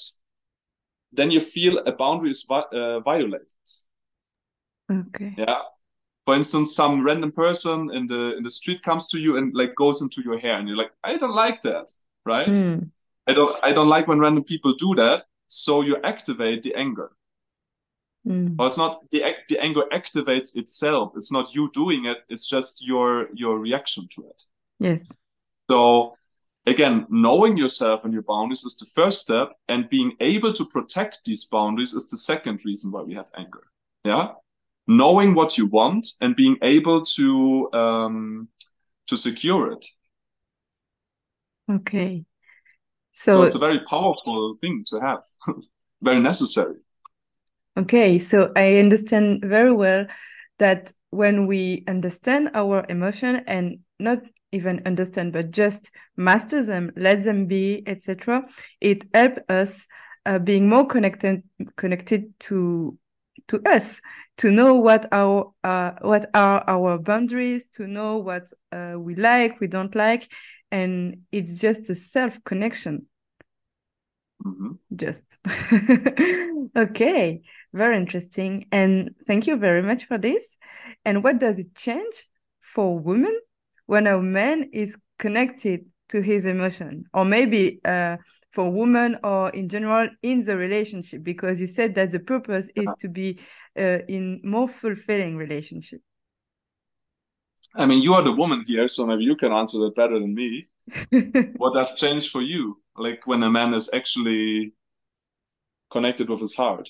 then 1.14 1.32
you 1.32 1.40
feel 1.40 1.80
a 1.80 1.94
boundary 1.94 2.32
is 2.32 2.44
vi- 2.50 2.72
uh, 2.74 3.00
violated. 3.00 3.64
Okay. 4.92 5.34
Yeah. 5.38 5.62
For 6.26 6.36
instance, 6.36 6.76
some 6.76 7.06
random 7.06 7.32
person 7.32 7.92
in 7.94 8.08
the 8.08 8.36
in 8.38 8.44
the 8.44 8.52
street 8.52 8.82
comes 8.84 9.08
to 9.08 9.18
you 9.20 9.38
and 9.38 9.54
like 9.54 9.76
goes 9.76 10.02
into 10.02 10.22
your 10.22 10.40
hair, 10.40 10.58
and 10.58 10.68
you're 10.68 10.82
like, 10.84 10.92
I 11.04 11.18
don't 11.18 11.36
like 11.36 11.62
that, 11.62 11.94
right? 12.26 12.50
Mm. 12.50 12.90
I 13.28 13.34
don't 13.34 13.56
I 13.64 13.72
don't 13.74 13.94
like 13.96 14.08
when 14.08 14.20
random 14.20 14.44
people 14.44 14.74
do 14.74 14.96
that. 14.96 15.24
So 15.48 15.82
you 15.82 15.96
activate 16.04 16.64
the 16.64 16.74
anger. 16.76 17.10
Mm. 18.28 18.56
Or 18.58 18.66
it's 18.66 18.78
not 18.78 19.02
the 19.12 19.24
the 19.50 19.60
anger 19.60 19.84
activates 19.92 20.56
itself. 20.56 21.14
It's 21.16 21.32
not 21.32 21.54
you 21.54 21.70
doing 21.74 22.06
it. 22.06 22.18
It's 22.30 22.50
just 22.50 22.86
your 22.86 23.30
your 23.34 23.62
reaction 23.62 24.08
to 24.16 24.28
it. 24.28 24.44
Yes. 24.80 25.08
So 25.70 26.16
again, 26.66 27.06
knowing 27.10 27.56
yourself 27.58 28.04
and 28.04 28.14
your 28.14 28.24
boundaries 28.24 28.64
is 28.64 28.76
the 28.78 28.88
first 28.96 29.22
step, 29.22 29.54
and 29.68 29.90
being 29.90 30.14
able 30.20 30.54
to 30.54 30.66
protect 30.74 31.20
these 31.26 31.46
boundaries 31.46 31.94
is 31.94 32.08
the 32.08 32.18
second 32.18 32.62
reason 32.66 32.92
why 32.92 33.04
we 33.04 33.14
have 33.14 33.30
anger. 33.38 33.68
Yeah, 34.04 34.30
knowing 34.88 35.36
what 35.36 35.58
you 35.58 35.68
want 35.68 36.08
and 36.22 36.36
being 36.36 36.58
able 36.64 37.04
to 37.18 37.70
um, 37.74 38.48
to 39.08 39.18
secure 39.18 39.72
it. 39.72 39.86
Okay. 41.72 42.26
So, 43.12 43.34
so 43.34 43.44
it's 43.44 43.56
a 43.56 43.60
very 43.60 43.80
powerful 43.90 44.56
thing 44.60 44.84
to 44.88 45.00
have, 45.00 45.24
very 46.02 46.20
necessary. 46.20 46.76
Okay, 47.78 48.20
so 48.20 48.52
I 48.56 48.76
understand 48.76 49.44
very 49.44 49.74
well 49.74 50.08
that 50.60 50.92
when 51.10 51.48
we 51.48 51.84
understand 51.88 52.52
our 52.54 52.86
emotion 52.90 53.44
and 53.48 53.80
not 54.00 54.20
even 54.52 54.82
understand 54.86 55.34
but 55.34 55.52
just 55.52 55.92
master 56.16 56.64
them 56.64 56.92
let 56.96 57.24
them 57.24 57.46
be 57.46 57.84
etc 57.88 58.44
it 58.80 59.04
helps 59.14 59.42
us 59.50 59.88
uh, 60.26 60.40
being 60.40 60.70
more 60.70 60.86
connected 60.86 61.44
connected 61.76 62.34
to 62.40 62.98
to 63.48 63.62
us 63.66 64.02
to 64.38 64.52
know 64.52 64.76
what 64.76 65.08
our 65.12 65.54
uh, 65.64 65.92
what 66.02 66.30
are 66.34 66.64
our 66.68 66.98
boundaries 66.98 67.68
to 67.74 67.86
know 67.88 68.18
what 68.18 68.50
uh, 68.72 68.96
we 68.98 69.16
like 69.16 69.60
we 69.60 69.68
don't 69.68 69.96
like 69.96 70.32
and 70.72 71.22
it's 71.32 71.60
just 71.60 71.90
a 71.90 71.96
self 71.96 72.42
connection 72.44 73.06
mm-hmm. 74.46 74.72
just. 74.96 75.26
Okay 76.76 77.42
very 77.76 77.98
interesting. 77.98 78.68
And 78.72 79.14
thank 79.28 79.48
you 79.48 79.58
very 79.58 79.84
much 79.84 80.06
for 80.06 80.18
this. 80.18 80.58
And 81.04 81.24
what 81.24 81.40
does 81.40 81.60
it 81.60 81.76
change 81.76 82.28
for 82.62 82.98
women 82.98 83.38
when 83.86 84.08
a 84.08 84.20
man 84.22 84.70
is 84.74 84.96
connected 85.20 85.86
to 86.10 86.22
his 86.22 86.46
emotion? 86.46 87.06
Or 87.14 87.26
maybe 87.26 87.82
uh, 87.86 88.18
for 88.54 88.72
women 88.72 89.18
or 89.24 89.50
in 89.50 89.68
general 89.68 90.08
in 90.24 90.44
the 90.46 90.56
relationship 90.56 91.22
because 91.22 91.60
you 91.60 91.68
said 91.68 91.94
that 91.96 92.12
the 92.12 92.20
purpose 92.20 92.70
is 92.76 92.88
to 93.02 93.10
be 93.10 93.40
uh, 93.78 94.00
in 94.08 94.40
more 94.44 94.70
fulfilling 94.70 95.36
relationship. 95.36 96.00
I 97.76 97.86
mean 97.86 98.02
you 98.02 98.14
are 98.14 98.24
the 98.24 98.34
woman 98.34 98.64
here 98.66 98.88
so 98.88 99.06
maybe 99.06 99.26
you 99.26 99.36
can 99.36 99.52
answer 99.52 99.78
that 99.80 99.96
better 99.96 100.18
than 100.20 100.34
me. 100.34 100.68
What 101.58 101.74
does 101.74 101.94
change 101.96 102.30
for 102.30 102.42
you? 102.42 102.80
Like 102.96 103.28
when 103.28 103.44
a 103.44 103.50
man 103.50 103.74
is 103.74 103.90
actually 103.94 104.74
connected 105.92 106.30
with 106.30 106.40
his 106.40 106.56
heart 106.56 106.90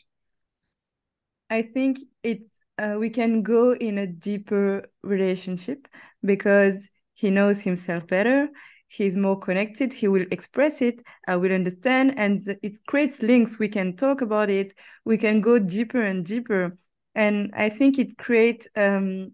i 1.50 1.62
think 1.62 2.00
it's 2.24 2.56
uh, 2.78 2.96
we 3.00 3.10
can 3.10 3.42
go 3.42 3.74
in 3.74 3.98
a 3.98 4.08
deeper 4.08 4.86
relationship 5.02 5.88
because 6.24 6.90
he 7.14 7.30
knows 7.30 7.62
himself 7.62 8.06
better. 8.08 8.50
He's 8.90 9.18
more 9.18 9.40
connected. 9.40 9.94
He 9.94 10.08
will 10.08 10.26
express 10.30 10.82
it. 10.82 11.00
I 11.28 11.38
will 11.38 11.52
understand. 11.52 12.16
And 12.18 12.42
it 12.62 12.86
creates 12.86 13.22
links. 13.22 13.58
We 13.58 13.70
can 13.70 13.96
talk 13.96 14.22
about 14.22 14.50
it. 14.50 14.74
We 15.06 15.18
can 15.18 15.42
go 15.42 15.58
deeper 15.60 16.02
and 16.02 16.26
deeper. 16.26 16.78
And 17.16 17.54
i 17.56 17.70
think 17.70 17.98
it 17.98 18.18
creates 18.18 18.68
um, 18.76 19.32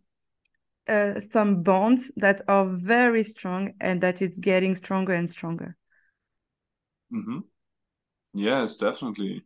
uh, 0.87 1.19
some 1.19 1.63
bonds 1.63 2.11
that 2.17 2.41
are 2.47 2.65
very 2.65 3.23
strong 3.23 3.73
and 3.79 4.01
that 4.01 4.21
it's 4.21 4.37
getting 4.37 4.75
stronger 4.75 5.13
and 5.13 5.29
stronger. 5.29 5.75
Mm-hmm. 7.11 7.39
yes 8.33 8.77
definitely. 8.77 9.43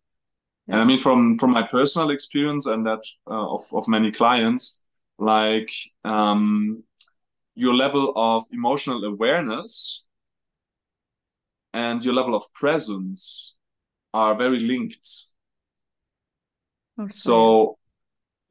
And 0.67 0.81
i 0.81 0.83
mean 0.83 0.97
from 0.97 1.37
from 1.37 1.51
my 1.51 1.63
personal 1.63 2.09
experience 2.09 2.65
and 2.65 2.85
that 2.85 3.03
uh, 3.29 3.53
of, 3.53 3.61
of 3.73 3.87
many 3.87 4.11
clients 4.11 4.83
like 5.17 5.71
um 6.03 6.83
your 7.55 7.73
level 7.73 8.11
of 8.15 8.43
emotional 8.51 9.03
awareness 9.05 10.07
and 11.73 12.03
your 12.05 12.13
level 12.13 12.35
of 12.35 12.43
presence 12.53 13.55
are 14.13 14.33
very 14.33 14.59
linked. 14.59 15.09
Okay. 16.97 17.07
So, 17.09 17.77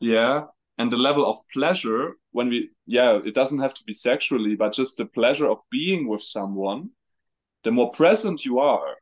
yeah, 0.01 0.45
and 0.77 0.93
the 0.93 0.99
level 0.99 1.25
of 1.27 1.37
pleasure 1.53 2.17
when 2.33 2.49
we, 2.51 2.71
yeah, 2.87 3.21
it 3.25 3.35
doesn't 3.35 3.61
have 3.61 3.73
to 3.75 3.85
be 3.85 3.95
sexually, 3.95 4.57
but 4.57 4.75
just 4.75 4.99
the 4.99 5.07
pleasure 5.07 5.49
of 5.49 5.59
being 5.71 6.07
with 6.07 6.23
someone, 6.23 6.91
the 7.63 7.71
more 7.71 7.91
present 7.93 8.45
you 8.45 8.59
are, 8.59 8.97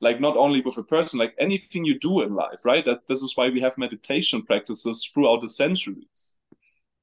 like 0.00 0.20
not 0.20 0.36
only 0.36 0.60
with 0.60 0.78
a 0.78 0.82
person, 0.82 1.18
like 1.18 1.34
anything 1.38 1.84
you 1.84 1.98
do 1.98 2.22
in 2.22 2.34
life, 2.34 2.64
right? 2.64 2.84
That 2.84 3.06
this 3.06 3.22
is 3.22 3.36
why 3.36 3.50
we 3.50 3.60
have 3.60 3.78
meditation 3.78 4.42
practices 4.42 5.10
throughout 5.12 5.40
the 5.40 5.48
centuries. 5.48 6.34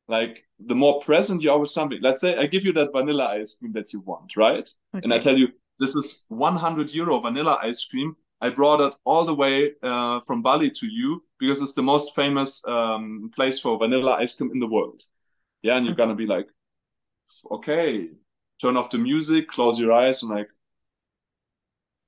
Like 0.07 0.45
the 0.59 0.75
more 0.75 0.99
present 0.99 1.41
you 1.41 1.51
are 1.51 1.59
with 1.59 1.69
something 1.69 1.99
let's 2.01 2.21
say 2.21 2.37
i 2.37 2.45
give 2.45 2.63
you 2.63 2.71
that 2.73 2.91
vanilla 2.93 3.27
ice 3.27 3.55
cream 3.55 3.73
that 3.73 3.91
you 3.91 3.99
want 4.01 4.35
right? 4.37 4.69
Okay. 4.93 5.03
and 5.03 5.13
i 5.13 5.17
tell 5.17 5.37
you 5.37 5.49
this 5.79 5.95
is 5.95 6.25
100 6.29 6.93
euro 6.93 7.19
vanilla 7.19 7.59
ice 7.61 7.85
cream. 7.85 8.15
I 8.41 8.49
brought 8.49 8.81
it 8.81 8.95
all 9.05 9.25
the 9.25 9.33
way 9.33 9.71
uh, 9.81 10.19
from 10.21 10.41
bali 10.41 10.69
to 10.69 10.87
you 10.87 11.23
because 11.39 11.61
it's 11.61 11.73
the 11.73 11.81
most 11.81 12.15
famous 12.15 12.65
um, 12.67 13.31
place 13.35 13.59
for 13.59 13.77
vanilla 13.77 14.15
ice 14.19 14.35
cream 14.35 14.51
in 14.53 14.59
the 14.59 14.67
world. 14.67 15.01
Yeah 15.63 15.77
and 15.77 15.85
you're 15.85 15.95
gonna 15.95 16.15
be 16.15 16.27
like 16.27 16.47
okay 17.51 18.09
turn 18.61 18.77
off 18.77 18.91
the 18.91 18.97
music 18.97 19.47
close 19.47 19.79
your 19.79 19.91
eyes 19.91 20.21
and 20.21 20.31
like 20.31 20.49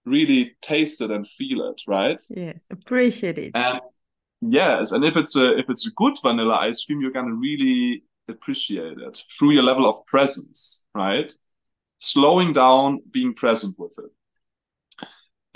really 0.07 0.55
taste 0.61 1.01
it 1.01 1.11
and 1.11 1.27
feel 1.27 1.69
it 1.69 1.81
right 1.87 2.21
yeah 2.29 2.53
appreciate 2.71 3.37
it 3.37 3.51
and 3.53 3.79
Yes, 4.41 4.91
and 4.91 5.03
if 5.03 5.17
it's 5.17 5.35
a 5.35 5.57
if 5.57 5.69
it's 5.69 5.87
a 5.87 5.91
good 5.95 6.13
vanilla 6.21 6.57
ice 6.57 6.85
cream, 6.85 7.01
you're 7.01 7.11
gonna 7.11 7.33
really 7.33 8.03
appreciate 8.27 8.97
it 8.99 9.21
through 9.37 9.51
your 9.51 9.63
level 9.63 9.87
of 9.87 9.95
presence, 10.05 10.85
right? 10.93 11.31
Slowing 11.99 12.53
down, 12.53 13.01
being 13.11 13.33
present 13.33 13.75
with 13.79 13.97
it. 13.97 14.11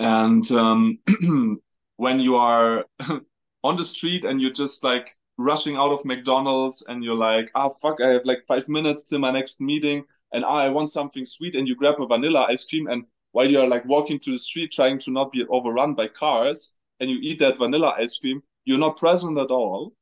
And 0.00 0.50
um, 0.50 0.98
when 1.96 2.18
you 2.18 2.34
are 2.36 2.84
on 3.64 3.76
the 3.76 3.84
street 3.84 4.24
and 4.24 4.40
you're 4.40 4.50
just 4.50 4.82
like 4.82 5.08
rushing 5.38 5.76
out 5.76 5.92
of 5.92 6.04
McDonald's 6.04 6.84
and 6.88 7.04
you're 7.04 7.16
like, 7.16 7.50
ah, 7.54 7.66
oh, 7.66 7.70
fuck, 7.80 8.00
I 8.00 8.08
have 8.08 8.24
like 8.24 8.42
five 8.48 8.68
minutes 8.68 9.04
till 9.04 9.20
my 9.20 9.30
next 9.30 9.60
meeting, 9.60 10.04
and 10.32 10.44
ah, 10.44 10.56
I 10.56 10.70
want 10.70 10.90
something 10.90 11.24
sweet, 11.24 11.54
and 11.54 11.68
you 11.68 11.76
grab 11.76 12.00
a 12.00 12.06
vanilla 12.06 12.46
ice 12.48 12.64
cream, 12.64 12.88
and 12.88 13.04
while 13.32 13.50
you're 13.50 13.68
like 13.68 13.84
walking 13.86 14.18
to 14.20 14.32
the 14.32 14.38
street 14.38 14.72
trying 14.72 14.98
to 15.00 15.10
not 15.10 15.32
be 15.32 15.44
overrun 15.48 15.94
by 15.94 16.08
cars, 16.08 16.76
and 17.00 17.10
you 17.10 17.18
eat 17.20 17.38
that 17.40 17.58
vanilla 17.58 17.94
ice 17.98 18.18
cream, 18.18 18.42
you're 18.64 18.78
not 18.78 18.96
present 18.98 19.38
at 19.38 19.50
all 19.50 19.94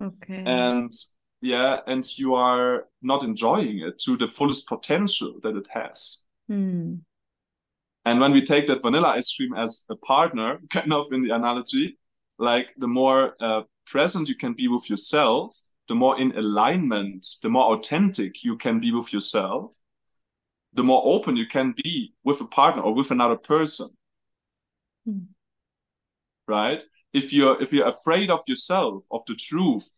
Okay. 0.00 0.44
and 0.46 0.92
yeah 1.40 1.80
and 1.86 2.18
you 2.18 2.34
are 2.34 2.86
not 3.02 3.24
enjoying 3.24 3.80
it 3.80 3.98
to 3.98 4.16
the 4.16 4.28
fullest 4.28 4.68
potential 4.68 5.38
that 5.42 5.56
it 5.56 5.68
has 5.72 6.24
Hmm. 6.48 7.04
and 8.04 8.20
when 8.20 8.32
we 8.32 8.42
take 8.42 8.66
that 8.66 8.82
vanilla 8.82 9.08
ice 9.08 9.34
cream 9.36 9.54
as 9.54 9.84
a 9.90 9.96
partner 9.96 10.60
kind 10.70 10.92
of 10.92 11.12
in 11.12 11.22
the 11.22 11.30
analogy 11.34 11.98
like 12.38 12.72
the 12.78 12.86
more 12.88 13.36
uh, 13.40 13.62
present 13.86 14.28
you 14.28 14.34
can 14.36 14.54
be 14.54 14.68
with 14.68 14.88
yourself 14.90 15.56
the 15.88 15.94
more 15.94 16.18
in 16.20 16.36
alignment 16.36 17.26
the 17.42 17.48
more 17.50 17.76
authentic 17.76 18.42
you 18.42 18.56
can 18.56 18.80
be 18.80 18.92
with 18.92 19.12
yourself 19.12 19.74
the 20.74 20.84
more 20.84 21.02
open 21.04 21.36
you 21.36 21.46
can 21.46 21.74
be 21.84 22.14
with 22.24 22.40
a 22.40 22.46
partner 22.46 22.82
or 22.82 22.94
with 22.94 23.10
another 23.10 23.36
person 23.36 23.88
Hmm. 25.06 25.34
right 26.46 26.82
if 27.12 27.32
you're 27.32 27.60
if 27.62 27.72
you're 27.72 27.88
afraid 27.88 28.30
of 28.30 28.40
yourself 28.46 29.04
of 29.10 29.22
the 29.26 29.34
truth 29.34 29.88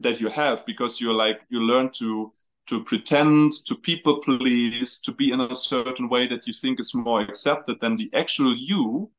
that 0.00 0.20
you 0.20 0.28
have 0.28 0.64
because 0.66 1.00
you're 1.00 1.14
like 1.14 1.40
you 1.50 1.60
learn 1.60 1.90
to 1.90 2.32
to 2.66 2.82
pretend 2.84 3.52
to 3.66 3.74
people 3.76 4.20
please 4.20 4.98
to 4.98 5.12
be 5.12 5.30
in 5.30 5.40
a 5.40 5.54
certain 5.54 6.08
way 6.08 6.26
that 6.26 6.46
you 6.46 6.52
think 6.52 6.80
is 6.80 6.94
more 6.94 7.20
accepted 7.20 7.78
than 7.80 7.96
the 7.96 8.10
actual 8.14 8.54
you 8.56 9.10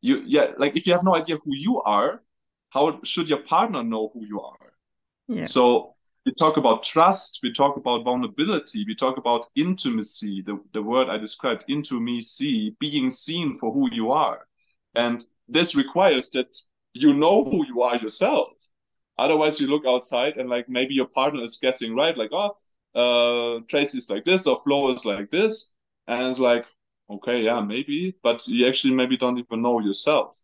you 0.00 0.22
yeah 0.26 0.48
like 0.58 0.76
if 0.76 0.86
you 0.86 0.92
have 0.92 1.04
no 1.04 1.14
idea 1.16 1.36
who 1.36 1.54
you 1.54 1.80
are 1.82 2.22
how 2.70 3.00
should 3.04 3.28
your 3.28 3.42
partner 3.42 3.82
know 3.82 4.08
who 4.12 4.24
you 4.26 4.40
are 4.40 4.72
Yeah. 5.28 5.48
so 5.48 5.94
we 6.24 6.32
talk 6.34 6.56
about 6.56 6.82
trust 6.82 7.40
we 7.42 7.52
talk 7.52 7.76
about 7.76 8.04
vulnerability 8.04 8.84
we 8.86 8.94
talk 8.94 9.16
about 9.16 9.46
intimacy 9.56 10.42
the, 10.42 10.58
the 10.72 10.82
word 10.82 11.08
i 11.08 11.18
described 11.18 11.64
intimacy 11.68 12.76
being 12.78 13.08
seen 13.10 13.54
for 13.54 13.72
who 13.72 13.88
you 13.92 14.12
are. 14.12 14.46
And 14.94 15.24
this 15.48 15.74
requires 15.74 16.30
that 16.30 16.56
you 16.92 17.14
know 17.14 17.44
who 17.44 17.66
you 17.66 17.82
are 17.82 17.96
yourself. 17.96 18.50
Otherwise 19.18 19.58
you 19.60 19.66
look 19.66 19.84
outside 19.86 20.36
and 20.36 20.48
like 20.48 20.68
maybe 20.68 20.94
your 20.94 21.08
partner 21.08 21.42
is 21.42 21.58
guessing 21.60 21.94
right? 21.94 22.16
Like 22.16 22.30
oh 22.32 22.56
uh 22.94 23.60
tracy's 23.68 24.10
like 24.10 24.24
this 24.24 24.46
or 24.46 24.60
flo 24.62 24.92
is 24.92 25.04
like 25.04 25.30
this. 25.30 25.72
And 26.06 26.28
it's 26.28 26.38
like 26.38 26.66
okay 27.10 27.42
yeah 27.42 27.60
maybe 27.60 28.14
but 28.22 28.46
you 28.46 28.66
actually 28.68 28.94
maybe 28.94 29.16
don't 29.16 29.38
even 29.38 29.62
know 29.62 29.80
yourself. 29.80 30.38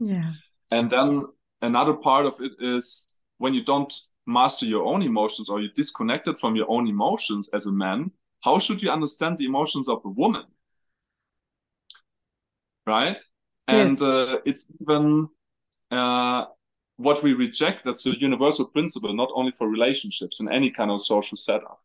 Yeah. 0.00 0.32
and 0.70 0.90
then 0.90 1.26
another 1.60 1.94
part 1.94 2.26
of 2.26 2.34
it 2.40 2.52
is 2.58 3.06
when 3.38 3.54
you 3.54 3.64
don't 3.64 3.92
master 4.26 4.66
your 4.66 4.84
own 4.84 5.02
emotions 5.02 5.48
or 5.48 5.60
you're 5.60 5.72
disconnected 5.74 6.38
from 6.38 6.56
your 6.56 6.66
own 6.68 6.86
emotions 6.88 7.50
as 7.52 7.66
a 7.66 7.72
man, 7.72 8.10
how 8.42 8.58
should 8.58 8.82
you 8.82 8.90
understand 8.90 9.38
the 9.38 9.46
emotions 9.46 9.88
of 9.88 10.00
a 10.04 10.08
woman? 10.10 10.44
Right? 12.86 13.18
And 13.68 13.98
Yes. 13.98 14.02
uh, 14.02 14.38
it's 14.44 14.68
even 14.80 15.28
uh, 15.90 16.46
what 16.96 17.22
we 17.22 17.34
reject, 17.34 17.84
that's 17.84 18.06
a 18.06 18.18
universal 18.18 18.66
principle, 18.66 19.14
not 19.14 19.30
only 19.34 19.52
for 19.52 19.68
relationships 19.68 20.40
in 20.40 20.50
any 20.50 20.70
kind 20.70 20.90
of 20.90 21.00
social 21.00 21.36
setup. 21.36 21.80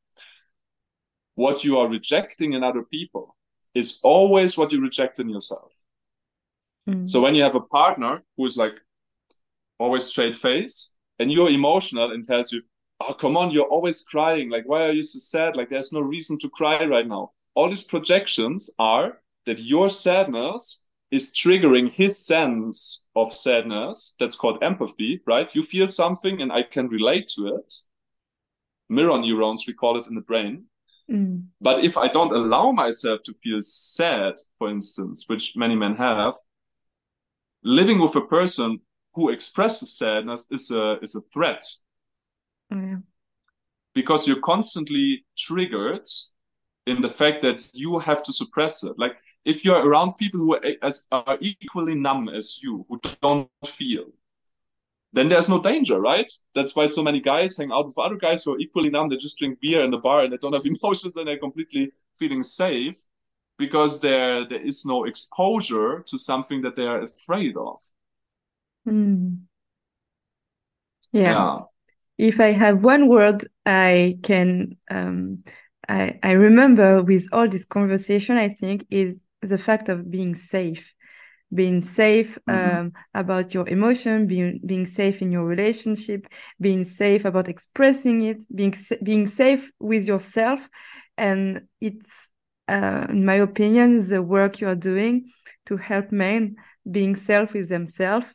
What 1.35 1.63
you 1.63 1.77
are 1.77 1.87
rejecting 1.87 2.53
in 2.53 2.63
other 2.63 2.83
people 2.83 3.35
is 3.75 3.99
always 4.03 4.57
what 4.57 4.71
you 4.71 4.81
reject 4.81 5.19
in 5.19 5.29
yourself. 5.29 5.73
Hmm. 6.87 7.05
So 7.05 7.21
when 7.21 7.35
you 7.35 7.43
have 7.43 7.55
a 7.55 7.61
partner 7.61 8.23
who 8.35 8.45
is 8.45 8.57
like 8.57 8.79
always 9.77 10.05
straight 10.05 10.33
face 10.33 10.96
and 11.19 11.31
you're 11.31 11.49
emotional 11.49 12.11
and 12.11 12.23
tells 12.23 12.51
you, 12.51 12.61
oh, 12.99 13.13
come 13.13 13.37
on, 13.37 13.51
you're 13.51 13.67
always 13.67 14.01
crying. 14.01 14.49
Like, 14.49 14.63
why 14.67 14.87
are 14.87 14.91
you 14.91 15.03
so 15.03 15.19
sad? 15.19 15.55
Like, 15.55 15.69
there's 15.69 15.93
no 15.93 16.01
reason 16.01 16.37
to 16.39 16.49
cry 16.49 16.85
right 16.85 17.07
now. 17.07 17.31
All 17.55 17.69
these 17.69 17.83
projections 17.83 18.69
are 18.79 19.21
that 19.45 19.59
your 19.59 19.89
sadness 19.89 20.85
is 21.09 21.33
triggering 21.33 21.89
his 21.89 22.25
sense 22.25 23.07
of 23.15 23.33
sadness. 23.33 24.15
That's 24.19 24.35
called 24.35 24.61
empathy, 24.61 25.21
right? 25.25 25.53
You 25.55 25.61
feel 25.61 25.89
something 25.89 26.41
and 26.41 26.51
I 26.51 26.63
can 26.63 26.87
relate 26.87 27.31
to 27.35 27.55
it. 27.55 27.73
Mirror 28.89 29.19
neurons, 29.19 29.65
we 29.65 29.73
call 29.73 29.97
it 29.97 30.07
in 30.07 30.15
the 30.15 30.21
brain. 30.21 30.65
Hmm. 31.09 31.37
But 31.61 31.83
if 31.83 31.97
I 31.97 32.09
don't 32.09 32.33
allow 32.33 32.71
myself 32.71 33.23
to 33.23 33.33
feel 33.33 33.59
sad, 33.61 34.35
for 34.57 34.69
instance, 34.69 35.25
which 35.27 35.55
many 35.55 35.75
men 35.75 35.95
have, 35.95 36.35
living 37.63 37.99
with 37.99 38.15
a 38.15 38.25
person 38.25 38.81
who 39.17 39.29
expresses 39.29 39.97
sadness 39.97 40.47
is 40.51 40.69
a 40.71 40.85
is 41.01 41.15
a 41.15 41.21
threat 41.33 41.63
Yeah. 42.71 42.99
because 43.95 44.27
you're 44.27 44.41
constantly 44.53 45.25
triggered 45.45 46.07
in 46.85 47.01
the 47.01 47.09
fact 47.09 47.41
that 47.41 47.59
you 47.73 47.99
have 47.99 48.21
to 48.23 48.31
suppress 48.33 48.83
it. 48.83 48.95
Like 48.97 49.15
if 49.43 49.65
you're 49.65 49.83
around 49.89 50.17
people 50.17 50.39
who 50.39 50.55
are, 50.55 50.61
as, 50.83 51.07
are 51.11 51.37
equally 51.41 51.95
numb 51.95 52.29
as 52.29 52.59
you, 52.63 52.85
who 52.87 52.99
don't 53.21 53.49
feel, 53.65 54.05
then 55.13 55.29
there's 55.29 55.49
no 55.49 55.61
danger, 55.61 55.99
right? 55.99 56.29
That's 56.53 56.75
why 56.75 56.85
so 56.85 57.01
many 57.01 57.19
guys 57.19 57.57
hang 57.57 57.71
out 57.71 57.87
with 57.87 57.97
other 57.97 58.17
guys 58.17 58.43
who 58.43 58.53
are 58.53 58.59
equally 58.59 58.89
numb. 58.91 59.09
They 59.09 59.17
just 59.17 59.37
drink 59.39 59.59
beer 59.61 59.83
in 59.83 59.91
the 59.91 59.97
bar 60.07 60.21
and 60.23 60.31
they 60.31 60.37
don't 60.37 60.53
have 60.53 60.65
emotions 60.75 61.15
and 61.17 61.27
they're 61.27 61.39
completely 61.47 61.91
feeling 62.19 62.43
safe 62.43 62.97
because 63.57 63.99
there 64.01 64.47
there 64.51 64.61
is 64.71 64.85
no 64.85 65.05
exposure 65.05 66.03
to 66.09 66.17
something 66.17 66.61
that 66.61 66.75
they 66.75 66.85
are 66.93 67.01
afraid 67.01 67.55
of. 67.57 67.79
Hmm. 68.87 69.47
Yeah. 71.13 71.31
Yeah. 71.31 71.59
If 72.17 72.39
I 72.39 72.51
have 72.51 72.83
one 72.83 73.07
word 73.09 73.47
I 73.65 74.17
can 74.23 74.77
um 74.89 75.43
I 75.87 76.19
I 76.23 76.31
remember 76.33 77.03
with 77.03 77.27
all 77.31 77.47
this 77.47 77.65
conversation, 77.65 78.37
I 78.37 78.49
think 78.49 78.85
is 78.89 79.21
the 79.41 79.57
fact 79.57 79.89
of 79.89 80.09
being 80.11 80.35
safe. 80.35 80.93
Being 81.53 81.81
safe 81.81 82.37
Mhm. 82.47 82.55
um 82.79 82.93
about 83.13 83.53
your 83.53 83.67
emotion, 83.69 84.27
being 84.27 84.59
being 84.65 84.85
safe 84.85 85.21
in 85.21 85.31
your 85.31 85.45
relationship, 85.45 86.27
being 86.59 86.83
safe 86.83 87.25
about 87.25 87.47
expressing 87.49 88.23
it, 88.23 88.39
being 88.53 88.75
being 89.03 89.27
safe 89.27 89.71
with 89.79 90.07
yourself. 90.07 90.69
And 91.17 91.67
it's 91.81 92.29
uh 92.67 93.07
in 93.09 93.25
my 93.25 93.35
opinion, 93.35 94.07
the 94.09 94.21
work 94.21 94.59
you 94.61 94.67
are 94.67 94.75
doing 94.75 95.31
to 95.67 95.77
help 95.77 96.11
men 96.11 96.55
being 96.89 97.15
safe 97.15 97.53
with 97.53 97.69
themselves 97.69 98.27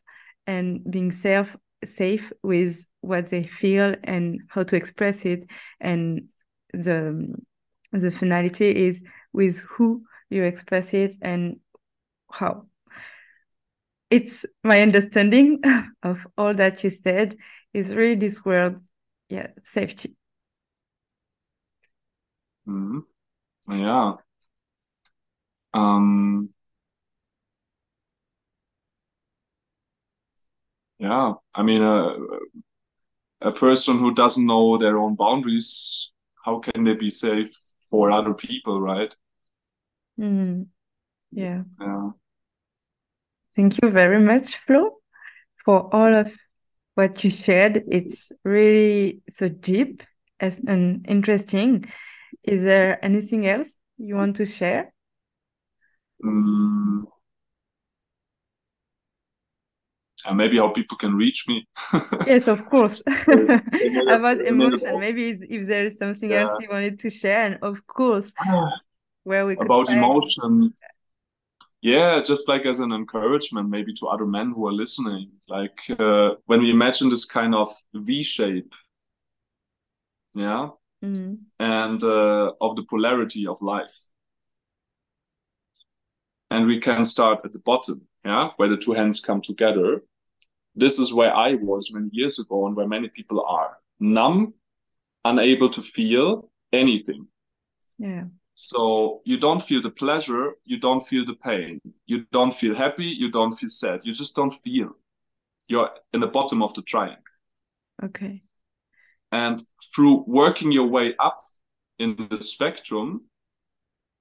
and 0.47 0.82
being 0.90 1.12
safe 1.12 1.57
safe 1.84 2.32
with 2.43 2.86
what 3.01 3.26
they 3.28 3.43
feel 3.43 3.95
and 4.05 4.40
how 4.49 4.62
to 4.62 4.76
express 4.76 5.24
it 5.24 5.51
and 5.80 6.28
the 6.72 7.34
the 7.93 8.11
finality 8.11 8.86
is 8.86 9.03
with 9.32 9.61
who 9.62 10.03
you 10.30 10.45
express 10.45 10.95
it 10.95 11.16
and 11.20 11.59
how 12.30 12.66
it's 14.11 14.45
my 14.62 14.80
understanding 14.80 15.61
of 16.03 16.26
all 16.38 16.55
that 16.55 16.82
you 16.84 16.90
said 16.90 17.36
is 17.72 17.95
really 17.95 18.14
this 18.14 18.45
word 18.45 18.80
yeah 19.28 19.49
safety 19.64 20.16
Mhm. 22.64 23.07
Ja. 23.68 24.22
Ähm, 25.74 26.51
yeah, 31.03 31.32
I 31.55 31.62
mean, 31.62 31.82
a, 31.82 32.16
a 33.40 33.53
person 33.53 33.98
who 33.98 34.14
doesn't 34.14 34.46
know 34.46 34.78
their 34.78 34.98
own 34.98 35.16
boundaries, 35.16 36.12
how 36.44 36.61
can 36.61 36.84
they 36.84 36.94
be 36.94 37.11
safe 37.11 37.50
for 37.90 38.11
other 38.11 38.34
people, 38.34 38.80
right? 38.80 39.14
Mm, 40.18 40.66
yeah. 41.32 41.64
Yeah. 41.80 42.11
thank 43.57 43.82
you 43.82 43.90
very 43.90 44.20
much 44.20 44.57
flo 44.57 44.98
for 45.64 45.94
all 45.94 46.14
of 46.14 46.32
what 46.94 47.24
you 47.24 47.30
shared. 47.30 47.84
It's 47.90 48.30
really 48.44 49.22
so 49.30 49.48
deep 49.48 50.03
as 50.40 50.59
and 50.59 51.05
interesting. 51.09 51.86
Is 52.42 52.62
there 52.62 53.05
anything 53.05 53.46
else 53.46 53.68
you 53.98 54.16
want 54.16 54.36
to 54.36 54.46
share? 54.46 54.92
Mm, 56.24 57.05
and 60.26 60.36
maybe 60.36 60.56
how 60.58 60.70
people 60.70 60.96
can 60.96 61.14
reach 61.16 61.46
me. 61.48 61.66
Yes, 62.26 62.48
of 62.48 62.64
course. 62.66 63.02
They 63.26 63.34
made 63.36 63.62
it- 63.72 64.08
About 64.08 64.38
they 64.38 64.50
made 64.50 64.72
it 64.74 64.82
emotion, 64.82 65.00
maybe 65.00 65.24
if 65.56 65.66
there 65.66 65.84
is 65.84 65.98
something 65.98 66.30
Yeah. 66.30 66.42
else 66.42 66.60
you 66.62 66.68
wanted 66.70 66.98
to 67.00 67.10
share, 67.10 67.42
and 67.46 67.58
of 67.62 67.86
course, 67.86 68.32
where 69.24 69.44
we 69.46 69.54
About 69.56 69.86
find- 69.86 69.98
emotion. 69.98 70.72
Yeah, 71.84 72.22
just 72.22 72.48
like 72.48 72.64
as 72.64 72.78
an 72.78 72.92
encouragement, 72.92 73.68
maybe 73.68 73.92
to 73.94 74.06
other 74.06 74.26
men 74.26 74.52
who 74.54 74.68
are 74.68 74.72
listening. 74.72 75.32
Like 75.48 75.78
uh, 75.98 76.30
when 76.46 76.60
we 76.62 76.70
imagine 76.70 77.08
this 77.10 77.24
kind 77.24 77.54
of 77.54 77.68
V 77.92 78.22
shape, 78.22 78.72
yeah, 80.34 80.68
Mm, 81.04 81.38
and 81.58 82.00
uh, 82.04 82.52
of 82.60 82.76
the 82.76 82.84
polarity 82.88 83.48
of 83.48 83.60
life. 83.60 83.96
And 86.50 86.66
we 86.66 86.78
can 86.78 87.02
start 87.04 87.40
at 87.44 87.52
the 87.52 87.58
bottom, 87.58 88.06
yeah, 88.24 88.50
where 88.56 88.68
the 88.68 88.76
two 88.76 88.92
hands 88.92 89.20
come 89.20 89.40
together. 89.40 90.04
This 90.74 90.98
is 90.98 91.12
where 91.12 91.34
I 91.34 91.54
was 91.54 91.92
many 91.92 92.08
years 92.12 92.38
ago 92.38 92.66
and 92.66 92.76
where 92.76 92.88
many 92.88 93.08
people 93.08 93.44
are 93.46 93.76
numb, 94.00 94.54
unable 95.24 95.68
to 95.70 95.80
feel 95.82 96.50
anything. 96.72 97.26
yeah. 97.98 98.24
So 98.54 99.22
you 99.24 99.38
don't 99.38 99.62
feel 99.62 99.82
the 99.82 99.90
pleasure, 99.90 100.52
you 100.64 100.78
don't 100.78 101.00
feel 101.00 101.24
the 101.24 101.36
pain, 101.36 101.80
you 102.06 102.26
don't 102.32 102.52
feel 102.54 102.74
happy, 102.74 103.06
you 103.06 103.30
don't 103.30 103.52
feel 103.52 103.70
sad, 103.70 104.04
you 104.04 104.12
just 104.12 104.36
don't 104.36 104.52
feel. 104.54 104.90
you're 105.68 105.90
in 106.12 106.20
the 106.20 106.26
bottom 106.26 106.62
of 106.62 106.74
the 106.74 106.82
triangle. 106.82 107.22
Okay. 108.04 108.42
And 109.30 109.62
through 109.94 110.24
working 110.26 110.72
your 110.72 110.88
way 110.88 111.14
up 111.18 111.38
in 111.98 112.28
the 112.30 112.42
spectrum, 112.42 113.22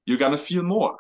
you're 0.06 0.18
gonna 0.20 0.38
feel 0.38 0.64
more. 0.64 0.97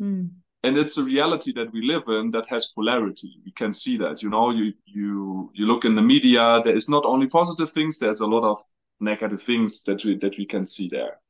Mm. 0.00 0.30
And 0.64 0.78
it's 0.78 0.96
a 0.96 1.04
reality 1.04 1.52
that 1.52 1.70
we 1.74 1.82
live 1.82 2.04
in 2.08 2.30
that 2.30 2.46
has 2.48 2.72
polarity. 2.74 3.38
We 3.44 3.52
can 3.52 3.70
see 3.70 3.98
that. 3.98 4.22
You 4.22 4.30
know, 4.30 4.50
you 4.50 4.72
you 4.86 5.50
you 5.52 5.66
look 5.66 5.84
in 5.84 5.94
the 5.94 6.00
media, 6.00 6.62
there 6.64 6.74
is 6.74 6.88
not 6.88 7.04
only 7.04 7.26
positive 7.26 7.70
things, 7.70 7.98
there's 7.98 8.20
a 8.20 8.26
lot 8.26 8.44
of 8.44 8.58
negative 8.98 9.42
things 9.42 9.82
that 9.82 10.02
we 10.04 10.16
that 10.16 10.38
we 10.38 10.46
can 10.46 10.64
see 10.64 10.88
there. 10.88 11.20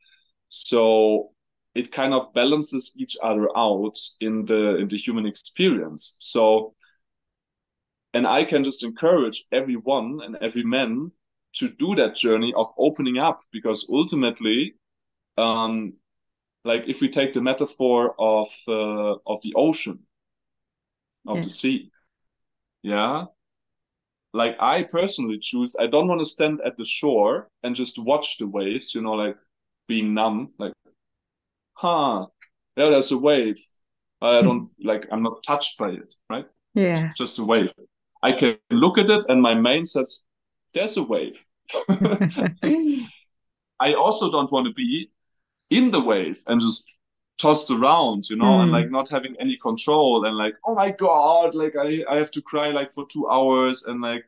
So 0.46 1.32
it 1.74 1.90
kind 1.90 2.14
of 2.14 2.32
balances 2.32 2.92
each 2.96 3.16
other 3.24 3.48
out 3.56 3.98
in 4.20 4.44
the 4.44 4.76
in 4.76 4.86
the 4.86 4.96
human 4.96 5.26
experience. 5.26 6.16
So 6.20 6.74
and 8.12 8.28
I 8.28 8.44
can 8.44 8.62
just 8.62 8.84
encourage 8.84 9.46
everyone 9.50 10.20
and 10.22 10.36
every 10.40 10.62
man 10.62 11.10
to 11.54 11.68
do 11.68 11.96
that 11.96 12.14
journey 12.14 12.54
of 12.54 12.68
opening 12.78 13.18
up 13.18 13.40
because 13.50 13.88
ultimately 13.90 14.76
um 15.38 15.94
like 16.64 16.84
if 16.88 17.00
we 17.00 17.08
take 17.08 17.32
the 17.32 17.40
metaphor 17.40 18.14
of 18.18 18.48
uh, 18.68 19.16
of 19.26 19.40
the 19.42 19.52
ocean 19.56 20.06
of 21.26 21.36
Yeah. 21.36 21.42
the 21.42 21.50
sea 21.50 21.90
yeah? 22.82 23.26
Like 24.34 24.56
i 24.60 24.82
personally 24.82 25.38
choose 25.38 25.74
i 25.80 25.86
don't 25.86 26.08
want 26.08 26.20
to 26.20 26.24
stand 26.26 26.60
at 26.64 26.76
the 26.76 26.84
shore 26.84 27.48
and 27.62 27.74
just 27.74 27.98
watch 27.98 28.36
the 28.38 28.46
waves 28.46 28.94
you 28.94 29.00
know 29.00 29.12
like 29.12 29.36
being 29.88 30.12
numb 30.12 30.52
like 30.58 30.72
huh 31.74 32.26
yeah 32.76 32.90
there's 32.90 33.10
a 33.12 33.18
wave. 33.18 33.58
I 34.22 34.40
don't 34.42 34.70
like 34.82 35.06
i'm 35.12 35.22
not 35.22 35.42
touched 35.42 35.78
by 35.78 35.90
it 35.90 36.14
right? 36.30 36.46
Yeah. 36.74 37.12
just 37.16 37.38
a 37.38 37.44
wave. 37.44 37.72
I 38.22 38.32
can 38.32 38.58
look 38.70 38.98
at 38.98 39.10
it 39.10 39.24
and 39.28 39.42
my 39.42 39.54
mind 39.54 39.88
says 39.88 40.22
there's 40.74 40.96
a 40.96 41.02
wave. 41.02 41.38
I 43.80 43.94
also 43.94 44.30
don't 44.30 44.50
want 44.52 44.66
to 44.66 44.72
be 44.72 45.10
in 45.76 45.90
the 45.90 46.02
wave 46.02 46.38
and 46.46 46.60
just 46.60 46.90
tossed 47.38 47.70
around, 47.70 48.30
you 48.30 48.36
know, 48.36 48.60
and 48.60 48.70
Mm. 48.70 48.72
like 48.72 48.90
not 48.90 49.08
having 49.10 49.36
any 49.40 49.56
control 49.56 50.24
and 50.26 50.36
like, 50.36 50.54
oh 50.66 50.74
my 50.74 50.90
God, 50.92 51.54
like 51.54 51.74
I, 51.76 52.04
I 52.08 52.16
have 52.16 52.30
to 52.32 52.42
cry 52.42 52.70
like 52.70 52.92
for 52.92 53.06
two 53.08 53.28
hours 53.30 53.84
and 53.84 54.00
like 54.00 54.24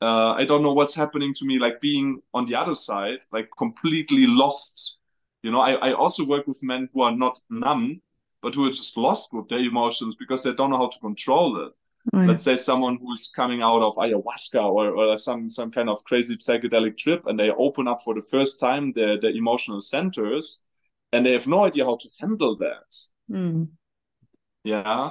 uh, 0.00 0.32
I 0.32 0.44
don't 0.44 0.62
know 0.62 0.72
what's 0.74 0.94
happening 0.94 1.34
to 1.34 1.46
me, 1.46 1.58
like 1.58 1.80
being 1.80 2.22
on 2.34 2.46
the 2.46 2.54
other 2.54 2.74
side, 2.74 3.20
like 3.32 3.48
completely 3.58 4.26
lost. 4.26 4.98
You 5.42 5.50
know, 5.50 5.60
I, 5.60 5.72
I 5.74 5.92
also 5.92 6.26
work 6.26 6.46
with 6.46 6.62
men 6.62 6.88
who 6.92 7.02
are 7.02 7.16
not 7.16 7.38
numb, 7.50 8.00
but 8.42 8.54
who 8.54 8.66
are 8.66 8.70
just 8.70 8.96
lost 8.96 9.32
with 9.32 9.48
their 9.48 9.58
emotions 9.58 10.14
because 10.16 10.42
they 10.44 10.54
don't 10.54 10.70
know 10.70 10.78
how 10.78 10.88
to 10.88 10.98
control 11.00 11.58
it 11.66 11.72
Ouais. 12.12 12.26
let's 12.26 12.44
say 12.44 12.56
someone 12.56 12.98
who's 13.00 13.28
coming 13.34 13.62
out 13.62 13.80
of 13.82 13.94
ayahuasca 13.96 14.62
or, 14.62 14.88
or 14.90 15.16
some 15.16 15.48
some 15.48 15.70
kind 15.70 15.88
of 15.88 16.02
crazy 16.04 16.36
psychedelic 16.36 16.96
trip 16.98 17.26
and 17.26 17.38
they 17.38 17.50
open 17.50 17.88
up 17.88 18.00
for 18.02 18.14
the 18.14 18.22
first 18.22 18.60
time 18.60 18.92
their, 18.92 19.18
their 19.18 19.30
emotional 19.30 19.80
centers 19.80 20.62
and 21.12 21.24
they 21.24 21.32
have 21.32 21.46
no 21.46 21.64
idea 21.64 21.84
how 21.84 21.96
to 21.96 22.08
handle 22.20 22.56
that. 22.56 22.96
Mm. 23.30 23.68
yeah? 24.64 25.10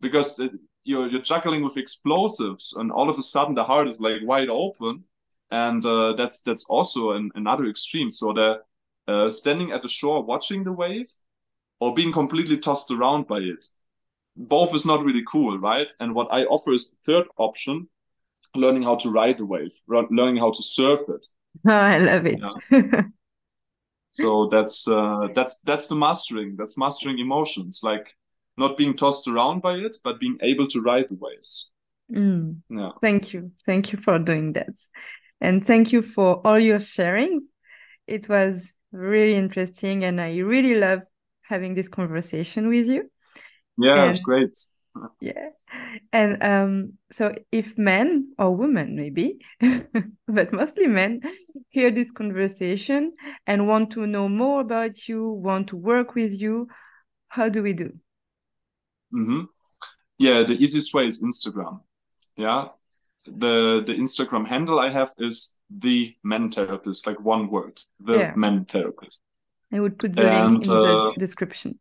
Because 0.00 0.36
the, 0.36 0.58
you're 0.84 1.08
you're 1.08 1.22
juggling 1.22 1.62
with 1.62 1.76
explosives 1.76 2.74
and 2.76 2.92
all 2.92 3.10
of 3.10 3.18
a 3.18 3.22
sudden 3.22 3.54
the 3.54 3.64
heart 3.64 3.88
is 3.88 4.00
like 4.00 4.20
wide 4.22 4.48
open. 4.48 5.04
And 5.50 5.84
uh, 5.86 6.14
that's 6.14 6.42
that's 6.42 6.66
also 6.68 7.12
an, 7.12 7.30
another 7.34 7.66
extreme. 7.66 8.10
So 8.10 8.32
the 8.32 8.62
uh, 9.08 9.30
standing 9.30 9.72
at 9.72 9.82
the 9.82 9.88
shore 9.88 10.24
watching 10.24 10.64
the 10.64 10.72
wave 10.72 11.08
or 11.80 11.94
being 11.94 12.12
completely 12.12 12.58
tossed 12.58 12.90
around 12.90 13.26
by 13.26 13.38
it. 13.38 13.66
Both 14.36 14.74
is 14.74 14.84
not 14.84 15.04
really 15.04 15.24
cool 15.26 15.58
right? 15.58 15.90
And 16.00 16.14
what 16.14 16.28
i 16.30 16.44
offer 16.44 16.72
is 16.72 16.90
the 16.90 17.12
third 17.12 17.26
option 17.38 17.88
learning 18.54 18.82
how 18.82 18.96
to 18.96 19.10
ride 19.10 19.38
the 19.38 19.46
wave 19.46 19.72
learning 19.88 20.36
how 20.36 20.50
to 20.50 20.62
surf 20.62 21.00
it. 21.08 21.26
Oh, 21.66 21.70
I 21.72 21.98
love 21.98 22.26
it. 22.26 22.40
so 24.08 24.46
that's 24.48 24.88
uh, 24.88 25.28
that's 25.34 25.60
that's 25.62 25.88
the 25.88 25.94
mastering 25.94 26.56
that's 26.56 26.78
mastering 26.78 27.18
emotions 27.18 27.80
like 27.82 28.14
not 28.56 28.76
being 28.76 28.94
tossed 28.94 29.28
around 29.28 29.60
by 29.60 29.74
it 29.74 29.96
but 30.04 30.18
being 30.20 30.38
able 30.42 30.66
to 30.66 30.80
ride 30.80 31.08
the 31.08 31.18
waves 31.20 31.70
Mm. 32.12 32.62
yeah 32.68 32.92
Thank 33.00 33.32
you. 33.32 33.52
Thank 33.66 33.92
you 33.92 33.98
for 33.98 34.18
doing 34.18 34.52
that. 34.54 34.74
And 35.40 35.64
thank 35.64 35.92
you 35.92 36.02
for 36.02 36.46
all 36.46 36.58
your 36.58 36.78
sharings. 36.78 37.42
It 38.06 38.28
was 38.28 38.72
really 38.92 39.34
interesting 39.34 40.04
and 40.04 40.20
I 40.20 40.38
really 40.38 40.76
love 40.76 41.02
having 41.42 41.74
this 41.74 41.88
conversation 41.88 42.68
with 42.68 42.86
you. 42.86 43.10
yeah 43.78 44.04
it's 44.06 44.20
great 44.20 44.56
Yeah. 45.20 45.50
And 46.12 46.42
um, 46.42 46.92
so 47.12 47.34
if 47.52 47.76
men 47.78 48.32
or 48.38 48.54
women 48.56 48.96
maybe, 48.96 49.38
but 50.28 50.52
mostly 50.52 50.86
men, 50.86 51.20
hear 51.70 51.90
this 51.90 52.10
conversation 52.10 53.12
and 53.46 53.66
want 53.66 53.92
to 53.92 54.06
know 54.06 54.28
more 54.28 54.60
about 54.60 55.08
you, 55.08 55.30
want 55.30 55.68
to 55.68 55.76
work 55.76 56.14
with 56.14 56.40
you, 56.40 56.68
how 57.28 57.48
do 57.48 57.62
we 57.62 57.72
do? 57.72 57.92
hmm 59.12 59.42
yeah 60.18 60.42
the 60.42 60.54
easiest 60.54 60.92
way 60.94 61.06
is 61.06 61.22
instagram 61.22 61.80
yeah 62.36 62.68
the 63.26 63.82
the 63.86 63.94
instagram 63.94 64.46
handle 64.46 64.78
i 64.80 64.88
have 64.90 65.10
is 65.18 65.58
the 65.70 66.14
men 66.24 66.50
therapist 66.50 67.06
like 67.06 67.20
one 67.20 67.48
word 67.48 67.78
the 68.00 68.18
Yeah. 68.18 68.32
men 68.36 68.64
therapist 68.64 69.20
I 69.72 69.80
would 69.80 69.98
put 69.98 70.14
the 70.14 70.22
link 70.22 70.32
And, 70.32 70.64
in 70.64 70.70
the 70.70 70.96
uh, 70.96 71.12
description. 71.18 71.78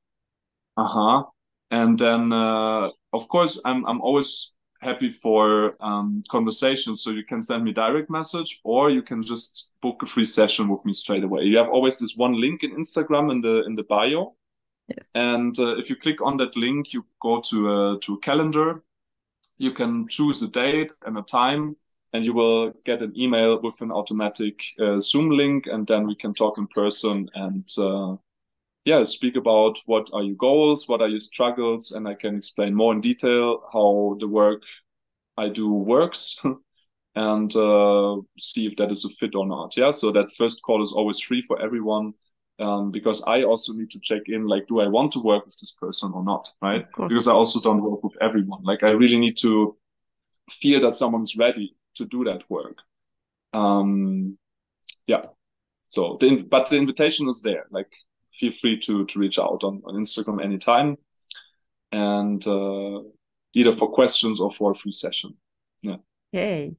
Uh-huh. 0.75 1.23
And 1.71 1.97
then 1.99 2.31
uh 2.33 2.89
of 3.15 3.27
course 3.27 3.61
I'm 3.65 3.85
I'm 3.85 4.01
always 4.01 4.55
happy 4.81 5.09
for 5.09 5.75
um 5.79 6.15
conversations. 6.29 7.01
So 7.01 7.09
you 7.11 7.23
can 7.23 7.41
send 7.41 7.63
me 7.63 7.71
direct 7.73 8.09
message 8.09 8.59
or 8.63 8.89
you 8.89 9.01
can 9.01 9.21
just 9.23 9.73
book 9.81 10.03
a 10.03 10.05
free 10.05 10.25
session 10.25 10.67
with 10.69 10.85
me 10.85 10.93
straight 10.93 11.23
away. 11.23 11.43
You 11.43 11.57
have 11.57 11.69
always 11.69 11.97
this 11.97 12.15
one 12.15 12.39
link 12.39 12.63
in 12.63 12.71
Instagram 12.71 13.31
in 13.31 13.41
the 13.41 13.63
in 13.65 13.75
the 13.75 13.83
bio. 13.83 14.35
Yes. 14.87 15.07
And 15.15 15.57
uh, 15.59 15.77
if 15.77 15.89
you 15.89 15.95
click 15.95 16.21
on 16.21 16.37
that 16.37 16.55
link, 16.55 16.93
you 16.93 17.05
go 17.19 17.41
to 17.49 17.57
a 17.71 17.99
to 18.01 18.13
a 18.15 18.19
calendar. 18.19 18.83
You 19.57 19.71
can 19.71 20.07
choose 20.07 20.41
a 20.41 20.51
date 20.51 20.91
and 21.05 21.17
a 21.17 21.21
time, 21.21 21.77
and 22.13 22.23
you 22.23 22.33
will 22.33 22.73
get 22.83 23.01
an 23.01 23.13
email 23.17 23.61
with 23.61 23.81
an 23.81 23.91
automatic 23.91 24.55
uh, 24.79 24.99
Zoom 24.99 25.29
link, 25.29 25.65
and 25.67 25.87
then 25.87 26.05
we 26.05 26.15
can 26.15 26.33
talk 26.33 26.57
in 26.57 26.67
person 26.67 27.29
and 27.33 27.67
uh, 27.77 28.17
yeah, 28.85 29.03
speak 29.03 29.35
about 29.35 29.79
what 29.87 30.09
are 30.13 30.23
your 30.23 30.35
goals, 30.35 30.87
what 30.87 31.01
are 31.01 31.09
your 31.09 31.19
struggles, 31.19 31.91
and 31.91 32.07
I 32.07 32.13
can 32.13 32.35
explain 32.35 32.75
more 32.75 32.93
in 32.93 33.01
detail 33.01 33.63
how 33.73 34.15
the 34.19 34.27
work 34.27 34.63
I 35.37 35.49
do 35.49 35.71
works. 35.71 36.37
And 37.17 37.55
uh, 37.55 38.17
see 38.37 38.65
if 38.67 38.75
that 38.75 38.91
is 38.91 39.05
a 39.05 39.09
fit 39.09 39.35
or 39.35 39.47
not. 39.47 39.77
Yeah, 39.77 39.91
so 39.91 40.11
that 40.11 40.33
first 40.33 40.61
call 40.63 40.83
is 40.83 40.91
always 40.91 41.21
free 41.21 41.41
for 41.41 41.61
everyone 41.61 42.13
um, 42.59 42.91
because 42.91 43.23
I 43.23 43.43
also 43.43 43.71
need 43.71 43.89
to 43.91 44.01
check 44.01 44.23
in 44.27 44.47
like, 44.47 44.67
do 44.67 44.81
I 44.81 44.87
want 44.87 45.13
to 45.13 45.23
work 45.23 45.45
with 45.45 45.55
this 45.57 45.71
person 45.79 46.11
or 46.13 46.25
not? 46.25 46.49
Right? 46.61 46.85
Because 47.07 47.29
I 47.29 47.31
also 47.31 47.61
don't 47.61 47.81
work 47.81 48.03
with 48.03 48.17
everyone. 48.19 48.63
Like, 48.63 48.83
I 48.83 48.89
really 48.89 49.17
need 49.17 49.37
to 49.37 49.77
feel 50.49 50.81
that 50.81 50.95
someone's 50.95 51.37
ready 51.37 51.77
to 51.95 52.05
do 52.05 52.25
that 52.25 52.43
work. 52.49 52.79
Um, 53.53 54.37
yeah. 55.07 55.27
So, 55.87 56.17
the, 56.19 56.43
but 56.43 56.69
the 56.69 56.75
invitation 56.77 57.29
is 57.29 57.41
there. 57.41 57.67
Like, 57.71 57.91
feel 58.39 58.51
free 58.51 58.77
to 58.79 59.05
to 59.05 59.19
reach 59.19 59.39
out 59.39 59.63
on, 59.63 59.81
on 59.85 59.95
Instagram 59.95 60.43
anytime, 60.43 60.97
and 61.91 62.45
uh, 62.47 63.01
either 63.53 63.71
for 63.71 63.91
questions 63.91 64.39
or 64.39 64.51
for 64.51 64.71
a 64.71 64.75
free 64.75 64.91
session. 64.91 65.35
Yeah. 65.81 65.97
Yay. 66.31 66.75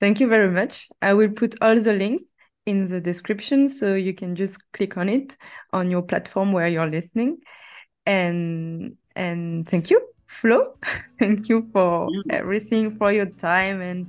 Thank 0.00 0.20
you 0.20 0.28
very 0.28 0.50
much. 0.50 0.88
I 1.00 1.14
will 1.14 1.30
put 1.30 1.56
all 1.60 1.78
the 1.78 1.92
links 1.92 2.24
in 2.66 2.86
the 2.86 3.00
description 3.00 3.68
so 3.68 3.94
you 3.94 4.14
can 4.14 4.36
just 4.36 4.60
click 4.72 4.96
on 4.96 5.08
it 5.08 5.36
on 5.72 5.90
your 5.90 6.02
platform 6.02 6.52
where 6.52 6.68
you're 6.68 6.90
listening. 6.90 7.38
And 8.06 8.96
and 9.14 9.68
thank 9.68 9.90
you, 9.90 10.00
Flo. 10.26 10.74
thank 11.18 11.48
you 11.48 11.68
for 11.72 12.08
you. 12.10 12.22
everything, 12.30 12.96
for 12.96 13.12
your 13.12 13.26
time 13.26 13.80
and 13.80 14.08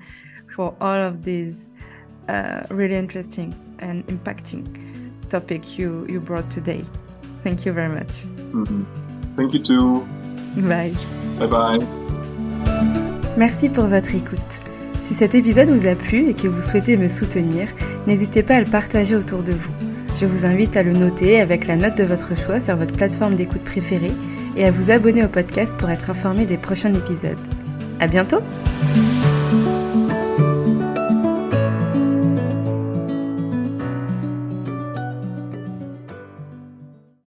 for 0.55 0.75
all 0.81 0.99
of 0.99 1.23
these 1.23 1.71
uh, 2.29 2.63
really 2.69 2.95
interesting 2.95 3.53
and 3.79 4.05
impacting 4.07 4.92
topic 5.33 5.79
you 5.79 6.05
you 6.07 6.19
brought 6.19 6.47
today. 6.49 6.83
Thank 7.43 7.65
you 7.65 7.73
very 7.73 7.89
much. 7.89 8.13
Mhm. 8.53 8.85
Thank 9.35 9.53
you 9.53 9.61
too. 9.61 10.03
Bye. 10.55 10.93
Bye 11.39 11.47
bye. 11.47 11.79
Merci 13.37 13.69
pour 13.69 13.85
votre 13.85 14.13
écoute. 14.13 14.51
Si 15.03 15.15
cet 15.15 15.33
épisode 15.33 15.69
vous 15.69 15.87
a 15.87 15.95
plu 15.95 16.29
et 16.29 16.33
que 16.35 16.47
vous 16.47 16.61
souhaitez 16.61 16.97
me 16.97 17.07
soutenir, 17.07 17.67
n'hésitez 18.05 18.43
pas 18.43 18.55
à 18.57 18.59
le 18.61 18.69
partager 18.69 19.15
autour 19.15 19.41
de 19.41 19.53
vous. 19.53 19.71
Je 20.21 20.27
vous 20.27 20.45
invite 20.45 20.77
à 20.77 20.83
le 20.83 20.93
noter 20.93 21.41
avec 21.41 21.67
la 21.67 21.75
note 21.75 21.97
de 21.97 22.03
votre 22.03 22.37
choix 22.37 22.59
sur 22.61 22.77
votre 22.77 22.93
plateforme 22.93 23.33
d'écoute 23.35 23.63
préférée 23.63 24.13
et 24.55 24.65
à 24.65 24.71
vous 24.71 24.91
abonner 24.91 25.25
au 25.25 25.27
podcast 25.27 25.75
pour 25.77 25.89
être 25.89 26.09
informé 26.11 26.45
des 26.45 26.57
prochains 26.57 26.93
épisodes. 26.93 27.39
À 27.99 28.07
bientôt! 28.07 28.41